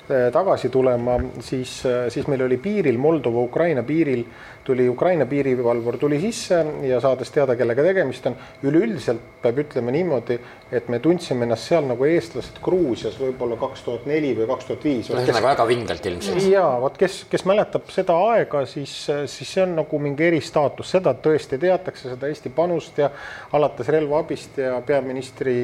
tagasi 0.08 0.70
tulema, 0.70 1.18
siis, 1.39 1.78
siis 2.12 2.28
meil 2.28 2.43
oli 2.43 2.58
piiril, 2.62 2.97
Moldova-Ukraina 2.99 3.86
piiril 3.88 4.26
tuli 4.64 4.89
Ukraina 4.89 5.26
piirivalvur 5.26 5.97
tuli 5.97 6.20
sisse 6.22 6.66
ja 6.88 6.99
saades 7.04 7.32
teada, 7.32 7.56
kellega 7.60 7.84
tegemist 7.84 8.28
on, 8.30 8.36
üleüldiselt 8.64 9.22
peab 9.43 9.60
ütlema 9.60 9.91
niimoodi, 9.91 10.38
et 10.72 10.88
me 10.91 10.99
tundsime 11.04 11.43
ennast 11.47 11.68
seal 11.68 11.84
nagu 11.89 12.08
eestlased 12.08 12.62
Gruusias 12.64 13.18
võib-olla 13.20 13.58
kaks 13.60 13.84
tuhat 13.84 14.08
neli 14.08 14.32
või 14.38 14.47
kaks 14.54 14.70
tuhat 14.70 14.88
viis. 14.88 15.10
ühesõnaga 15.12 15.49
väga 15.49 15.68
vingelt 15.68 16.08
ilmselt. 16.12 16.47
ja 16.47 16.64
vot, 16.84 16.97
kes, 16.99 17.24
kes 17.32 17.43
mäletab 17.49 17.91
seda 17.93 18.16
aega, 18.32 18.64
siis, 18.70 18.95
siis 19.36 19.54
see 19.58 19.66
on 19.66 19.76
nagu 19.82 19.99
mingi 19.99 20.28
eristaatus, 20.30 20.93
seda 20.95 21.16
tõesti 21.28 21.60
teatakse, 21.60 22.14
seda 22.14 22.32
Eesti 22.32 22.54
panust 22.56 23.04
ja 23.04 23.12
alates 23.54 23.91
relvaabist 23.91 24.58
ja 24.64 24.80
peaministri 24.86 25.58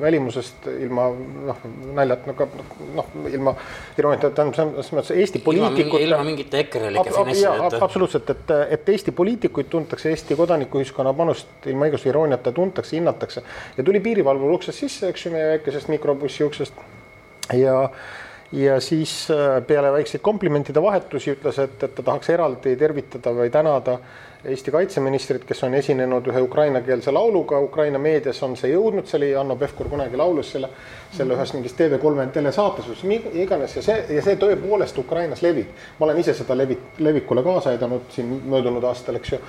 välimusest 0.00 0.70
ilma 0.78 1.10
noh, 1.50 1.66
naljat 1.98 2.30
nagu 2.30 2.50
noh, 2.94 3.10
ilma 3.30 3.58
irooniat, 3.98 4.26
tähendab 4.34 4.56
selles 4.56 4.92
mõttes 4.94 5.12
Eesti 5.16 5.42
poliitikute. 5.44 6.04
ilma 6.04 6.22
mingite 6.24 6.62
EKRE-like 6.64 7.14
finessideta. 7.14 7.82
absoluutselt 7.84 8.30
et, 8.34 8.54
et 8.76 8.88
Eesti 8.94 9.12
poliitikuid 9.16 9.68
tuntakse, 9.72 10.10
Eesti 10.10 10.38
kodanikuühiskonna 10.38 11.12
panust 11.16 11.68
ilma 11.70 11.90
igasuguse 11.90 12.14
irooniata 12.14 12.52
tuntakse, 12.56 12.96
hinnatakse 12.96 13.44
ja 13.76 13.84
tuli 13.84 14.00
piirivalvur 14.00 14.56
uksest 14.58 14.86
sisse, 14.86 15.12
eks 15.12 15.26
ju, 15.26 15.34
meie 15.36 15.52
väikesest 15.54 15.92
mikrobussi 15.92 16.44
uksest 16.44 16.82
ja 17.58 17.76
ja 18.52 18.80
siis 18.82 19.28
peale 19.66 19.92
väikseid 19.92 20.22
komplimentide 20.26 20.82
vahetusi 20.82 21.36
ütles, 21.36 21.58
et, 21.62 21.82
et 21.82 21.94
ta 21.94 22.02
tahaks 22.02 22.32
eraldi 22.34 22.74
tervitada 22.76 23.30
või 23.34 23.50
tänada 23.50 23.98
Eesti 24.44 24.72
kaitseministrit, 24.72 25.42
kes 25.44 25.58
on 25.66 25.74
esinenud 25.76 26.24
ühe 26.32 26.40
ukrainakeelse 26.40 27.12
lauluga, 27.12 27.58
Ukraina 27.60 27.98
meedias 28.00 28.38
on 28.42 28.54
see 28.56 28.70
jõudnud, 28.72 29.04
see 29.04 29.18
oli 29.18 29.28
Hanno 29.36 29.56
Pevkur 29.60 29.90
kunagi 29.92 30.16
laulus 30.16 30.54
selle, 30.54 30.70
selle 31.12 31.36
ühes 31.36 31.52
mingis 31.52 31.76
TV3 31.76 32.24
telesaates 32.32 33.04
iganes 33.42 33.76
ja 33.76 33.82
see, 33.84 33.98
ja 34.16 34.22
see 34.24 34.38
tõepoolest 34.40 34.96
Ukrainas 35.02 35.42
levib. 35.44 35.68
ma 35.98 36.06
olen 36.06 36.22
ise 36.22 36.32
seda 36.34 36.56
levi-, 36.56 36.78
levikule 36.98 37.42
kaasa 37.44 37.74
aidanud 37.74 38.08
siin 38.14 38.32
möödunud 38.48 38.84
aastal, 38.84 39.20
eks 39.20 39.32
ju 39.32 39.42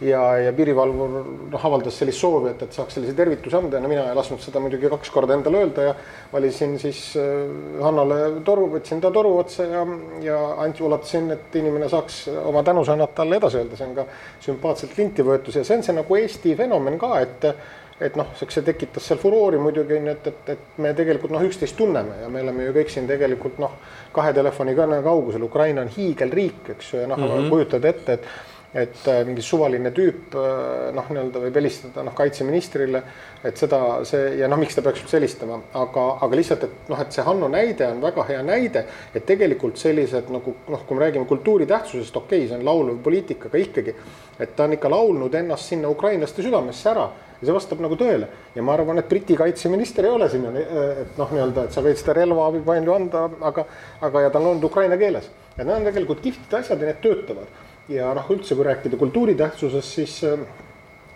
ja, 0.00 0.22
ja 0.40 0.52
piirivalvur 0.56 1.14
noh, 1.52 1.64
avaldas 1.68 1.96
sellist 2.00 2.20
soovi, 2.20 2.50
et, 2.52 2.64
et 2.66 2.76
saaks 2.76 2.98
sellise 2.98 3.14
tervituse 3.16 3.56
anda. 3.58 3.78
Ja 3.78 3.84
no 3.84 3.90
mina 3.92 4.04
ei 4.10 4.18
lasknud 4.18 4.42
seda 4.44 4.60
muidugi 4.62 4.90
kaks 4.92 5.12
korda 5.14 5.36
endale 5.36 5.62
öelda 5.64 5.88
ja 5.88 5.94
valisin 6.32 6.76
siis 6.82 7.00
äh, 7.20 7.80
Hannale 7.82 8.20
toru, 8.46 8.68
võtsin 8.76 9.00
ta 9.04 9.12
toru 9.14 9.36
otsa 9.40 9.68
ja, 9.70 9.86
ja 10.24 10.42
andsin, 10.66 10.86
ulatasin, 10.90 11.32
et 11.36 11.58
inimene 11.62 11.88
saaks 11.92 12.26
oma 12.44 12.64
tänusõnad 12.66 13.16
talle 13.16 13.40
edasi 13.40 13.62
öelda, 13.62 13.78
see 13.78 13.88
on 13.88 13.96
ka 13.96 14.06
sümpaatselt 14.44 15.00
linti 15.00 15.26
võetud 15.26 15.56
ja 15.56 15.64
see 15.64 15.80
on 15.80 15.86
see 15.86 15.96
nagu 15.96 16.20
Eesti 16.20 16.54
fenomen 16.58 17.00
ka, 17.00 17.16
et 17.24 17.50
et 17.96 18.16
noh, 18.18 18.28
see 18.36 18.60
tekitas 18.60 19.06
seal 19.08 19.16
furoori 19.16 19.56
muidugi 19.56 19.96
onju, 19.96 20.12
et, 20.12 20.26
et, 20.28 20.50
et 20.52 20.80
me 20.84 20.90
tegelikult 20.96 21.32
noh, 21.32 21.44
üksteist 21.46 21.78
tunneme 21.78 22.18
ja 22.20 22.28
me 22.32 22.42
oleme 22.44 22.66
ju 22.66 22.74
kõik 22.76 22.92
siin 22.92 23.06
tegelikult 23.08 23.56
noh, 23.62 23.78
kahe 24.12 24.34
telefonikõne 24.36 24.98
kaugusel, 25.04 25.46
Ukraina 25.46 25.80
on 25.86 25.88
hiigelriik, 25.94 26.74
eks 26.74 26.92
ju, 26.92 27.00
ja 27.00 27.08
noh 27.08 27.16
mm 27.16 27.32
-hmm., 27.32 27.48
kujutad 27.54 27.88
ette, 27.88 28.18
et 28.18 28.28
et 28.76 29.08
äh, 29.08 29.22
mingi 29.24 29.42
suvaline 29.44 29.90
tüüp 29.96 30.34
äh, 30.36 30.90
noh, 30.94 31.08
nii-öelda 31.08 31.40
võib 31.46 31.56
helistada 31.56 32.04
noh, 32.04 32.12
kaitseministrile, 32.16 33.00
et 33.46 33.56
seda, 33.60 33.80
see 34.08 34.34
ja 34.40 34.50
noh, 34.52 34.60
miks 34.60 34.76
ta 34.76 34.84
peaks 34.84 35.04
üldse 35.04 35.16
helistama, 35.16 35.58
aga, 35.80 36.06
aga 36.26 36.38
lihtsalt, 36.40 36.66
et 36.66 36.90
noh, 36.92 37.00
et 37.00 37.16
see 37.16 37.24
Hanno 37.24 37.48
näide 37.52 37.88
on 37.88 38.02
väga 38.04 38.26
hea 38.28 38.42
näide, 38.44 38.84
et 39.16 39.26
tegelikult 39.28 39.80
sellised 39.80 40.28
nagu 40.34 40.56
noh, 40.68 40.82
kui 40.86 40.98
me 40.98 41.06
räägime 41.06 41.28
kultuuri 41.30 41.68
tähtsusest, 41.70 42.16
okei 42.20 42.44
okay,, 42.44 42.50
see 42.50 42.58
on 42.58 42.66
lauluv 42.68 42.98
poliitika, 43.04 43.48
aga 43.48 43.62
ikkagi, 43.62 43.94
et 44.36 44.56
ta 44.56 44.66
on 44.66 44.76
ikka 44.76 44.90
laulnud 44.92 45.38
ennast 45.40 45.72
sinna 45.72 45.88
ukrainlaste 45.92 46.44
südamesse 46.44 46.92
ära 46.92 47.06
ja 47.40 47.48
see 47.48 47.56
vastab 47.56 47.80
nagu 47.84 47.96
tõele. 48.00 48.28
Ja 48.56 48.64
ma 48.64 48.74
arvan, 48.76 49.00
et 49.00 49.08
Briti 49.08 49.36
kaitseminister 49.36 50.08
ei 50.08 50.12
ole 50.12 50.28
sinna, 50.32 50.52
et 50.56 51.16
noh, 51.20 51.32
nii-öelda, 51.32 51.66
et 51.66 51.76
sa 51.76 51.84
võid 51.84 52.00
seda 52.00 52.16
relvaabi 52.16 52.62
palju 52.64 52.94
anda, 52.96 53.26
aga, 53.50 53.66
aga 54.08 54.26
ja 54.26 54.32
ta 54.32 54.40
on 54.40 54.64
ukraina 54.64 54.96
keeles. 55.00 55.28
Ja 55.56 55.64
need 55.64 55.76
on 55.78 55.88
tegelikult 55.88 56.20
kihvtid 56.24 56.58
asjad 56.60 56.80
ja 56.80 56.90
need 56.90 57.00
töötavad 57.04 57.64
ja 57.88 58.12
noh, 58.14 58.30
üldse 58.34 58.56
kui 58.56 58.66
rääkida 58.66 58.96
kultuuri 58.96 59.34
tähtsusest, 59.38 59.94
siis, 59.98 60.16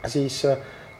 siis 0.06 0.42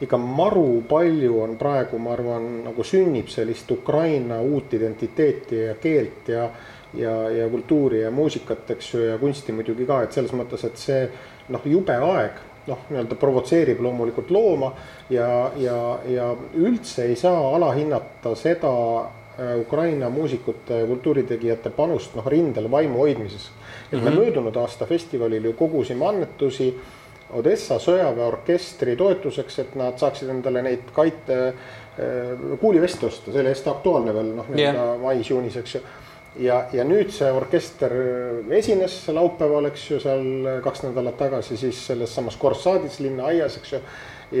ikka 0.01 0.17
maru 0.17 0.81
palju 0.89 1.39
on 1.43 1.55
praegu, 1.59 1.99
ma 2.01 2.15
arvan, 2.15 2.49
nagu 2.65 2.83
sünnib 2.83 3.29
sellist 3.31 3.71
Ukraina 3.71 4.41
uut 4.41 4.73
identiteeti 4.73 5.65
ja 5.67 5.75
keelt 5.79 6.31
ja 6.33 6.49
ja, 6.93 7.29
ja 7.29 7.49
kultuuri 7.49 8.01
ja 8.01 8.11
muusikat, 8.11 8.71
eks 8.71 8.93
ju, 8.93 9.03
ja 9.05 9.17
kunsti 9.17 9.53
muidugi 9.55 9.85
ka, 9.87 10.01
et 10.03 10.15
selles 10.15 10.33
mõttes, 10.35 10.65
et 10.67 10.79
see 10.79 11.05
noh, 11.53 11.63
jube 11.65 11.95
aeg 11.95 12.41
noh, 12.67 12.83
nii-öelda 12.89 13.17
provotseerib 13.19 13.81
loomulikult 13.81 14.31
looma 14.33 14.73
ja, 15.09 15.51
ja, 15.57 15.77
ja 16.09 16.27
üldse 16.59 17.07
ei 17.09 17.15
saa 17.19 17.39
alahinnata 17.55 18.35
seda 18.37 18.73
äh, 19.01 19.55
Ukraina 19.61 20.09
muusikute 20.13 20.81
ja 20.83 20.89
kultuuritegijate 20.89 21.71
panust 21.75 22.15
noh, 22.17 22.27
rindel 22.27 22.69
vaimu 22.71 23.01
hoidmises 23.01 23.49
et 23.91 23.99
mm 23.99 24.07
-hmm. 24.07 24.09
me 24.09 24.15
möödunud 24.15 24.55
aasta 24.55 24.85
festivalil 24.85 25.45
ju 25.45 25.53
kogusime 25.53 26.07
annetusi 26.07 26.73
Odessa 27.33 27.77
sõjaväeorkestri 27.79 28.95
toetuseks, 28.99 29.59
et 29.59 29.75
nad 29.79 29.99
saaksid 29.99 30.29
endale 30.29 30.61
neid 30.61 30.89
kaite 30.95 31.37
äh, 31.47 32.57
kuuliveste 32.59 33.05
osta, 33.05 33.31
see 33.31 33.41
oli 33.41 33.53
hästi 33.53 33.69
aktuaalne 33.69 34.13
veel 34.13 34.31
noh, 34.35 34.49
nii-öelda 34.51 34.85
yeah. 34.85 35.01
mais-juunis, 35.01 35.57
eks 35.61 35.75
ju. 35.75 35.81
ja, 36.43 36.65
ja 36.73 36.83
nüüd 36.83 37.11
see 37.15 37.31
orkester 37.31 37.95
esines 38.59 39.07
laupäeval, 39.07 39.69
eks 39.71 39.89
ju, 39.91 39.99
seal 40.03 40.23
kaks 40.63 40.83
nädalat 40.83 41.17
tagasi 41.17 41.57
siis 41.57 41.79
selles 41.87 42.15
samas 42.15 42.37
Korssaadis 42.37 42.99
linnaaias, 42.99 43.57
eks 43.57 43.73
ju. 43.73 43.81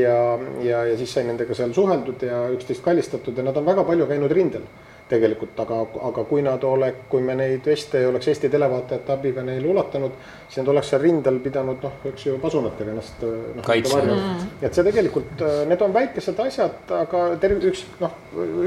ja, 0.03 0.17
ja, 0.63 0.85
ja 0.91 0.97
siis 0.97 1.13
sai 1.13 1.23
nendega 1.27 1.55
seal 1.55 1.73
suheldud 1.73 2.23
ja 2.27 2.43
üksteist 2.55 2.83
kallistatud 2.83 3.37
ja 3.37 3.43
nad 3.43 3.57
on 3.57 3.65
väga 3.65 3.87
palju 3.87 4.07
käinud 4.07 4.31
rindel 4.31 4.67
tegelikult, 5.11 5.59
aga, 5.63 5.81
aga 6.09 6.23
kui 6.29 6.43
nad 6.45 6.63
ole, 6.67 6.91
kui 7.11 7.23
me 7.25 7.35
neid 7.37 7.67
veste 7.67 7.99
ei 7.99 8.07
oleks 8.09 8.31
Eesti 8.31 8.49
televaatajate 8.53 9.13
abiga 9.13 9.43
neile 9.45 9.69
ulatanud, 9.73 10.15
siis 10.47 10.61
nad 10.61 10.71
oleks 10.73 10.93
seal 10.93 11.03
rindel 11.03 11.39
pidanud 11.43 11.83
noh, 11.85 11.99
eks 12.11 12.27
ju 12.29 12.37
pasunatega 12.41 12.95
ennast 12.95 13.23
noh, 13.27 13.61
kaitsma. 13.67 14.01
mm.. 14.07 14.49
et 14.61 14.77
see 14.77 14.87
tegelikult, 14.87 15.45
need 15.69 15.85
on 15.85 15.95
väikesed 15.95 16.43
asjad, 16.47 16.81
aga 17.01 17.27
terv-, 17.43 17.63
üks 17.71 17.85
noh, 18.01 18.17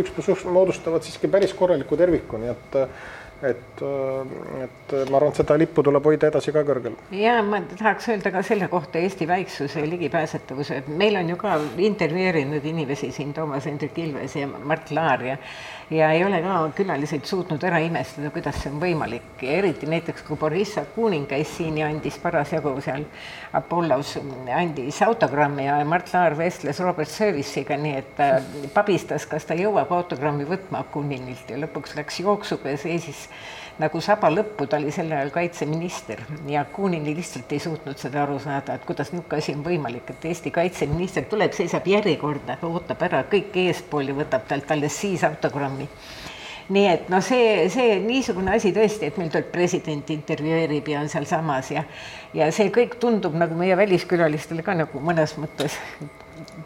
üks 0.00 0.14
pluss 0.14 0.32
üks 0.36 0.46
moodustavad 0.48 1.04
siiski 1.06 1.32
päris 1.32 1.56
korraliku 1.56 1.98
terviku, 2.00 2.40
nii 2.40 2.54
et 2.54 2.80
et, 3.42 3.82
et 4.64 4.94
ma 5.10 5.18
arvan, 5.18 5.32
et 5.32 5.38
seda 5.40 5.56
lippu 5.58 5.82
tuleb 5.84 6.06
hoida 6.08 6.30
edasi 6.30 6.52
ka 6.54 6.62
kõrgel. 6.66 6.96
ja 7.14 7.36
ma 7.46 7.60
tahaks 7.74 8.08
öelda 8.12 8.32
ka 8.34 8.42
selle 8.46 8.68
kohta 8.72 9.00
Eesti 9.02 9.28
väiksuse 9.28 9.82
ja 9.82 9.90
ligipääsetavuse, 9.90 10.80
et 10.82 10.88
meil 10.88 11.18
on 11.20 11.34
ju 11.34 11.38
ka 11.40 11.56
intervjueerinud 11.88 12.64
inimesi 12.72 13.10
siin 13.14 13.34
Toomas 13.34 13.66
Hendrik 13.68 13.98
Ilves 13.98 14.36
ja 14.38 14.48
Mart 14.48 14.90
Laar 14.94 15.24
ja 15.26 15.36
ja 15.90 16.10
ei 16.12 16.24
ole 16.24 16.40
ka 16.42 16.56
külalised 16.76 17.24
suutnud 17.28 17.64
ära 17.64 17.78
imestada, 17.84 18.30
kuidas 18.34 18.60
see 18.62 18.72
on 18.72 18.80
võimalik. 18.82 19.26
Ja 19.42 19.58
eriti 19.60 19.88
näiteks, 19.90 20.24
kui 20.26 20.38
Boris 20.40 20.76
Akunin 20.80 21.26
käis 21.30 21.52
siin 21.56 21.78
ja 21.78 21.88
andis 21.92 22.16
parasjagu 22.22 22.74
seal 22.84 23.04
Apollos, 23.52 24.16
andis 24.58 25.02
autogrammi 25.04 25.66
ja 25.66 25.80
Mart 25.88 26.12
Laar 26.14 26.38
vestles 26.38 26.80
Robert 26.84 27.10
Service'iga, 27.10 27.76
nii 27.80 27.96
et 28.00 28.14
ta 28.16 28.30
pabistas, 28.74 29.26
kas 29.30 29.48
ta 29.48 29.58
jõuab 29.58 29.92
autogrammi 29.92 30.48
võtma 30.48 30.84
Akuninilt 30.84 31.50
ja 31.50 31.60
lõpuks 31.60 31.96
läks 31.98 32.20
jooksuga 32.24 32.74
ja 32.74 32.80
seisis 32.80 33.28
nagu 33.82 34.00
saba 34.00 34.30
lõppu, 34.30 34.68
ta 34.70 34.78
oli 34.78 34.92
sel 34.94 35.10
ajal 35.12 35.32
kaitseminister 35.34 36.22
ja 36.50 36.64
Kunini 36.72 37.14
lihtsalt 37.16 37.50
ei 37.52 37.62
suutnud 37.62 37.98
seda 37.98 38.22
aru 38.22 38.38
saada, 38.42 38.76
et 38.76 38.84
kuidas 38.86 39.10
niisugune 39.12 39.40
asi 39.42 39.54
on 39.56 39.64
võimalik, 39.66 40.10
et 40.10 40.28
Eesti 40.30 40.52
kaitseminister 40.54 41.26
tuleb, 41.30 41.52
seisab 41.56 41.86
järjekorda, 41.90 42.58
ootab 42.62 43.02
ära 43.08 43.24
kõik 43.30 43.56
eespool 43.66 44.12
ja 44.12 44.18
võtab 44.20 44.46
talt 44.50 44.70
alles 44.70 45.00
siis 45.00 45.24
autogrammi. 45.26 45.88
Nii 46.74 46.84
et 46.88 47.08
noh, 47.12 47.20
see, 47.20 47.66
see 47.68 47.98
niisugune 48.00 48.54
asi 48.56 48.70
tõesti, 48.72 49.10
et 49.10 49.18
meil 49.20 49.28
tuleb 49.32 49.50
president 49.52 50.10
intervjueerib 50.14 50.86
ja 50.94 51.02
on 51.02 51.10
sealsamas 51.12 51.74
ja 51.74 51.84
ja 52.34 52.48
see 52.54 52.70
kõik 52.72 52.96
tundub 53.02 53.36
nagu 53.36 53.58
meie 53.58 53.76
väliskülalistele 53.76 54.64
ka 54.64 54.78
nagu 54.78 55.02
mõnes 55.02 55.36
mõttes 55.36 55.76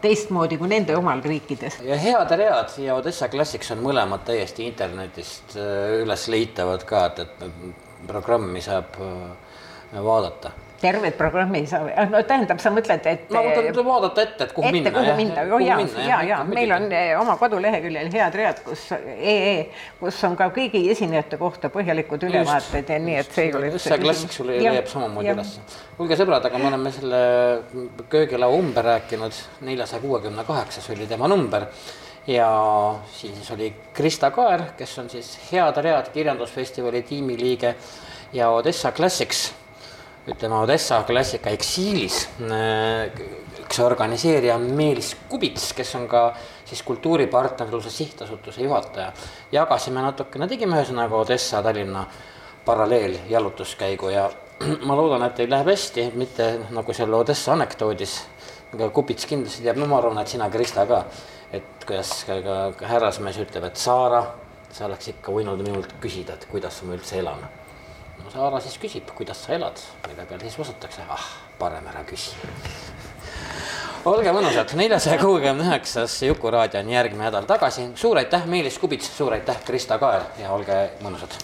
teistmoodi 0.03 0.59
kui 0.61 0.71
nende 0.71 0.97
omal 0.97 1.23
riikides. 1.25 1.81
ja 1.87 1.99
Head 1.99 2.37
read 2.39 2.79
ja 2.83 2.95
Odessa 2.99 3.29
Classics 3.29 3.73
on 3.75 3.83
mõlemad 3.85 4.25
täiesti 4.29 4.67
internetist 4.69 5.57
äh, 5.57 5.99
üles 6.03 6.29
leitavad 6.29 6.87
ka, 6.89 7.05
et, 7.11 7.19
et 7.27 8.07
programmi 8.07 8.63
saab 8.65 8.99
äh, 9.03 10.01
vaadata 10.05 10.55
tervet 10.81 11.17
programmi 11.19 11.59
ei 11.59 11.67
saa, 11.67 11.89
ah, 11.97 12.09
no 12.11 12.21
tähendab, 12.27 12.61
sa 12.63 12.71
mõtled, 12.75 13.07
et 13.11 13.33
ma 13.35 13.43
mõtlen 13.43 13.87
vaadata 13.87 14.23
ette, 14.23 14.47
et 14.47 14.55
kuhu 14.55 14.69
ette, 14.69 14.77
minna. 14.79 14.93
kuhu 14.95 15.17
minna, 15.19 15.45
oh 15.57 15.63
jaa, 15.65 15.79
ja, 16.07 16.21
ja 16.27 16.39
meil 16.47 16.73
on 16.77 16.87
eh, 16.95 17.13
oma 17.19 17.35
koduleheküljel 17.41 18.11
head 18.13 18.39
read, 18.39 18.63
kus 18.67 18.85
ee, 18.95 19.69
kus 19.99 20.21
on 20.29 20.37
ka 20.39 20.51
kõigi 20.55 20.85
esinejate 20.95 21.41
kohta 21.41 21.73
põhjalikud 21.75 22.29
ülevaated 22.31 22.95
ja 22.95 22.99
nii, 23.03 23.19
et 23.25 23.35
see 23.35 23.49
ei 23.49 23.55
ole 23.59 23.73
üldse 23.73 23.91
see 23.91 24.01
klassik 24.03 24.35
sul 24.35 24.53
leiab 24.55 24.91
samamoodi 24.91 25.35
ülesse. 25.35 25.65
kuulge, 25.99 26.19
sõbrad, 26.21 26.47
aga 26.47 26.63
me 26.63 26.71
oleme 26.71 26.95
selle 26.95 27.23
köögilaua 28.13 28.63
umbe 28.63 28.85
rääkinud, 28.87 29.45
neljasaja 29.67 30.03
kuuekümne 30.05 30.47
kaheksas 30.47 30.91
oli 30.95 31.11
tema 31.11 31.31
number. 31.31 31.67
Ja 32.29 32.49
siis 33.17 33.47
oli 33.55 33.71
Krista 33.97 34.29
Kaer, 34.31 34.67
kes 34.77 34.99
on 35.01 35.07
siis 35.09 35.31
Head 35.49 35.79
Read 35.81 36.11
kirjandusfestivali 36.13 37.01
tiimiliige 37.09 37.73
ja 38.37 38.51
Odessa 38.53 38.93
Classics 38.93 39.47
ütleme, 40.29 40.61
Odessa 40.61 41.03
klassika 41.09 41.51
eksiilis 41.51 42.27
üks 43.69 43.83
organiseerija 43.85 44.57
on 44.57 44.65
Meelis 44.77 45.13
Kubits, 45.29 45.73
kes 45.77 45.91
on 45.99 46.07
ka 46.09 46.23
siis 46.65 46.81
kultuuripartnerluse 46.89 47.91
sihtasutuse 47.93 48.65
juhataja. 48.65 49.13
jagasime 49.53 50.01
natukene, 50.01 50.49
tegime 50.49 50.79
ühesõnaga 50.79 51.21
Odessa, 51.21 51.63
Tallinna 51.63 52.07
paralleeljalutuskäigu 52.65 54.09
ja 54.15 54.31
ma 54.89 54.97
loodan, 54.97 55.27
et 55.29 55.37
teil 55.37 55.53
läheb 55.53 55.69
hästi, 55.69 56.09
mitte 56.17 56.49
nagu 56.73 56.97
selle 56.97 57.17
Odessa 57.17 57.53
anekdoodis. 57.53 58.19
Kubits 58.93 59.29
kindlasti 59.29 59.65
teab, 59.65 59.79
no 59.81 59.87
ma 59.89 60.01
arvan, 60.01 60.19
et 60.21 60.33
sina, 60.33 60.49
Krista 60.53 60.85
ka, 60.89 61.05
et 61.53 61.87
kuidas 61.89 62.25
ka, 62.29 62.41
ka 62.77 62.89
härrasmees 62.89 63.41
ütleb, 63.45 63.69
et 63.69 63.81
Saara, 63.81 64.25
sa 64.73 64.89
oleks 64.89 65.13
ikka 65.13 65.33
võinud 65.33 65.61
minult 65.65 65.97
küsida, 66.01 66.37
et 66.37 66.49
kuidas 66.51 66.83
ma 66.85 66.97
üldse 66.97 67.21
elan 67.21 67.49
Saara 68.29 68.59
siis 68.61 68.77
küsib, 68.77 69.09
kuidas 69.17 69.39
sa 69.41 69.55
elad, 69.57 69.79
mille 70.05 70.25
peale 70.29 70.45
siis 70.45 70.59
vastatakse, 70.61 71.05
ah, 71.09 71.23
parem 71.59 71.87
ära 71.89 72.03
küsi. 72.05 72.35
olge 74.09 74.33
mõnusad, 74.37 74.75
neljasaja 74.77 75.17
kuuekümne 75.23 75.65
üheksas 75.65 76.19
Jukuraadio 76.27 76.83
on 76.83 76.91
järgmine 76.93 77.25
nädal 77.25 77.49
tagasi. 77.49 77.87
suur 77.97 78.21
aitäh, 78.21 78.45
Meelis 78.47 78.79
Kubits, 78.79 79.09
suur 79.17 79.33
aitäh, 79.33 79.63
Krista 79.65 79.99
Kaer 79.99 80.29
ja 80.43 80.53
olge 80.53 80.91
mõnusad. 81.01 81.39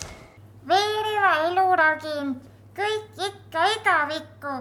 veeriva 0.69 1.33
eluragin, 1.49 2.37
kõik 2.77 3.27
ikka 3.29 3.67
igavikku, 3.79 4.55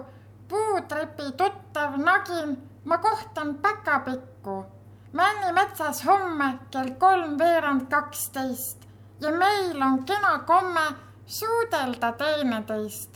puutripi 0.48 1.32
tuttav 1.36 1.98
nagin, 2.00 2.56
ma 2.84 2.98
kohtan 2.98 3.54
päkapikku. 3.54 4.64
Männimetsas 5.12 6.04
homme 6.04 6.58
kell 6.70 6.90
kolmveerand 6.98 7.88
kaksteist 7.90 8.88
ja 9.20 9.30
meil 9.30 9.82
on 9.82 10.04
kena 10.04 10.38
komme 10.38 11.04
suudelda 11.26 12.12
teineteist. 12.12 13.10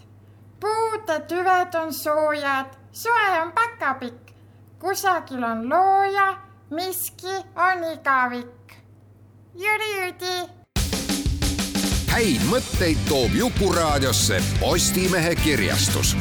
puude 0.60 1.20
tüved 1.20 1.74
on 1.74 1.92
soojad, 1.94 2.66
soe 2.92 3.40
on 3.42 3.52
päkapikk, 3.52 4.30
kusagil 4.78 5.42
on 5.42 5.68
looja, 5.68 6.36
miski 6.70 7.36
on 7.56 7.84
igavik. 7.92 8.74
Jüri-Jüdi 9.54 10.58
häid 12.18 12.42
mõtteid 12.50 12.98
toob 13.06 13.34
Jukuraadiosse 13.38 14.40
Postimehe 14.58 15.34
kirjastus 15.38 16.16